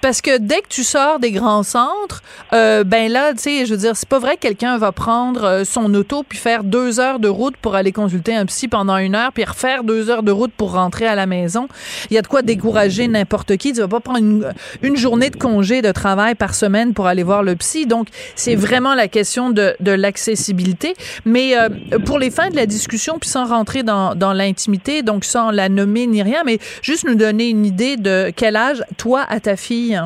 Parce 0.02 0.22
que 0.22 0.38
dès 0.38 0.62
que 0.62 0.68
tu 0.68 0.84
sors 0.84 1.20
des 1.20 1.32
grands 1.32 1.64
centres, 1.64 2.24
euh, 2.54 2.84
ben 2.84 3.12
là, 3.12 3.34
tu 3.34 3.40
sais, 3.40 3.66
je 3.66 3.72
veux 3.72 3.80
dire, 3.80 3.96
c'est 3.96 4.10
pas 4.10 4.20
vrai 4.20 4.36
que 4.36 4.42
quelqu'un 4.42 4.78
va 4.78 4.92
prendre 4.92 5.44
euh, 5.44 5.64
son 5.64 5.94
auto 5.94 6.24
puis 6.28 6.38
faire 6.38 6.64
deux 6.64 7.00
heures 7.00 7.20
de 7.20 7.28
route 7.28 7.56
pour 7.58 7.76
aller 7.76 7.92
consulter 7.92 8.36
un 8.36 8.46
psy 8.46 8.68
pendant 8.68 8.98
une 8.98 9.16
heure 9.16 9.32
puis 9.32 9.44
refaire 9.44 9.84
deux 9.84 10.10
heures 10.10 10.24
de 10.24 10.32
route 10.32 10.52
pour 10.56 10.74
rentrer 10.74 11.06
à 11.06 11.16
la 11.16 11.26
maison. 11.26 11.68
Il 12.10 12.16
y 12.16 12.18
a 12.18 12.22
de 12.22 12.28
quoi 12.28 12.42
décourager 12.42 13.08
n'importe 13.08 13.58
qui. 13.58 13.74
Tu 13.74 13.82
vas 13.82 13.88
pas 13.88 14.00
prendre 14.00 14.54
une, 14.82 14.96
journée 14.96 15.30
de 15.30 15.38
congé 15.38 15.82
de 15.82 15.92
travail 15.92 16.36
par 16.36 16.54
semaine 16.54 16.94
pour 16.94 17.08
aller 17.08 17.24
voir 17.24 17.44
le 17.44 17.56
psy. 17.56 17.86
Donc, 17.86 18.08
c'est 18.36 18.56
vraiment 18.56 18.94
la 18.94 19.08
question 19.08 19.50
de, 19.50 19.76
de 19.80 19.92
l'accessibilité. 19.92 20.96
Mais 21.26 21.58
euh, 21.58 21.70
pour 22.06 22.20
les 22.20 22.30
fins 22.30 22.50
de 22.50 22.56
la 22.56 22.66
discussion, 22.66 23.18
puis 23.20 23.30
sans 23.30 23.46
rentrer 23.46 23.84
dans, 23.84 24.16
dans 24.16 24.34
l'intimité, 24.34 25.02
donc 25.02 25.26
sans 25.26 25.52
la 25.52 25.70
nommer 25.70 25.91
ni 25.92 26.24
rien, 26.24 26.44
mais 26.44 26.60
juste 26.82 27.06
nous 27.06 27.16
donner 27.16 27.50
une 27.50 27.66
idée 27.66 27.98
de 27.98 28.32
quel 28.36 28.56
âge, 28.56 28.84
toi, 28.98 29.26
à 29.28 29.40
ta 29.40 29.56
fille? 29.56 30.02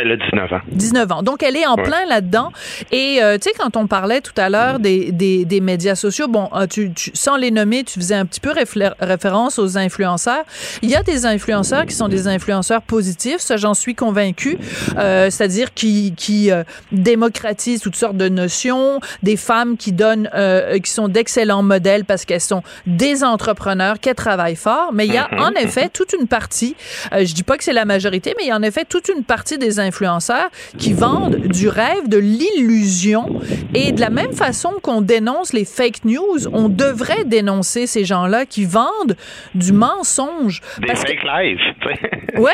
Elle 0.00 0.12
a 0.12 0.16
19 0.16 0.52
ans. 0.52 0.60
19 0.68 1.12
ans. 1.12 1.22
Donc, 1.22 1.42
elle 1.42 1.56
est 1.56 1.66
en 1.66 1.76
plein 1.76 2.04
là-dedans. 2.08 2.50
Et, 2.90 3.18
euh, 3.22 3.36
tu 3.36 3.50
sais, 3.50 3.54
quand 3.58 3.76
on 3.76 3.86
parlait 3.86 4.20
tout 4.20 4.32
à 4.36 4.48
l'heure 4.48 4.78
des, 4.78 5.12
des, 5.12 5.44
des, 5.44 5.60
médias 5.60 5.94
sociaux, 5.94 6.28
bon, 6.28 6.48
euh, 6.54 6.66
tu, 6.66 6.92
tu, 6.92 7.10
sans 7.14 7.36
les 7.36 7.50
nommer, 7.50 7.84
tu 7.84 7.98
faisais 7.98 8.14
un 8.14 8.26
petit 8.26 8.40
peu 8.40 8.52
référence 9.00 9.58
aux 9.58 9.76
influenceurs. 9.76 10.44
Il 10.82 10.90
y 10.90 10.96
a 10.96 11.02
des 11.02 11.26
influenceurs 11.26 11.86
qui 11.86 11.94
sont 11.94 12.08
des 12.08 12.28
influenceurs 12.28 12.82
positifs, 12.82 13.38
ça, 13.38 13.56
j'en 13.56 13.74
suis 13.74 13.94
convaincue. 13.94 14.58
Euh, 14.98 15.30
C'est-à-dire 15.30 15.74
qui, 15.74 16.14
qui 16.16 16.50
euh, 16.50 16.64
démocratisent 16.90 17.80
toutes 17.80 17.96
sortes 17.96 18.16
de 18.16 18.28
notions, 18.28 19.00
des 19.22 19.36
femmes 19.36 19.76
qui 19.76 19.92
donnent, 19.92 20.30
euh, 20.34 20.78
qui 20.78 20.90
sont 20.90 21.08
d'excellents 21.08 21.62
modèles 21.62 22.04
parce 22.04 22.24
qu'elles 22.24 22.40
sont 22.40 22.62
des 22.86 23.24
entrepreneurs, 23.24 24.00
qu'elles 24.00 24.14
travaillent 24.14 24.56
fort. 24.56 24.92
Mais 24.92 25.06
il 25.06 25.12
y 25.12 25.18
a, 25.18 25.28
mm-hmm. 25.28 25.40
en 25.40 25.50
effet, 25.52 25.88
toute 25.88 26.12
une 26.18 26.26
partie, 26.26 26.76
je 27.12 27.32
dis 27.34 27.42
pas 27.42 27.56
que 27.56 27.64
c'est 27.64 27.72
la 27.72 27.84
majorité, 27.84 28.34
mais 28.38 28.44
il 28.44 28.48
y 28.48 28.52
a 28.52 28.56
en 28.56 28.62
effet 28.62 28.84
toute 28.84 29.08
une 29.08 29.24
partie 29.24 29.58
des 29.58 29.80
influenceurs 29.82 30.48
qui 30.78 30.92
vendent 30.92 31.36
du 31.36 31.68
rêve, 31.68 32.08
de 32.08 32.18
l'illusion. 32.18 33.40
Et 33.74 33.92
de 33.92 34.00
la 34.00 34.10
même 34.10 34.32
façon 34.32 34.72
qu'on 34.82 35.00
dénonce 35.02 35.52
les 35.52 35.64
fake 35.64 36.04
news, 36.04 36.48
on 36.52 36.68
devrait 36.68 37.24
dénoncer 37.24 37.86
ces 37.86 38.04
gens-là 38.04 38.46
qui 38.46 38.64
vendent 38.64 39.16
du 39.54 39.72
mensonge. 39.72 40.60
Des 40.80 40.94
fake 40.94 41.22
lives. 41.24 41.58
oui, 42.38 42.50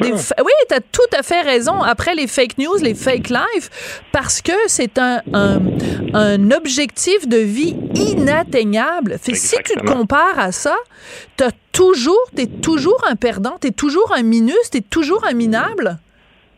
oui, 0.00 0.52
tu 0.68 0.74
as 0.74 0.80
tout 0.80 1.00
à 1.18 1.22
fait 1.22 1.42
raison. 1.42 1.82
Après 1.82 2.14
les 2.14 2.26
fake 2.26 2.58
news, 2.58 2.76
les 2.82 2.94
fake 2.94 3.28
lives, 3.28 3.68
parce 4.12 4.40
que 4.40 4.52
c'est 4.66 4.98
un, 4.98 5.20
un, 5.32 5.60
un, 6.14 6.50
objectif 6.50 7.28
de 7.28 7.38
vie 7.38 7.76
inatteignable. 7.94 9.18
si 9.22 9.56
tu 9.64 9.74
te 9.74 9.84
compares 9.84 10.38
à 10.38 10.52
ça, 10.52 10.76
tu 11.36 11.44
toujours, 11.72 12.30
tu 12.36 12.42
es 12.42 12.46
toujours 12.46 13.02
un 13.08 13.16
perdant, 13.16 13.56
tu 13.60 13.68
es 13.68 13.70
toujours 13.70 14.12
un 14.14 14.22
minus, 14.22 14.70
tu 14.70 14.78
es 14.78 14.82
toujours 14.82 15.24
un 15.24 15.32
minable. 15.32 15.98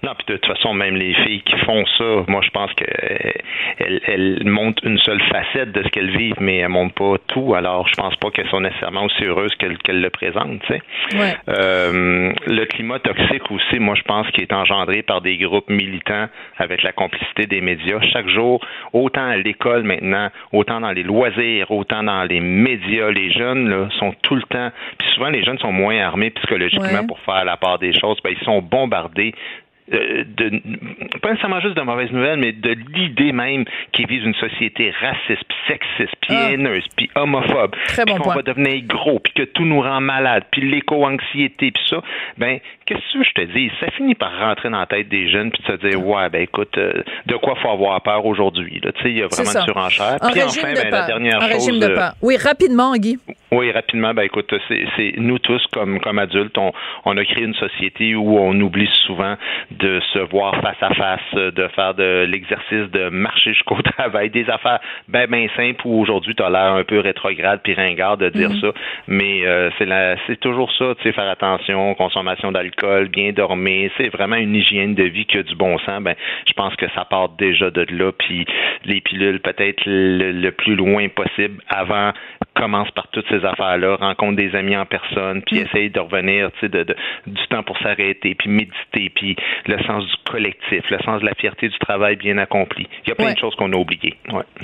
Non, 0.04 0.12
puis 0.14 0.26
de 0.26 0.36
toute 0.36 0.54
façon, 0.54 0.74
même 0.74 0.96
les 0.96 1.14
filles 1.14 1.40
qui 1.40 1.56
font 1.60 1.84
ça, 1.96 2.24
moi, 2.28 2.42
je 2.44 2.50
pense 2.50 2.70
qu'elles 2.74 4.00
elles 4.06 4.42
montrent 4.44 4.84
une 4.84 4.98
seule 4.98 5.22
facette 5.22 5.72
de 5.72 5.82
ce 5.82 5.88
qu'elles 5.88 6.14
vivent, 6.14 6.36
mais 6.40 6.58
elles 6.58 6.68
montrent 6.68 6.94
pas 6.94 7.16
tout. 7.28 7.54
Alors, 7.54 7.88
je 7.88 7.94
pense 7.94 8.14
pas 8.16 8.30
qu'elles 8.30 8.48
sont 8.50 8.60
nécessairement 8.60 9.04
aussi 9.04 9.24
heureuses 9.24 9.54
qu'elles 9.54 10.00
le 10.00 10.10
présentent. 10.10 10.60
Tu 10.66 10.74
sais. 10.74 11.36
Euh, 11.48 12.32
le 12.46 12.64
climat 12.66 12.98
toxique 12.98 13.50
aussi, 13.50 13.78
moi, 13.78 13.94
je 13.94 14.02
pense 14.02 14.28
qu'il 14.32 14.42
est 14.42 14.52
engendré 14.52 15.02
par 15.02 15.22
des 15.22 15.38
groupes 15.38 15.70
militants 15.70 16.26
avec 16.58 16.82
la 16.82 16.92
complicité 16.92 17.46
des 17.46 17.62
médias. 17.62 18.00
Chaque 18.12 18.28
jour, 18.28 18.60
autant 18.92 19.26
à 19.26 19.36
l'école 19.36 19.84
maintenant, 19.84 20.28
autant 20.52 20.80
dans 20.80 20.92
les 20.92 21.02
loisirs, 21.02 21.70
autant 21.70 22.02
dans 22.02 22.24
les 22.24 22.40
médias, 22.40 23.10
les 23.10 23.30
jeunes 23.30 23.70
là, 23.70 23.88
sont 23.98 24.12
tout 24.22 24.34
le 24.34 24.42
temps. 24.42 24.70
Puis 24.98 25.08
souvent, 25.14 25.30
les 25.30 25.42
jeunes 25.44 25.58
sont 25.58 25.72
moins 25.72 25.98
armés 25.98 26.28
psychologiquement 26.30 27.06
pour 27.06 27.18
faire 27.20 27.44
la 27.46 27.56
part 27.56 27.78
des 27.78 27.98
choses. 27.98 28.18
Ben, 28.22 28.34
ils 28.38 28.44
sont 28.44 28.60
bombardés 28.60 29.32
euh, 29.34 29.63
de, 29.88 31.18
pas 31.20 31.30
nécessairement 31.30 31.60
juste 31.60 31.76
de 31.76 31.82
mauvaises 31.82 32.10
nouvelles, 32.10 32.38
mais 32.38 32.52
de 32.52 32.76
l'idée 32.94 33.32
même 33.32 33.64
qui 33.92 34.04
vise 34.04 34.24
une 34.24 34.34
société 34.34 34.90
raciste, 35.00 35.44
puis 35.46 35.58
sexiste, 35.68 36.16
puis 36.22 36.36
ah. 36.36 36.52
haineuse, 36.52 36.84
puis 36.96 37.10
homophobe, 37.14 37.74
puis 37.88 38.14
qu'on 38.16 38.30
va 38.30 38.42
devenir 38.42 38.82
gros, 38.86 39.18
puis 39.18 39.32
que 39.34 39.42
tout 39.42 39.64
nous 39.64 39.80
rend 39.80 40.00
malade, 40.00 40.44
puis 40.50 40.62
l'éco-anxiété, 40.62 41.70
puis 41.70 41.82
ça, 41.88 42.02
ben, 42.38 42.58
qu'est-ce 42.86 43.00
que 43.00 43.12
tu 43.12 43.18
veux 43.18 43.24
je 43.24 43.32
te 43.32 43.52
dis? 43.52 43.70
Ça 43.80 43.90
finit 43.90 44.14
par 44.14 44.38
rentrer 44.38 44.70
dans 44.70 44.80
la 44.80 44.86
tête 44.86 45.08
des 45.08 45.28
jeunes, 45.28 45.50
puis 45.50 45.62
de 45.62 45.72
se 45.72 45.88
dire, 45.88 46.06
ouais, 46.06 46.30
ben 46.30 46.42
écoute, 46.42 46.76
euh, 46.78 47.02
de 47.26 47.36
quoi 47.36 47.54
faut 47.56 47.70
avoir 47.70 48.00
peur 48.00 48.24
aujourd'hui? 48.24 48.80
Tu 48.80 49.02
sais, 49.02 49.10
il 49.10 49.18
y 49.18 49.22
a 49.22 49.26
vraiment 49.26 49.50
une 49.50 49.66
surenchère. 49.66 50.16
puis 50.32 50.42
enfin, 50.42 50.72
ben, 50.74 50.90
la 50.90 51.06
dernière 51.06 51.40
chose... 51.42 51.52
Régime 51.52 51.80
de 51.80 51.86
euh, 51.86 52.08
Oui, 52.22 52.36
rapidement, 52.36 52.94
Guy. 52.96 53.18
Oui, 53.52 53.70
rapidement, 53.70 54.14
ben 54.14 54.22
écoute, 54.22 54.52
c'est 54.68 55.14
nous 55.18 55.38
tous, 55.38 55.64
comme, 55.72 56.00
comme 56.00 56.18
adultes, 56.18 56.56
on, 56.58 56.72
on 57.04 57.16
a 57.16 57.24
créé 57.24 57.44
une 57.44 57.54
société 57.54 58.14
où 58.14 58.38
on 58.38 58.58
oublie 58.60 58.88
souvent 59.06 59.36
de 59.74 60.00
se 60.12 60.18
voir 60.18 60.60
face 60.60 60.82
à 60.82 60.94
face, 60.94 61.34
de 61.34 61.68
faire 61.68 61.94
de 61.94 62.24
l'exercice 62.28 62.90
de 62.90 63.08
marcher 63.08 63.52
jusqu'au 63.52 63.80
travail, 63.96 64.30
des 64.30 64.48
affaires 64.48 64.80
ben 65.08 65.26
ben 65.28 65.48
simples 65.56 65.82
où 65.84 66.00
aujourd'hui 66.00 66.34
tu 66.34 66.42
as 66.42 66.50
l'air 66.50 66.72
un 66.72 66.84
peu 66.84 67.00
rétrograde 67.00 67.60
puis 67.62 67.74
ringard 67.74 68.16
de 68.16 68.28
dire 68.28 68.50
mhm. 68.50 68.60
ça, 68.60 68.72
mais 69.06 69.46
euh, 69.46 69.70
c'est 69.78 69.86
la 69.86 70.16
c'est 70.26 70.38
toujours 70.38 70.72
ça, 70.72 70.94
tu 70.96 71.02
sais 71.02 71.12
faire 71.12 71.28
attention, 71.28 71.94
consommation 71.94 72.52
d'alcool, 72.52 73.08
bien 73.08 73.32
dormir, 73.32 73.90
c'est 73.96 74.08
vraiment 74.08 74.36
une 74.36 74.54
hygiène 74.54 74.94
de 74.94 75.04
vie 75.04 75.26
qui 75.26 75.38
a 75.38 75.42
du 75.42 75.54
bon 75.54 75.78
sens, 75.78 76.02
ben 76.02 76.14
je 76.46 76.52
pense 76.52 76.74
que 76.76 76.86
ça 76.94 77.04
part 77.04 77.30
déjà 77.30 77.70
de 77.70 77.86
là 77.90 78.12
puis 78.12 78.46
les 78.84 79.00
pilules 79.00 79.40
peut-être 79.40 79.82
le, 79.86 80.50
plus 80.50 80.76
loin 80.76 81.08
possible 81.08 81.62
avant 81.68 82.12
commence 82.54 82.90
par 82.92 83.08
toutes 83.08 83.26
ces 83.28 83.44
affaires-là, 83.44 83.96
rencontre 83.96 84.36
des 84.36 84.54
amis 84.54 84.76
en 84.76 84.86
personne, 84.86 85.42
puis 85.42 85.60
mm. 85.60 85.66
essaye 85.66 85.90
de 85.90 86.00
revenir, 86.00 86.50
tu 86.52 86.60
sais, 86.60 86.68
de, 86.68 86.84
du 87.26 87.46
temps 87.48 87.62
pour 87.62 87.78
s'arrêter, 87.78 88.34
puis 88.34 88.48
méditer, 88.48 89.10
puis 89.14 89.36
le 89.66 89.82
sens 89.84 90.04
du 90.04 90.14
collectif, 90.30 90.82
le 90.90 90.98
sens 91.04 91.20
de 91.20 91.26
la 91.26 91.34
fierté 91.34 91.68
du 91.68 91.78
travail 91.78 92.16
bien 92.16 92.38
accompli. 92.38 92.86
Il 93.04 93.10
y 93.10 93.12
a 93.12 93.14
plein 93.14 93.32
de 93.32 93.38
choses 93.38 93.54
qu'on 93.56 93.72
a 93.72 93.76
oubliées. 93.76 94.16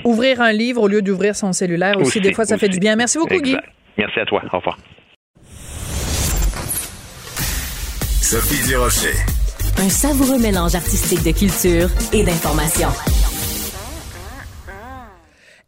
Ouvrir 0.03 0.41
un 0.41 0.51
livre 0.51 0.81
au 0.81 0.87
lieu 0.87 1.01
d'ouvrir 1.01 1.35
son 1.35 1.53
cellulaire 1.53 1.97
aussi, 1.97 2.19
des 2.19 2.33
fois, 2.33 2.45
ça 2.45 2.57
fait 2.57 2.69
du 2.69 2.79
bien. 2.79 2.95
Merci 2.95 3.17
beaucoup, 3.17 3.41
Guy. 3.41 3.57
Merci 3.97 4.19
à 4.19 4.25
toi. 4.25 4.41
Au 4.51 4.57
revoir. 4.57 4.77
Sophie 8.21 8.65
Durocher. 8.69 9.17
Un 9.77 9.89
savoureux 9.89 10.39
mélange 10.39 10.75
artistique 10.75 11.23
de 11.23 11.37
culture 11.37 11.89
et 12.13 12.23
d'information. 12.23 12.87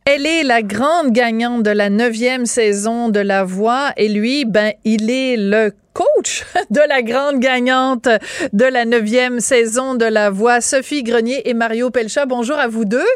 Elle 0.06 0.26
est 0.26 0.44
la 0.44 0.62
grande 0.62 1.12
gagnante 1.12 1.64
de 1.64 1.70
la 1.70 1.90
neuvième 1.90 2.46
saison 2.46 3.08
de 3.08 3.22
La 3.22 3.46
Voix 3.46 3.94
et 3.96 4.10
lui, 4.10 4.44
ben, 4.44 4.74
il 4.84 5.10
est 5.10 5.38
le 5.38 5.72
coach 5.94 6.44
de 6.70 6.82
la 6.90 7.02
grande 7.02 7.40
gagnante 7.40 8.10
de 8.52 8.66
la 8.66 8.84
neuvième 8.84 9.40
saison 9.40 9.96
de 9.96 10.04
La 10.04 10.30
Voix, 10.30 10.60
Sophie 10.60 11.04
Grenier 11.04 11.48
et 11.48 11.54
Mario 11.54 11.90
Pelcha. 11.90 12.26
Bonjour 12.26 12.60
à 12.60 12.68
vous 12.68 12.84
deux. 12.84 13.08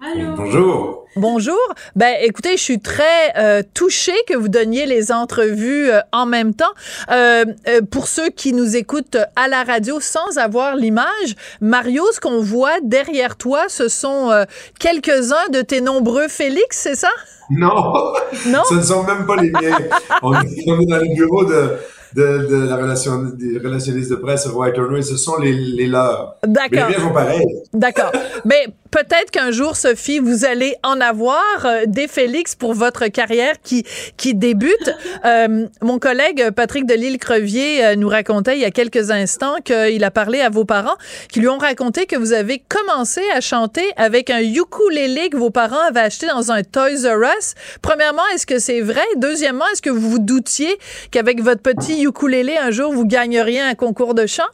Bonjour. 0.00 1.06
Bonjour. 1.16 1.58
Ben, 1.94 2.14
écoutez, 2.20 2.58
je 2.58 2.62
suis 2.62 2.80
très 2.80 3.32
euh, 3.38 3.62
touchée 3.72 4.12
que 4.28 4.36
vous 4.36 4.48
donniez 4.48 4.84
les 4.84 5.10
entrevues 5.10 5.90
euh, 5.90 6.00
en 6.12 6.26
même 6.26 6.52
temps. 6.54 6.64
Euh, 7.10 7.46
euh, 7.66 7.80
pour 7.90 8.06
ceux 8.06 8.28
qui 8.28 8.52
nous 8.52 8.76
écoutent 8.76 9.16
à 9.36 9.48
la 9.48 9.64
radio 9.64 9.98
sans 10.00 10.36
avoir 10.36 10.76
l'image, 10.76 11.34
Mario, 11.62 12.04
ce 12.12 12.20
qu'on 12.20 12.40
voit 12.42 12.78
derrière 12.82 13.36
toi, 13.36 13.64
ce 13.68 13.88
sont 13.88 14.30
euh, 14.30 14.44
quelques-uns 14.78 15.48
de 15.50 15.62
tes 15.62 15.80
nombreux 15.80 16.28
Félix, 16.28 16.78
c'est 16.78 16.94
ça? 16.96 17.10
Non, 17.48 18.12
Non? 18.46 18.62
ce 18.68 18.74
ne 18.74 18.82
sont 18.82 19.02
même 19.04 19.24
pas 19.24 19.36
les 19.36 19.50
miens. 19.50 19.78
on, 20.22 20.34
est, 20.34 20.64
on 20.66 20.80
est 20.80 20.86
dans 20.86 20.98
le 20.98 21.14
bureau 21.14 21.44
de, 21.46 21.70
de, 22.14 22.46
de 22.46 22.68
la 22.68 22.76
relation, 22.76 23.22
des 23.34 23.58
relationnistes 23.58 24.10
de 24.10 24.16
presse 24.16 24.46
White 24.46 24.78
Hornway. 24.78 25.02
Ce 25.02 25.16
sont 25.16 25.38
les, 25.38 25.52
les 25.52 25.86
leurs. 25.86 26.36
Les 26.44 26.52
D'accord. 26.52 27.12
pareils. 27.12 27.46
D'accord. 27.72 28.12
Mais 28.44 28.68
peut-être 28.90 29.30
qu'un 29.30 29.50
jour, 29.50 29.76
Sophie, 29.76 30.18
vous 30.18 30.44
allez 30.44 30.76
en 30.82 31.00
avoir 31.00 31.42
euh, 31.64 31.82
des 31.86 32.08
Félix 32.08 32.54
pour 32.54 32.74
votre 32.74 33.06
carrière 33.08 33.54
qui, 33.62 33.84
qui 34.16 34.34
débute. 34.34 34.90
Euh, 35.24 35.66
mon 35.82 35.98
collègue 35.98 36.50
Patrick 36.50 36.86
Delisle-Crevier 36.86 37.84
euh, 37.84 37.96
nous 37.96 38.08
racontait 38.08 38.56
il 38.56 38.60
y 38.60 38.64
a 38.64 38.70
quelques 38.70 39.10
instants 39.10 39.56
qu'il 39.64 40.02
a 40.04 40.10
parlé 40.10 40.40
à 40.40 40.48
vos 40.48 40.64
parents 40.64 40.96
qui 41.28 41.40
lui 41.40 41.48
ont 41.48 41.58
raconté 41.58 42.06
que 42.06 42.16
vous 42.16 42.32
avez 42.32 42.62
commencé 42.68 43.20
à 43.34 43.40
chanter 43.40 43.84
avec 43.96 44.30
un 44.30 44.40
ukulélé 44.40 45.28
que 45.30 45.36
vos 45.36 45.50
parents 45.50 45.82
avaient 45.88 46.00
acheté 46.00 46.26
dans 46.28 46.52
un 46.52 46.62
Toys 46.62 47.04
R 47.04 47.22
Us. 47.38 47.54
Premièrement, 47.82 48.22
est-ce 48.34 48.46
que 48.46 48.58
c'est 48.58 48.80
vrai? 48.80 49.04
Deuxièmement, 49.16 49.64
est-ce 49.72 49.82
que 49.82 49.90
vous 49.90 50.08
vous 50.08 50.18
doutiez 50.18 50.78
qu'avec 51.10 51.42
votre 51.42 51.60
petit 51.60 52.05
ukulélé, 52.06 52.56
un 52.56 52.70
jour, 52.70 52.92
vous 52.92 53.06
gagneriez 53.06 53.60
un 53.60 53.74
concours 53.74 54.14
de 54.14 54.26
chant? 54.26 54.44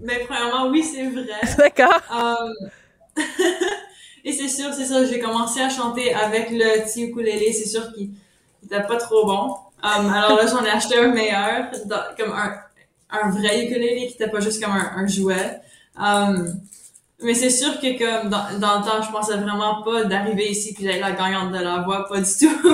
Mais 0.00 0.18
premièrement, 0.28 0.68
oui, 0.68 0.82
c'est 0.82 1.08
vrai. 1.08 1.40
D'accord. 1.58 2.00
Euh, 2.12 3.22
et 4.24 4.32
c'est 4.32 4.48
sûr, 4.48 4.72
c'est 4.72 4.84
ça, 4.86 5.04
j'ai 5.04 5.18
commencé 5.20 5.60
à 5.60 5.68
chanter 5.68 6.14
avec 6.14 6.50
le 6.50 6.84
petit 6.84 7.04
ukulélé, 7.04 7.52
c'est 7.52 7.68
sûr 7.68 7.92
qu'il 7.92 8.10
était 8.64 8.82
pas 8.82 8.96
trop 8.96 9.26
bon. 9.26 9.54
Euh, 9.84 10.08
alors 10.10 10.36
là, 10.36 10.46
j'en 10.46 10.64
ai 10.64 10.70
acheté 10.70 10.98
un 10.98 11.08
meilleur, 11.08 11.70
dans- 11.86 12.14
comme 12.18 12.32
un, 12.32 12.54
un 13.10 13.30
vrai 13.30 13.64
ukulélé 13.66 14.06
qui 14.08 14.14
était 14.14 14.28
pas 14.28 14.40
juste 14.40 14.62
comme 14.62 14.72
un, 14.72 14.92
un 14.96 15.06
jouet. 15.06 15.60
Euh, 16.00 16.48
mais 17.22 17.34
c'est 17.34 17.50
sûr 17.50 17.80
que 17.80 17.98
comme 17.98 18.30
dans, 18.30 18.58
dans 18.58 18.78
le 18.80 18.84
temps, 18.84 19.02
je 19.02 19.10
pensais 19.10 19.36
vraiment 19.36 19.82
pas 19.82 20.04
d'arriver 20.04 20.50
ici 20.50 20.72
puis 20.74 20.84
d'être 20.84 21.00
la 21.00 21.12
gagnante 21.12 21.52
de 21.52 21.58
la 21.58 21.80
voix, 21.80 22.06
pas 22.08 22.20
du 22.20 22.30
tout. 22.38 22.70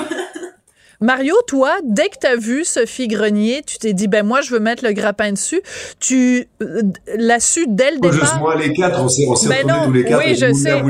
Mario, 1.00 1.34
toi, 1.46 1.72
dès 1.84 2.08
que 2.08 2.18
tu 2.20 2.26
as 2.26 2.36
vu 2.36 2.64
Sophie 2.64 3.06
Grenier, 3.08 3.62
tu 3.66 3.78
t'es 3.78 3.92
dit, 3.92 4.08
ben 4.08 4.24
moi, 4.24 4.40
je 4.40 4.50
veux 4.50 4.60
mettre 4.60 4.84
le 4.84 4.92
grappin 4.92 5.32
dessus. 5.32 5.60
Tu 6.00 6.48
euh, 6.62 6.82
l'as 7.16 7.40
su 7.40 7.66
dès 7.68 7.90
le 7.90 7.98
Pas 8.00 8.10
juste 8.10 8.22
départ? 8.24 8.40
moi, 8.40 8.56
les 8.56 8.72
quatre, 8.72 9.00
on 9.02 9.08
s'est, 9.08 9.24
Ben 9.48 9.66
tous 9.84 9.92
les 9.92 10.04
quatre. 10.04 10.22
oui, 10.24 10.34
je 10.34 10.52
sais. 10.54 10.82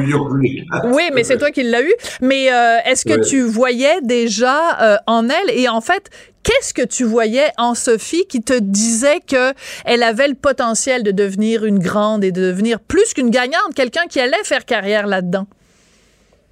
Oui, 0.85 1.03
mais 1.13 1.25
c'est 1.25 1.39
toi 1.39 1.51
qui 1.51 1.63
l'as 1.65 1.83
eu. 1.83 1.93
Mais 2.21 2.53
euh, 2.53 2.79
est-ce 2.85 3.05
que 3.05 3.15
Ouais. 3.15 3.21
tu 3.21 3.43
voyais 3.43 4.01
déjà 4.03 4.81
euh, 4.81 4.97
en 5.07 5.29
elle? 5.29 5.51
Et 5.51 5.69
en 5.69 5.81
fait, 5.81 6.11
qu'est-ce 6.43 6.73
que 6.75 6.83
tu 6.83 7.03
voyais 7.05 7.49
en 7.59 7.75
Sophie 7.75 8.27
qui 8.29 8.41
te 8.43 8.55
disait 8.59 9.21
que 9.27 9.53
elle 9.85 10.03
avait 10.05 10.29
le 10.29 10.35
potentiel 10.35 11.03
de 11.03 11.11
devenir 11.11 11.65
une 11.65 11.79
grande 11.81 12.23
et 12.25 12.31
de 12.33 12.41
devenir 12.43 12.79
plus 12.81 13.13
qu'une 13.15 13.31
gagnante, 13.31 13.75
quelqu'un 13.75 14.07
qui 14.09 14.21
allait 14.21 14.37
faire 14.45 14.65
carrière 14.65 15.07
là-dedans? 15.07 15.47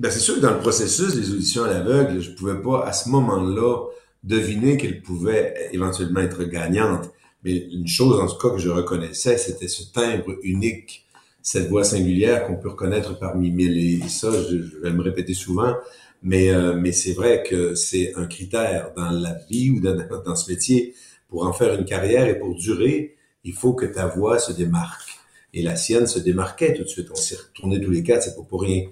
Ben, 0.00 0.10
c'est 0.10 0.20
sûr 0.20 0.36
que 0.36 0.40
dans 0.40 0.52
le 0.52 0.58
processus 0.58 1.14
des 1.14 1.30
auditions 1.30 1.64
à 1.64 1.68
l'aveugle, 1.68 2.20
je 2.20 2.30
pouvais 2.30 2.60
pas, 2.60 2.84
à 2.84 2.92
ce 2.92 3.08
moment-là, 3.10 3.86
deviner 4.24 4.76
qu'elle 4.76 5.02
pouvait 5.02 5.68
éventuellement 5.72 6.20
être 6.20 6.44
gagnante. 6.44 7.10
Mais 7.44 7.56
une 7.56 7.86
chose, 7.86 8.18
en 8.18 8.26
tout 8.26 8.38
cas, 8.38 8.54
que 8.54 8.60
je 8.60 8.70
reconnaissais, 8.70 9.38
c'était 9.38 9.68
ce 9.68 9.92
timbre 9.92 10.34
unique, 10.42 11.06
cette 11.42 11.68
voix 11.68 11.84
singulière 11.84 12.46
qu'on 12.46 12.56
peut 12.56 12.70
reconnaître 12.70 13.18
parmi 13.18 13.50
mille. 13.50 14.02
Et 14.02 14.08
ça, 14.08 14.30
je, 14.32 14.80
vais 14.82 14.90
me 14.90 15.02
répéter 15.02 15.34
souvent, 15.34 15.74
mais, 16.22 16.50
euh, 16.50 16.74
mais 16.74 16.92
c'est 16.92 17.12
vrai 17.12 17.44
que 17.48 17.74
c'est 17.74 18.14
un 18.16 18.26
critère 18.26 18.92
dans 18.96 19.10
la 19.10 19.34
vie 19.50 19.70
ou 19.70 19.80
dans, 19.80 19.96
dans 20.24 20.34
ce 20.34 20.50
métier. 20.50 20.94
Pour 21.28 21.46
en 21.46 21.52
faire 21.52 21.78
une 21.78 21.84
carrière 21.84 22.26
et 22.26 22.38
pour 22.38 22.54
durer, 22.54 23.16
il 23.44 23.52
faut 23.52 23.74
que 23.74 23.86
ta 23.86 24.06
voix 24.06 24.38
se 24.38 24.52
démarque. 24.52 25.10
Et 25.52 25.62
la 25.62 25.76
sienne 25.76 26.06
se 26.06 26.18
démarquait 26.18 26.74
tout 26.74 26.82
de 26.82 26.88
suite. 26.88 27.08
On 27.12 27.14
s'est 27.14 27.36
retournés 27.36 27.80
tous 27.80 27.90
les 27.90 28.02
quatre, 28.02 28.22
c'est 28.22 28.34
pas 28.34 28.42
pour 28.42 28.62
rien. 28.62 28.86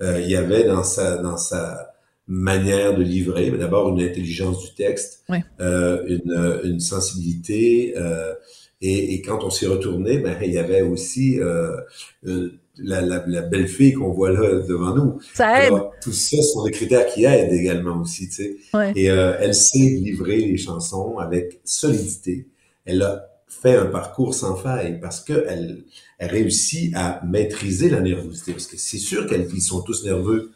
Euh, 0.00 0.20
il 0.20 0.30
y 0.30 0.36
avait 0.36 0.64
dans 0.64 0.82
sa, 0.82 1.16
dans 1.18 1.36
sa 1.36 1.92
manière 2.26 2.96
de 2.96 3.02
livrer, 3.02 3.50
d'abord 3.50 3.88
une 3.90 4.00
intelligence 4.00 4.64
du 4.64 4.74
texte, 4.74 5.24
Oui. 5.28 5.38
euh, 5.60 6.02
une, 6.06 6.60
une 6.64 6.80
sensibilité, 6.80 7.94
euh, 7.96 8.32
et, 8.80 9.14
et 9.14 9.22
quand 9.22 9.44
on 9.44 9.50
s'est 9.50 9.66
retourné, 9.66 10.18
ben, 10.18 10.36
il 10.42 10.52
y 10.52 10.58
avait 10.58 10.82
aussi 10.82 11.38
euh, 11.40 11.76
la, 12.78 13.00
la, 13.00 13.24
la 13.26 13.42
belle 13.42 13.68
fille 13.68 13.92
qu'on 13.92 14.12
voit 14.12 14.30
là 14.32 14.60
devant 14.66 14.94
nous. 14.94 15.20
Ça 15.34 15.62
aide. 15.66 15.72
Alors, 15.72 15.92
tout 16.02 16.12
ça 16.12 16.40
sont 16.42 16.64
des 16.64 16.70
critères 16.70 17.06
qui 17.06 17.24
aident 17.24 17.52
également 17.52 18.00
aussi, 18.00 18.28
tu 18.28 18.34
sais. 18.34 18.56
Ouais. 18.74 18.92
Et 18.96 19.04
elle 19.04 19.54
sait 19.54 19.78
livrer 19.78 20.38
les 20.38 20.56
chansons 20.56 21.18
avec 21.18 21.60
solidité. 21.64 22.46
Elle 22.84 23.02
a 23.02 23.28
fait 23.60 23.76
un 23.76 23.86
parcours 23.86 24.34
sans 24.34 24.56
faille 24.56 24.98
parce 25.00 25.20
que 25.20 25.44
elle, 25.48 25.84
réussit 26.18 26.94
à 26.94 27.20
maîtriser 27.24 27.90
la 27.90 28.00
nervosité. 28.00 28.52
Parce 28.52 28.66
que 28.66 28.76
c'est 28.76 28.98
sûr 28.98 29.26
qu'ils 29.26 29.62
sont 29.62 29.82
tous 29.82 30.04
nerveux. 30.04 30.52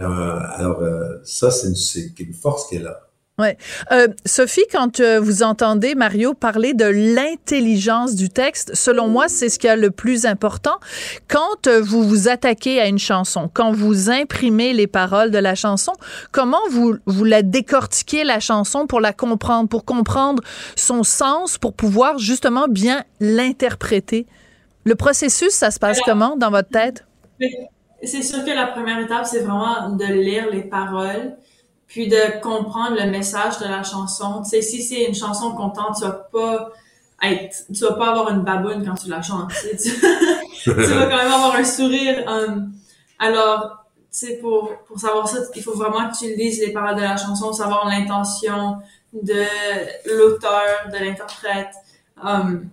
Euh, 0.00 0.04
alors 0.04 0.80
euh, 0.80 1.18
ça, 1.24 1.50
c'est 1.50 1.68
une, 1.68 2.26
une 2.28 2.34
force 2.34 2.68
qu'elle 2.68 2.86
a. 2.86 3.09
Ouais. 3.40 3.56
Euh, 3.90 4.08
Sophie, 4.26 4.66
quand 4.70 5.00
euh, 5.00 5.18
vous 5.18 5.42
entendez 5.42 5.94
Mario 5.94 6.34
parler 6.34 6.74
de 6.74 6.84
l'intelligence 6.84 8.14
du 8.14 8.28
texte, 8.28 8.74
selon 8.74 9.08
moi, 9.08 9.28
c'est 9.28 9.48
ce 9.48 9.58
qui 9.58 9.66
est 9.66 9.76
le 9.76 9.90
plus 9.90 10.26
important. 10.26 10.78
Quand 11.26 11.66
euh, 11.66 11.80
vous 11.80 12.02
vous 12.02 12.28
attaquez 12.28 12.80
à 12.80 12.86
une 12.86 12.98
chanson, 12.98 13.50
quand 13.52 13.72
vous 13.72 14.10
imprimez 14.10 14.74
les 14.74 14.86
paroles 14.86 15.30
de 15.30 15.38
la 15.38 15.54
chanson, 15.54 15.92
comment 16.32 16.60
vous, 16.70 16.96
vous 17.06 17.24
la 17.24 17.42
décortiquez, 17.42 18.24
la 18.24 18.40
chanson, 18.40 18.86
pour 18.86 19.00
la 19.00 19.14
comprendre, 19.14 19.68
pour 19.68 19.84
comprendre 19.86 20.42
son 20.76 21.02
sens, 21.02 21.56
pour 21.56 21.72
pouvoir 21.72 22.18
justement 22.18 22.68
bien 22.68 23.04
l'interpréter? 23.20 24.26
Le 24.84 24.94
processus, 24.94 25.50
ça 25.50 25.70
se 25.70 25.78
passe 25.78 25.98
Alors- 25.98 26.06
comment 26.06 26.36
dans 26.36 26.50
votre 26.50 26.68
tête? 26.68 27.06
C'est 28.02 28.22
sûr 28.22 28.44
que 28.44 28.50
la 28.50 28.66
première 28.66 28.98
étape, 28.98 29.26
c'est 29.26 29.40
vraiment 29.40 29.90
de 29.90 30.04
lire 30.04 30.48
les 30.50 30.62
paroles, 30.62 31.36
puis 31.90 32.06
de 32.06 32.40
comprendre 32.40 32.96
le 32.96 33.10
message 33.10 33.58
de 33.58 33.64
la 33.64 33.82
chanson. 33.82 34.42
Tu 34.44 34.50
sais, 34.50 34.62
si 34.62 34.80
c'est 34.80 35.02
une 35.02 35.14
chanson 35.14 35.52
contente, 35.56 35.96
tu 35.98 36.04
vas 36.04 36.12
pas 36.12 36.70
être, 37.20 37.64
tu 37.74 37.80
vas 37.80 37.94
pas 37.94 38.10
avoir 38.10 38.30
une 38.30 38.42
baboune 38.42 38.86
quand 38.86 38.94
tu 38.94 39.10
la 39.10 39.20
chantes. 39.22 39.50
tu 39.50 39.76
sais. 39.76 39.76
Tu, 39.76 40.00
tu 40.62 40.70
vas 40.70 41.06
quand 41.06 41.16
même 41.16 41.32
avoir 41.32 41.56
un 41.56 41.64
sourire. 41.64 42.24
um, 42.28 42.72
alors, 43.18 43.84
tu 44.12 44.26
sais, 44.26 44.38
pour, 44.38 44.72
pour 44.86 45.00
savoir 45.00 45.26
ça, 45.28 45.38
il 45.56 45.62
faut 45.64 45.74
vraiment 45.74 46.08
que 46.08 46.16
tu 46.16 46.32
lises 46.36 46.60
les 46.60 46.72
paroles 46.72 46.94
de 46.94 47.02
la 47.02 47.16
chanson, 47.16 47.52
savoir 47.52 47.88
l'intention 47.88 48.78
de 49.12 49.44
l'auteur, 50.16 50.90
de 50.92 51.04
l'interprète. 51.04 51.74
Um, 52.22 52.70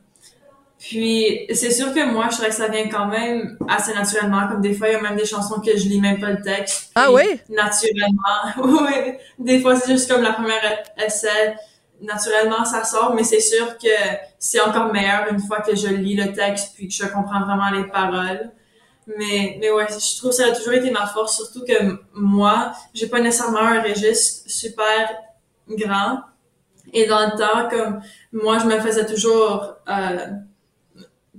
puis, 0.80 1.48
c'est 1.54 1.72
sûr 1.72 1.92
que 1.94 2.06
moi, 2.06 2.28
je 2.30 2.36
dirais 2.38 2.50
que 2.50 2.56
ça 2.56 2.68
vient 2.68 2.88
quand 2.88 3.08
même 3.08 3.58
assez 3.68 3.94
naturellement. 3.94 4.48
Comme 4.48 4.62
des 4.62 4.74
fois, 4.74 4.90
il 4.90 4.94
y 4.94 4.96
a 4.96 5.02
même 5.02 5.16
des 5.18 5.26
chansons 5.26 5.60
que 5.60 5.76
je 5.76 5.88
lis 5.88 6.00
même 6.00 6.20
pas 6.20 6.30
le 6.30 6.42
texte. 6.42 6.92
Ah 6.96 7.12
oui? 7.12 7.24
Naturellement. 7.50 8.54
oui. 8.64 9.14
Des 9.40 9.60
fois, 9.60 9.76
c'est 9.76 9.92
juste 9.92 10.10
comme 10.12 10.22
la 10.22 10.34
première 10.34 10.84
essai. 11.04 11.56
Naturellement, 12.00 12.64
ça 12.64 12.84
sort, 12.84 13.16
mais 13.16 13.24
c'est 13.24 13.40
sûr 13.40 13.76
que 13.80 13.88
c'est 14.38 14.62
encore 14.62 14.94
meilleur 14.94 15.26
une 15.32 15.40
fois 15.40 15.62
que 15.62 15.76
je 15.76 15.88
lis 15.88 16.16
le 16.16 16.32
texte 16.32 16.76
puis 16.76 16.88
que 16.88 16.94
je 16.94 17.08
comprends 17.08 17.44
vraiment 17.44 17.72
les 17.72 17.86
paroles. 17.86 18.52
Mais, 19.08 19.58
mais 19.60 19.72
ouais, 19.72 19.88
je 19.90 20.18
trouve 20.18 20.30
que 20.30 20.36
ça 20.36 20.48
a 20.48 20.52
toujours 20.52 20.74
été 20.74 20.92
ma 20.92 21.08
force, 21.08 21.38
surtout 21.38 21.64
que 21.66 21.98
moi, 22.14 22.74
j'ai 22.94 23.08
pas 23.08 23.20
nécessairement 23.20 23.60
un 23.60 23.82
registre 23.82 24.44
super 24.48 25.10
grand. 25.68 26.20
Et 26.94 27.08
dans 27.08 27.26
le 27.26 27.38
temps, 27.38 27.70
comme 27.70 28.02
moi, 28.32 28.60
je 28.60 28.66
me 28.66 28.80
faisais 28.80 29.06
toujours 29.06 29.76
euh, 29.90 30.18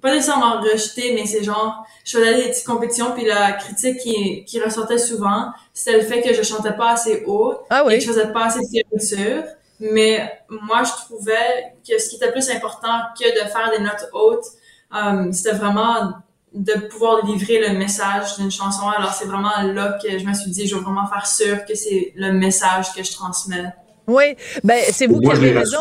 pas 0.00 0.14
nécessairement 0.14 0.60
rejeter, 0.60 1.12
mais 1.14 1.26
c'est 1.26 1.42
genre, 1.42 1.86
je 2.04 2.18
faisais 2.18 2.34
des 2.42 2.48
petites 2.50 2.66
compétitions, 2.66 3.12
puis 3.14 3.24
la 3.24 3.52
critique 3.52 3.98
qui, 3.98 4.44
qui 4.44 4.60
ressortait 4.60 4.98
souvent, 4.98 5.52
c'était 5.72 5.98
le 5.98 6.04
fait 6.04 6.22
que 6.22 6.32
je 6.34 6.42
chantais 6.42 6.72
pas 6.72 6.92
assez 6.92 7.22
haut 7.26 7.54
Ah 7.70 7.82
et 7.84 7.86
oui. 7.86 7.94
que 7.98 8.00
je 8.04 8.08
faisais 8.08 8.32
pas 8.32 8.46
assez 8.46 8.60
de 8.60 8.66
fioritures. 8.66 9.44
Mais 9.80 10.40
moi, 10.48 10.82
je 10.84 10.90
trouvais 11.04 11.74
que 11.88 11.98
ce 12.00 12.08
qui 12.08 12.16
était 12.16 12.32
plus 12.32 12.50
important 12.50 12.98
que 13.18 13.24
de 13.24 13.48
faire 13.48 13.70
des 13.76 13.82
notes 13.82 14.08
hautes, 14.12 14.46
euh, 14.94 15.30
c'était 15.32 15.54
vraiment 15.54 16.12
de 16.52 16.72
pouvoir 16.88 17.24
livrer 17.24 17.60
le 17.68 17.78
message 17.78 18.36
d'une 18.38 18.50
chanson. 18.50 18.88
Alors, 18.88 19.12
c'est 19.12 19.26
vraiment 19.26 19.62
là 19.62 19.98
que 20.02 20.18
je 20.18 20.24
me 20.24 20.32
suis 20.34 20.50
dit, 20.50 20.66
je 20.66 20.74
veux 20.74 20.80
vraiment 20.80 21.06
faire 21.06 21.26
sûr 21.26 21.64
que 21.64 21.74
c'est 21.74 22.12
le 22.16 22.32
message 22.32 22.92
que 22.92 23.02
je 23.04 23.12
transmets. 23.12 23.72
Oui, 24.08 24.34
ben, 24.64 24.82
c'est 24.90 25.06
vous 25.06 25.20
Moi, 25.20 25.34
qui 25.34 25.38
avez 25.38 25.52
raison. 25.52 25.78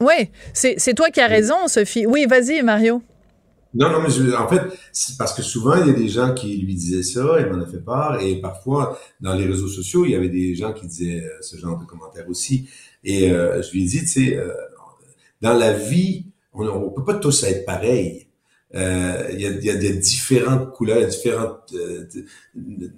Oui, 0.00 0.30
c'est 0.52 0.74
c'est 0.78 0.94
toi 0.94 1.10
qui 1.10 1.20
as 1.20 1.26
raison, 1.26 1.66
Sophie. 1.66 2.06
Oui, 2.06 2.26
vas-y, 2.26 2.62
Mario. 2.62 3.02
Non, 3.74 3.90
non, 3.90 4.00
mais 4.02 4.10
je- 4.10 4.34
en 4.34 4.48
fait, 4.48 4.62
c'est 4.92 5.16
parce 5.18 5.34
que 5.34 5.42
souvent, 5.42 5.76
il 5.76 5.86
y 5.88 5.90
a 5.90 5.92
des 5.92 6.08
gens 6.08 6.32
qui 6.34 6.56
lui 6.56 6.74
disaient 6.74 7.02
ça, 7.02 7.36
il 7.40 7.46
m'en 7.46 7.62
a 7.62 7.66
fait 7.66 7.78
part, 7.84 8.20
et 8.22 8.40
parfois, 8.40 8.98
dans 9.20 9.34
les 9.34 9.44
réseaux 9.46 9.68
sociaux, 9.68 10.04
il 10.06 10.12
y 10.12 10.14
avait 10.14 10.30
des 10.30 10.54
gens 10.54 10.72
qui 10.72 10.86
disaient 10.86 11.22
euh, 11.22 11.28
ce 11.42 11.56
genre 11.58 11.78
de 11.78 11.84
commentaires 11.84 12.28
aussi. 12.28 12.68
Et 13.04 13.30
euh, 13.30 13.62
je 13.62 13.70
lui 13.72 13.84
ai 13.84 13.86
dit, 13.86 14.00
tu 14.00 14.06
sais, 14.06 14.36
euh, 14.36 14.48
dans 15.42 15.52
la 15.54 15.72
vie, 15.72 16.26
on 16.54 16.64
ne 16.64 16.94
peut 16.94 17.04
pas 17.04 17.14
tous 17.14 17.42
être 17.44 17.64
pareils. 17.66 18.26
Euh, 18.74 19.28
Il 19.32 19.40
y, 19.40 19.46
a, 19.46 19.50
y 19.50 19.70
a 19.70 19.76
des 19.76 19.94
différentes 19.98 20.72
couleurs, 20.72 21.06
différentes 21.06 21.72
euh, 21.74 22.06
de- 22.56 22.90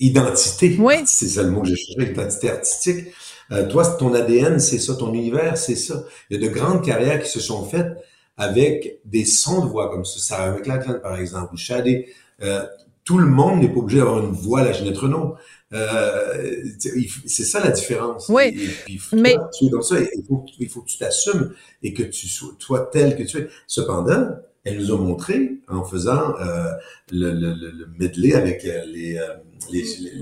identités. 0.00 0.76
Oui. 0.78 0.94
C'est 1.06 1.28
ça 1.28 1.42
le 1.42 1.50
mot 1.50 1.62
que 1.62 1.68
j'ai 1.68 1.76
cherché, 1.76 2.10
identité 2.12 2.50
artistique. 2.50 3.06
Euh, 3.50 3.66
toi, 3.68 3.84
ton 3.98 4.12
ADN, 4.14 4.58
c'est 4.60 4.78
ça, 4.78 4.94
ton 4.94 5.12
univers, 5.14 5.56
c'est 5.56 5.74
ça. 5.74 6.04
Il 6.30 6.40
y 6.40 6.44
a 6.44 6.48
de 6.48 6.52
grandes 6.52 6.84
carrières 6.84 7.22
qui 7.22 7.30
se 7.30 7.40
sont 7.40 7.64
faites 7.64 7.96
avec 8.38 9.00
des 9.04 9.24
sons 9.26 9.64
de 9.64 9.70
voix 9.70 9.90
comme 9.90 10.04
ça. 10.06 10.18
Sarah 10.20 10.52
McLachlan, 10.52 11.00
par 11.00 11.18
exemple, 11.20 11.52
ou 11.54 11.56
Shadé. 11.58 12.06
Euh, 12.42 12.64
tout 13.04 13.18
le 13.18 13.26
monde 13.26 13.60
n'est 13.60 13.68
pas 13.68 13.78
obligé 13.80 13.98
d'avoir 13.98 14.20
une 14.24 14.32
voix 14.32 14.60
à 14.60 14.64
la 14.64 14.72
Ginette 14.72 14.98
Renault. 14.98 15.34
Euh, 15.72 16.62
il- 16.94 17.08
c'est 17.26 17.44
ça 17.44 17.60
la 17.62 17.70
différence. 17.70 18.28
Oui, 18.28 18.44
Et, 18.88 18.92
et 18.92 18.96
puis, 18.96 19.00
mais- 19.14 19.36
tu 19.58 19.66
es 19.66 19.70
comme 19.70 19.82
ça, 19.82 19.96
il 20.00 20.22
faut, 20.26 20.44
il 20.58 20.68
faut 20.68 20.82
que 20.82 20.88
tu 20.88 20.98
t'assumes 20.98 21.52
et 21.82 21.92
que 21.94 22.02
tu 22.02 22.28
sois 22.28 22.50
toi 22.58 22.88
tel 22.92 23.16
que 23.16 23.22
tu 23.22 23.38
es. 23.38 23.48
Cependant, 23.66 24.28
elle 24.64 24.78
nous 24.78 24.92
a 24.92 24.98
montré 24.98 25.52
en 25.68 25.84
faisant 25.84 26.34
euh, 26.40 26.72
le, 27.10 27.32
le, 27.32 27.54
le, 27.54 27.70
le 27.70 27.86
medley 27.98 28.34
avec 28.34 28.64
euh, 28.64 28.82
les, 28.86 29.16
euh, 29.16 29.34
les, 29.70 29.82
les 29.82 30.12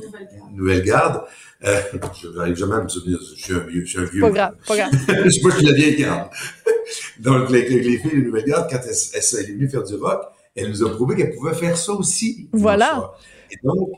nouvelles 0.55 0.83
gardes. 0.83 1.23
Euh, 1.65 1.81
je 2.21 2.29
n'arrive 2.29 2.57
jamais 2.57 2.75
à 2.77 2.83
me 2.83 2.89
souvenir. 2.89 3.19
Je 3.21 3.43
suis 3.43 3.55
un 3.55 3.61
vieux. 3.61 3.85
Je 3.85 3.91
suis 3.91 3.99
un 3.99 4.05
vieux. 4.05 4.21
Pas 4.21 4.31
grave, 4.31 4.55
pas 4.67 4.77
grave. 4.77 4.91
je 4.93 5.31
sais 5.31 5.41
pas, 5.41 5.51
je 5.51 5.57
suis 5.57 5.67
la 5.67 5.73
vieille 5.73 5.97
garde. 5.97 6.31
Donc, 7.21 7.51
les, 7.51 7.69
les, 7.69 7.81
les 7.81 7.99
filles 7.99 8.21
de 8.21 8.27
Nouvelle 8.27 8.45
Garde, 8.45 8.69
quand 8.71 8.79
elle, 8.85 8.95
elle, 9.15 9.23
elle 9.39 9.51
est 9.51 9.53
venue 9.53 9.69
faire 9.69 9.83
du 9.83 9.95
rock, 9.97 10.23
elle 10.55 10.69
nous 10.69 10.85
a 10.85 10.91
prouvé 10.91 11.17
qu'elle 11.17 11.35
pouvait 11.35 11.55
faire 11.55 11.77
ça 11.77 11.93
aussi. 11.93 12.49
Voilà. 12.53 13.13
Et 13.51 13.57
donc, 13.65 13.91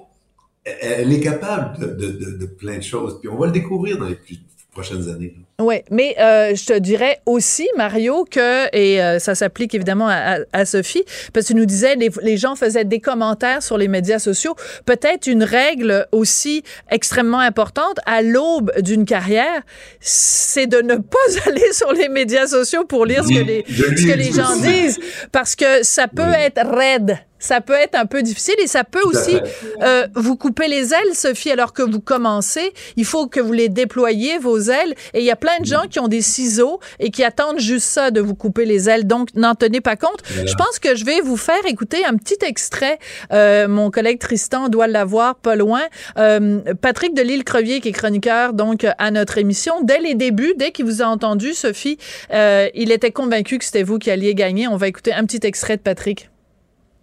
elle, 0.65 0.77
elle 0.81 1.13
est 1.13 1.21
capable 1.21 1.79
de, 1.79 1.87
de, 1.87 2.13
de, 2.13 2.31
de 2.39 2.47
plein 2.47 2.79
de 2.79 2.83
choses. 2.83 3.21
Puis 3.21 3.29
on 3.29 3.37
va 3.37 3.47
le 3.47 3.53
découvrir 3.53 3.99
dans 3.99 4.07
les 4.07 4.15
plus 4.17 4.39
prochaines 4.73 5.09
années. 5.09 5.35
Oui, 5.61 5.77
mais 5.91 6.15
euh, 6.21 6.55
je 6.55 6.67
te 6.67 6.79
dirais 6.79 7.19
aussi, 7.27 7.69
Mario, 7.77 8.25
que, 8.31 8.67
et 8.77 9.03
euh, 9.03 9.19
ça 9.19 9.35
s'applique 9.35 9.75
évidemment 9.75 10.07
à, 10.07 10.37
à- 10.37 10.39
à 10.53 10.65
Sophie, 10.65 11.03
parce 11.33 11.47
que 11.47 11.53
tu 11.53 11.59
nous 11.59 11.67
disais, 11.67 11.97
les, 11.97 12.11
les 12.23 12.37
gens 12.37 12.55
faisaient 12.55 12.85
des 12.85 13.01
commentaires 13.01 13.61
sur 13.61 13.77
les 13.77 13.89
médias 13.89 14.21
sociaux. 14.21 14.55
Peut-être 14.87 15.27
une 15.27 15.43
règle 15.43 16.07
aussi 16.13 16.63
extrêmement 16.93 17.41
importante 17.41 17.99
à 18.07 18.23
l'aube 18.23 18.71
d'une 18.81 19.05
carrière, 19.05 19.63
c'est 20.01 20.69
de 20.69 20.79
ne 20.81 20.95
pas 20.95 21.19
aller 21.47 21.73
sur 21.73 21.93
les 21.93 22.09
médias 22.09 22.47
sociaux 22.47 22.85
pour 22.85 23.05
lire 23.05 23.25
ce 23.25 23.31
que 23.31 23.45
les, 23.45 23.65
ce 23.69 24.07
que 24.07 24.17
les 24.17 24.31
gens 24.33 24.55
disent, 24.61 25.01
parce 25.33 25.57
que 25.57 25.83
ça 25.83 26.07
peut 26.07 26.23
Oui. 26.23 26.37
être 26.39 26.65
raide. 26.67 27.19
Ça 27.39 27.61
peut 27.61 27.75
être 27.75 27.95
un 27.95 28.07
peu 28.07 28.23
difficile 28.23 28.55
et 28.59 28.67
ça 28.67 28.85
peut 28.85 29.03
aussi 29.05 29.39
euh, 29.83 30.07
vous 30.15 30.37
couper 30.37 30.69
les 30.69 30.93
ailes, 30.93 31.15
Sophie, 31.15 31.51
alors 31.51 31.73
que 31.73 31.83
vous 31.83 32.01
commencez. 32.01 32.73
Il 32.97 33.05
faut 33.05 33.27
que 33.27 33.41
vous 33.41 33.53
les 33.53 33.69
déployiez, 33.69 34.39
vos 34.39 34.59
ailes. 34.59 34.95
Et 35.15 35.21
il 35.21 35.25
y 35.25 35.31
a 35.31 35.37
plein 35.37 35.59
de 35.61 35.67
gens 35.67 35.85
qui 35.89 36.01
ont 36.01 36.09
des 36.09 36.23
ciseaux 36.23 36.81
et 36.99 37.11
qui 37.11 37.25
attendent 37.25 37.61
juste 37.61 37.87
ça 37.87 38.11
de 38.11 38.21
vous 38.21 38.35
couper 38.35 38.65
les 38.65 38.89
ailes. 38.89 39.07
Donc, 39.07 39.35
n'en 39.35 39.55
tenez 39.55 39.81
pas 39.81 39.97
compte. 39.97 40.23
Voilà. 40.29 40.47
Je 40.47 40.55
pense 40.55 40.79
que 40.79 40.95
je 40.95 41.05
vais 41.05 41.21
vous 41.21 41.37
faire 41.37 41.65
écouter 41.67 42.05
un 42.05 42.17
petit 42.17 42.39
extrait. 42.45 42.99
Euh, 43.33 43.69
mon 43.69 43.91
collègue 43.91 44.19
Tristan 44.19 44.69
doit 44.69 44.87
l'avoir 44.87 45.37
pas 45.37 45.57
loin. 45.57 45.83
Euh, 46.19 46.61
Patrick 46.81 47.15
de 47.15 47.23
Lille-Crevier, 47.23 47.81
qui 47.81 47.89
est 47.89 47.93
chroniqueur 47.93 48.53
donc 48.53 48.87
à 48.99 49.11
notre 49.11 49.39
émission, 49.39 49.81
dès 49.83 50.01
les 50.01 50.15
débuts, 50.15 50.55
dès 50.57 50.73
qu'il 50.73 50.85
vous 50.85 51.03
a 51.03 51.07
entendu, 51.07 51.55
Sophie, 51.55 51.99
euh, 52.33 52.69
il 52.75 52.93
était 52.93 53.13
convaincu 53.13 53.59
que 53.59 53.65
c'était 53.65 53.83
vous 53.83 53.99
qui 53.99 54.11
alliez 54.11 54.35
gagner. 54.35 54.69
On 54.69 54.77
va 54.77 54.89
écouter 54.89 55.13
un 55.13 55.25
petit 55.25 55.47
extrait 55.47 55.77
de 55.77 55.83
Patrick. 55.83 56.31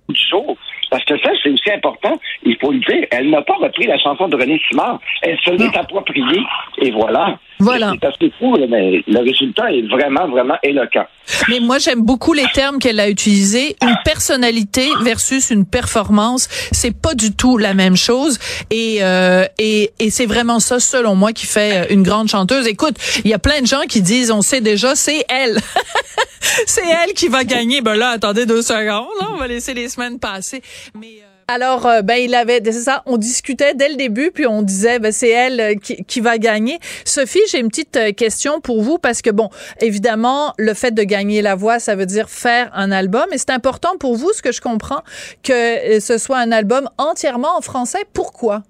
Du 0.10 0.16
show. 0.16 0.58
Parce 0.90 1.04
que 1.06 1.18
ça, 1.20 1.32
c'est 1.44 1.55
aussi 1.66 1.76
important. 1.76 2.20
Il 2.44 2.58
faut 2.60 2.72
le 2.72 2.80
dire. 2.80 3.08
Elle 3.12 3.30
n'a 3.30 3.42
pas 3.42 3.56
repris 3.56 3.88
la 3.88 3.98
chanson 3.98 4.28
de 4.28 4.36
René 4.36 4.62
Simard. 4.70 5.00
Elle 5.22 5.38
se 5.40 5.52
l'est 5.52 5.78
appropriée. 5.78 6.42
Et 6.80 6.92
voilà. 6.92 7.38
Voilà. 7.60 7.94
C'est 7.94 8.08
assez 8.08 8.34
fou, 8.38 8.58
mais 8.70 9.02
le 9.08 9.20
résultat 9.20 9.72
est 9.72 9.84
vraiment, 9.84 10.28
vraiment 10.28 10.58
éloquent. 10.62 11.06
Mais 11.48 11.60
moi, 11.60 11.80
j'aime 11.80 12.02
beaucoup 12.02 12.34
les 12.34 12.46
termes 12.54 12.80
qu'elle 12.80 13.00
a 13.00 13.10
utilisés. 13.10 13.76
Une 13.82 13.96
personnalité 14.04 14.88
versus 15.02 15.50
une 15.52 15.66
performance, 15.66 16.48
c'est 16.72 16.96
pas 17.00 17.14
du 17.16 17.34
tout 17.36 17.58
la 17.58 17.74
même 17.74 17.96
chose. 17.96 18.40
Et, 18.72 18.98
euh, 19.02 19.46
et, 19.58 19.92
et 20.00 20.10
c'est 20.10 20.26
vraiment 20.26 20.60
ça, 20.60 20.80
selon 20.80 21.16
moi, 21.16 21.32
qui 21.32 21.46
fait 21.46 21.86
euh, 21.86 21.94
une 21.94 22.04
grande 22.04 22.28
chanteuse. 22.28 22.68
Écoute, 22.68 22.96
il 23.24 23.32
y 23.32 23.34
a 23.34 23.40
plein 23.40 23.62
de 23.62 23.68
gens 23.68 23.84
qui 23.88 24.02
disent, 24.02 24.32
on 24.32 24.42
sait 24.42 24.62
déjà, 24.62 24.96
c'est 24.96 25.24
elle. 25.30 25.58
c'est 26.68 26.88
elle 26.88 27.14
qui 27.14 27.30
va 27.30 27.44
gagner. 27.44 27.82
Ben 27.82 27.96
là, 27.96 28.10
attendez 28.10 28.46
deux 28.46 28.62
secondes. 28.62 29.08
Là, 29.22 29.28
on 29.34 29.38
va 29.38 29.48
laisser 29.48 29.74
les 29.74 29.88
semaines 29.88 30.20
passer. 30.20 30.62
Mais 30.94 31.22
euh, 31.22 31.36
alors, 31.48 31.86
euh, 31.86 32.02
ben 32.02 32.16
il 32.16 32.34
avait, 32.34 32.60
c'est 32.64 32.72
ça, 32.72 33.04
on 33.06 33.18
discutait 33.18 33.76
dès 33.76 33.90
le 33.90 33.96
début, 33.96 34.32
puis 34.32 34.48
on 34.48 34.64
disait, 34.64 34.98
ben 34.98 35.12
c'est 35.12 35.30
elle 35.30 35.62
euh, 35.62 35.76
qui, 35.76 36.04
qui 36.04 36.20
va 36.20 36.40
gagner. 36.40 36.80
Sophie, 37.06 37.42
j'ai 37.50 37.60
une 37.60 37.70
petite 37.70 37.98
euh, 37.98 38.12
question 38.12 38.62
pour 38.62 38.82
vous 38.82 38.98
parce 38.98 39.22
que 39.22 39.30
bon, 39.30 39.50
évidemment, 39.80 40.54
le 40.58 40.74
fait 40.74 40.92
de 40.92 41.04
gagner 41.04 41.44
la 41.44 41.54
voix, 41.54 41.80
ça 41.80 41.96
veut 41.96 42.08
dire 42.08 42.30
faire 42.30 42.72
un 42.74 42.92
album, 42.92 43.26
et 43.32 43.38
c'est 43.38 43.52
important 43.52 43.98
pour 43.98 44.16
vous, 44.16 44.34
ce 44.34 44.42
que 44.42 44.52
je 44.52 44.60
comprends, 44.60 45.04
que 45.44 46.00
ce 46.00 46.18
soit 46.18 46.40
un 46.40 46.52
album 46.52 46.90
entièrement 46.98 47.56
en 47.56 47.62
français. 47.62 48.06
Pourquoi? 48.12 48.64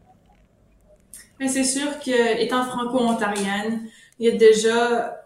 Mais 1.39 1.47
c'est 1.47 1.63
sûr 1.63 1.99
que, 1.99 2.41
étant 2.41 2.65
franco-ontarienne, 2.65 3.83
il 4.19 4.27
y 4.27 4.31
a 4.31 4.37
déjà 4.37 5.17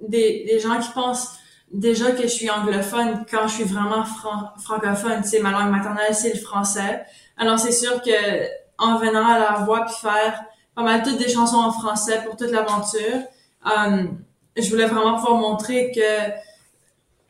des, 0.00 0.44
des 0.48 0.60
gens 0.60 0.78
qui 0.78 0.90
pensent 0.92 1.30
déjà 1.72 2.12
que 2.12 2.22
je 2.22 2.28
suis 2.28 2.50
anglophone 2.50 3.24
quand 3.30 3.48
je 3.48 3.54
suis 3.54 3.64
vraiment 3.64 4.04
fran- 4.04 4.50
francophone. 4.58 5.24
C'est 5.24 5.40
ma 5.40 5.50
langue 5.50 5.70
maternelle, 5.70 6.14
c'est 6.14 6.34
le 6.34 6.40
français. 6.40 7.04
Alors 7.36 7.58
c'est 7.58 7.72
sûr 7.72 8.02
que 8.02 8.46
en 8.78 8.98
venant 8.98 9.26
à 9.26 9.38
la 9.38 9.52
voix 9.64 9.84
puis 9.84 9.94
faire 9.94 10.44
pas 10.74 10.82
mal 10.82 11.02
toutes 11.02 11.18
des 11.18 11.28
chansons 11.28 11.58
en 11.58 11.72
français 11.72 12.22
pour 12.24 12.36
toute 12.36 12.50
l'aventure, 12.50 13.20
euh, 13.66 14.04
je 14.56 14.70
voulais 14.70 14.86
vraiment 14.86 15.16
pouvoir 15.16 15.36
montrer 15.36 15.92
que 15.94 16.32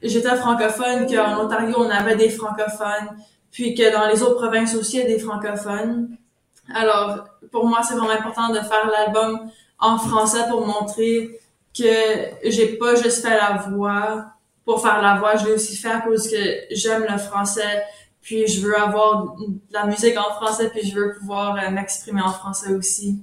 j'étais 0.02 0.34
francophone, 0.36 1.06
qu'en 1.06 1.44
Ontario 1.44 1.74
on 1.78 1.90
avait 1.90 2.16
des 2.16 2.30
francophones, 2.30 3.16
puis 3.50 3.74
que 3.74 3.92
dans 3.92 4.06
les 4.08 4.22
autres 4.22 4.36
provinces 4.36 4.74
aussi 4.74 4.96
il 4.96 5.02
y 5.02 5.04
a 5.04 5.08
des 5.08 5.18
francophones. 5.18 6.16
Alors, 6.74 7.24
pour 7.50 7.66
moi, 7.66 7.80
c'est 7.82 7.94
vraiment 7.94 8.12
important 8.12 8.48
de 8.50 8.60
faire 8.60 8.88
l'album 8.90 9.50
en 9.78 9.98
français 9.98 10.44
pour 10.48 10.64
montrer 10.66 11.40
que 11.76 11.84
j'ai 12.44 12.76
pas 12.76 12.94
juste 12.94 13.26
fait 13.26 13.36
la 13.36 13.56
voix 13.68 14.26
pour 14.64 14.80
faire 14.80 15.02
la 15.02 15.16
voix, 15.18 15.36
je 15.36 15.46
l'ai 15.46 15.52
aussi 15.52 15.76
fait 15.76 15.90
à 15.90 16.00
cause 16.00 16.28
que 16.28 16.36
j'aime 16.70 17.04
le 17.08 17.18
français, 17.18 17.84
puis 18.20 18.46
je 18.46 18.60
veux 18.60 18.78
avoir 18.78 19.36
de 19.36 19.58
la 19.72 19.86
musique 19.86 20.16
en 20.16 20.34
français, 20.34 20.70
puis 20.70 20.88
je 20.88 20.94
veux 20.94 21.14
pouvoir 21.18 21.56
euh, 21.56 21.70
m'exprimer 21.70 22.22
en 22.22 22.32
français 22.32 22.72
aussi. 22.72 23.22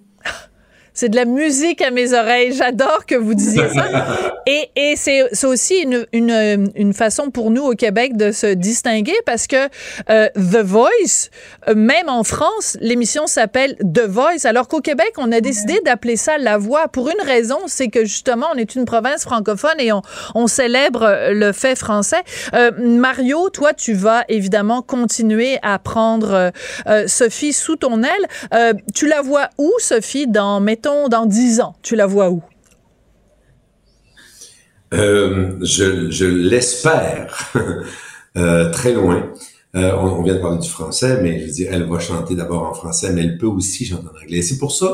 C'est 1.00 1.08
de 1.08 1.16
la 1.16 1.24
musique 1.24 1.82
à 1.82 1.92
mes 1.92 2.14
oreilles. 2.14 2.52
J'adore 2.52 3.06
que 3.06 3.16
vous 3.16 3.34
disiez 3.34 3.70
ça. 3.70 3.86
Et, 4.46 4.72
et 4.76 4.96
c'est 4.96 5.26
c'est 5.32 5.46
aussi 5.46 5.76
une, 5.76 6.08
une, 6.12 6.72
une 6.74 6.94
façon 6.94 7.30
pour 7.30 7.52
nous 7.52 7.62
au 7.62 7.76
Québec 7.76 8.18
de 8.18 8.32
se 8.32 8.48
distinguer 8.48 9.14
parce 9.24 9.46
que 9.46 9.70
euh, 10.10 10.28
The 10.34 10.64
Voice, 10.64 11.30
euh, 11.68 11.76
même 11.76 12.10
en 12.10 12.24
France, 12.24 12.76
l'émission 12.82 13.28
s'appelle 13.28 13.76
The 13.76 14.08
Voice, 14.08 14.46
alors 14.46 14.68
qu'au 14.68 14.80
Québec, 14.80 15.14
on 15.18 15.32
a 15.32 15.40
décidé 15.40 15.80
d'appeler 15.86 16.16
ça 16.16 16.40
La 16.40 16.58
Voix 16.58 16.88
pour 16.88 17.10
une 17.10 17.22
raison, 17.24 17.60
c'est 17.68 17.90
que 17.90 18.06
justement, 18.06 18.48
on 18.56 18.58
est 18.58 18.74
une 18.74 18.86
province 18.86 19.22
francophone 19.22 19.78
et 19.78 19.92
on, 19.92 20.02
on 20.34 20.48
célèbre 20.48 21.04
euh, 21.04 21.34
le 21.34 21.52
fait 21.52 21.76
français. 21.76 22.24
Euh, 22.56 22.72
Mario, 22.80 23.50
toi, 23.50 23.74
tu 23.74 23.94
vas 23.94 24.24
évidemment 24.30 24.82
continuer 24.82 25.60
à 25.62 25.78
prendre 25.78 26.34
euh, 26.34 26.50
euh, 26.88 27.08
Sophie 27.08 27.54
sous 27.54 27.76
ton 27.76 28.02
aile. 28.02 28.26
Euh, 28.56 28.74
tu 28.96 29.06
la 29.06 29.22
vois 29.22 29.50
où, 29.60 29.72
Sophie, 29.78 30.26
dans, 30.26 30.60
mettons, 30.60 30.89
dans 31.10 31.26
10 31.26 31.62
ans? 31.62 31.76
Tu 31.82 31.96
la 31.96 32.06
vois 32.06 32.30
où? 32.30 32.42
Euh, 34.94 35.58
je 35.62 36.26
l'espère 36.26 37.52
euh, 38.38 38.72
très 38.72 38.94
loin. 38.94 39.32
Euh, 39.76 39.96
on, 39.98 40.24
vient 40.24 40.34
de 40.34 40.40
parler 40.40 40.58
du 40.58 40.70
français, 40.70 41.20
mais 41.22 41.40
je 41.40 41.46
veux 41.46 41.52
dire, 41.52 41.70
elle 41.72 41.84
va 41.84 42.00
chanter 42.00 42.36
d'abord 42.36 42.64
en 42.64 42.74
français, 42.74 43.12
mais 43.14 43.22
elle 43.22 43.38
peut 43.38 43.46
aussi 43.46 43.86
chanter 43.86 44.08
en 44.08 44.24
anglais. 44.24 44.42
C'est 44.42 44.58
pour 44.58 44.72
ça 44.72 44.92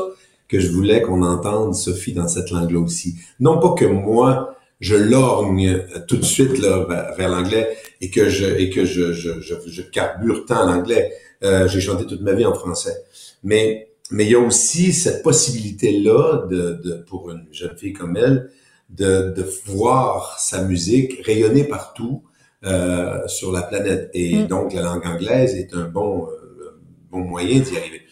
que 0.48 0.60
je 0.60 0.70
voulais 0.70 1.00
qu'on 1.00 1.22
entende 1.22 1.74
Sophie 1.74 2.12
dans 2.12 2.28
cette 2.28 2.50
langue-là 2.50 2.80
aussi. 2.80 3.16
Non 3.40 3.58
pas 3.58 3.72
que 3.72 3.86
moi, 3.86 4.54
je 4.80 4.94
lorgne 4.94 5.82
tout 6.06 6.18
de 6.18 6.24
suite 6.24 6.58
vers, 6.58 7.28
l'anglais 7.28 7.76
et 8.02 8.10
que 8.10 8.28
je 8.28 8.44
et 8.44 8.68
que 8.68 8.84
je, 8.84 9.82
carbure 9.90 10.44
tant 10.44 10.68
en 10.68 10.74
anglais. 10.74 11.10
Euh, 11.42 11.66
J'ai 11.68 11.80
chanté 11.80 12.04
toute 12.06 12.20
ma 12.20 12.32
vie 12.32 12.44
en 12.44 12.54
français. 12.54 13.04
Mais 13.42 13.88
mais 14.10 14.24
il 14.24 14.32
y 14.32 14.34
a 14.34 14.40
aussi 14.40 14.92
cette 14.92 15.22
possibilité-là 15.22 16.46
de, 16.48 16.80
de, 16.84 16.94
pour 17.08 17.30
une 17.30 17.46
jeune 17.52 17.76
fille 17.76 17.92
comme 17.92 18.16
elle 18.16 18.50
de, 18.90 19.32
de 19.36 19.44
voir 19.66 20.38
sa 20.38 20.62
musique 20.62 21.24
rayonner 21.26 21.64
partout 21.64 22.22
euh, 22.64 23.26
sur 23.26 23.52
la 23.52 23.62
planète. 23.62 24.10
Et 24.14 24.36
Mm. 24.36 24.46
donc, 24.46 24.72
la 24.72 24.82
langue 24.82 25.06
anglaise 25.06 25.54
est 25.54 25.74
un 25.74 25.88
bon, 25.88 26.26
euh, 26.28 26.80
bon 27.10 27.20
moyen 27.20 27.60
d'y 27.60 27.76
arriver. 27.76 28.02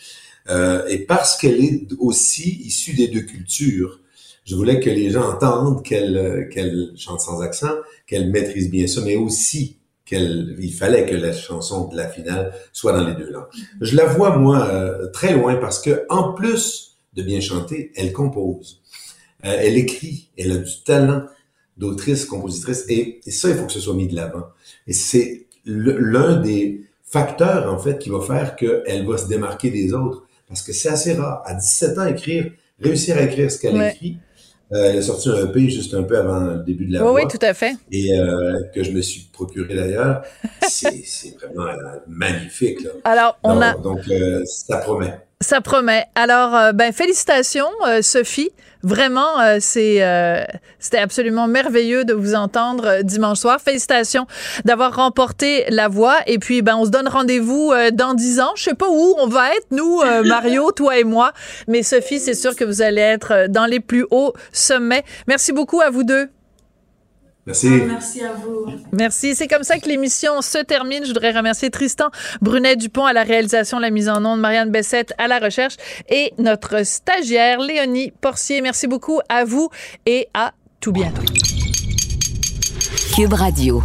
Euh, 0.49 0.87
et 0.89 0.99
parce 0.99 1.37
qu'elle 1.39 1.65
est 1.65 1.87
aussi 1.99 2.61
issue 2.65 2.95
des 2.95 3.09
deux 3.09 3.23
cultures, 3.23 4.01
je 4.45 4.55
voulais 4.57 4.79
que 4.81 4.91
les 4.91 5.11
gens 5.11 5.27
entendent 5.33 5.83
qu'elle 5.83 6.49
qu'elle 6.53 6.91
chante 6.97 7.21
sans 7.21 7.41
accent, 7.41 7.73
qu'elle 8.07 8.31
maîtrise 8.31 8.69
bien 8.71 8.87
ça, 8.87 9.01
mais 9.03 9.17
aussi 9.17 9.79
qu'il 10.05 10.57
il 10.59 10.73
fallait 10.73 11.07
que 11.07 11.15
la 11.15 11.33
chanson 11.33 11.89
de 11.89 11.97
la 11.97 12.09
finale 12.09 12.53
soit 12.73 12.93
dans 12.93 13.07
les 13.07 13.15
deux 13.15 13.31
langues. 13.31 13.49
Je 13.81 13.97
la 13.97 14.05
vois 14.05 14.37
moi 14.37 14.67
euh, 14.67 15.09
très 15.13 15.33
loin 15.33 15.57
parce 15.57 15.81
que 15.81 16.05
en 16.09 16.33
plus 16.33 16.97
de 17.15 17.23
bien 17.23 17.41
chanter, 17.41 17.93
elle 17.97 18.13
compose, 18.13 18.83
euh, 19.45 19.57
elle 19.59 19.77
écrit, 19.77 20.29
elle 20.37 20.53
a 20.53 20.57
du 20.57 20.83
talent 20.85 21.25
d'autrice, 21.77 22.25
compositrice, 22.25 22.85
et, 22.89 23.21
et, 23.27 23.31
ça 23.31 23.49
il 23.49 23.57
faut 23.57 23.67
que 23.67 23.73
ce 23.73 23.81
soit 23.81 23.95
mis 23.95 24.07
de 24.07 24.15
l'avant. 24.15 24.45
Et 24.87 24.93
c'est 24.93 25.47
l'un 25.65 26.37
des 26.37 26.83
facteurs 27.03 27.73
en 27.73 27.79
fait 27.79 27.99
qui 27.99 28.11
va 28.11 28.21
faire 28.21 28.57
qu'elle 28.57 29.07
va 29.07 29.19
se 29.19 29.29
démarquer 29.29 29.71
des 29.71 29.93
autres 29.93 30.27
parce 30.49 30.63
que 30.63 30.73
c'est 30.73 30.89
assez 30.89 31.15
rare 31.15 31.43
à 31.47 31.55
17 31.55 31.99
ans 31.99 32.07
écrire, 32.07 32.53
réussir 32.81 33.17
à 33.17 33.23
écrire 33.23 33.51
ce 33.51 33.59
qu'elle 33.59 33.81
écrit 33.81 34.19
euh, 34.75 34.91
elle 34.91 34.99
a 34.99 35.03
sorti 35.03 35.29
un 35.29 35.47
EP 35.47 35.71
juste 35.71 35.95
un 35.95 36.03
peu 36.03 36.19
avant 36.19 36.41
le 36.41 36.65
début 36.65 36.87
de 36.87 36.95
la 36.95 37.05
oui, 37.05 37.23
Oui, 37.23 37.31
tout 37.31 37.45
à 37.45 37.55
fait. 37.55 37.77
Et 37.93 38.19
euh, 38.19 38.61
que 38.75 38.83
je 38.83 38.91
me 38.91 39.01
suis 39.03 39.29
procuré 39.33 39.75
d'ailleurs. 39.75 40.23
c'est 40.63 41.37
vraiment 41.41 41.71
euh, 41.71 41.99
magnifique. 42.09 42.83
Là. 42.83 42.91
Alors, 43.05 43.39
on 43.45 43.55
donc, 43.55 43.63
a... 43.63 43.75
Donc, 43.75 44.01
euh, 44.11 44.43
ça 44.45 44.79
promet. 44.79 45.15
Ça 45.41 45.61
promet. 45.61 46.07
Alors, 46.15 46.55
euh, 46.55 46.73
ben 46.73 46.93
félicitations, 46.93 47.69
euh, 47.87 48.03
Sophie. 48.03 48.51
Vraiment, 48.83 49.41
euh, 49.41 49.57
c'est 49.61 50.03
c'était 50.79 50.99
absolument 50.99 51.47
merveilleux 51.47 52.05
de 52.05 52.13
vous 52.13 52.35
entendre 52.35 53.03
dimanche 53.03 53.39
soir. 53.39 53.59
Félicitations 53.59 54.27
d'avoir 54.67 54.95
remporté 54.95 55.65
la 55.71 55.89
voix. 55.89 56.19
Et 56.27 56.39
puis, 56.39 56.61
ben, 56.61 56.77
on 56.77 56.85
se 56.85 56.91
donne 56.91 57.09
rendez-vous 57.09 57.73
dans 57.95 58.13
dix 58.13 58.41
ans. 58.41 58.53
Je 58.57 58.65
sais 58.65 58.75
pas 58.75 58.89
où 58.91 59.15
on 59.19 59.27
va 59.27 59.55
être, 59.55 59.67
nous, 59.71 60.03
Mario, 60.25 60.71
toi 60.73 60.99
et 60.99 61.05
moi. 61.05 61.33
Mais 61.67 61.83
Sophie, 61.83 62.21
c'est 62.21 62.35
sûr 62.35 62.55
que 62.55 62.65
vous 62.65 62.83
allez 62.83 63.01
être 63.01 63.47
dans 63.49 63.65
les 63.65 63.81
plus 63.81 64.07
hauts 64.11 64.35
sommets. 64.53 65.05
Merci 65.27 65.53
beaucoup 65.53 65.81
à 65.81 65.89
vous 65.89 66.05
deux. 66.05 66.29
Merci. 67.47 67.69
Ah, 67.71 67.85
merci 67.87 68.23
à 68.23 68.33
vous. 68.33 68.67
Merci. 68.93 69.35
C'est 69.35 69.49
comme 69.49 69.65
ça 69.65 69.79
que 69.79 69.89
l'émission 69.89 70.41
se 70.41 70.59
termine. 70.59 71.03
Je 71.03 71.09
voudrais 71.09 71.33
remercier 71.33 71.71
Tristan 71.71 72.07
Brunet-Dupont 72.41 73.05
à 73.05 73.13
la 73.13 73.23
réalisation, 73.23 73.79
la 73.79 73.91
mise 73.91 74.09
en 74.09 74.25
onde, 74.25 74.41
Marianne 74.41 74.71
Bessette 74.71 75.13
à 75.19 75.29
la 75.29 75.39
recherche 75.39 75.77
et 76.09 76.33
notre 76.39 76.85
stagiaire 76.85 77.61
Léonie 77.61 78.13
Porcier. 78.21 78.63
Merci 78.63 78.87
beaucoup 78.87 79.21
à 79.29 79.45
vous 79.45 79.69
et 80.07 80.29
à 80.33 80.53
tout 80.81 80.93
bientôt. 80.93 81.23
Cube 83.15 83.35
Radio. 83.35 83.83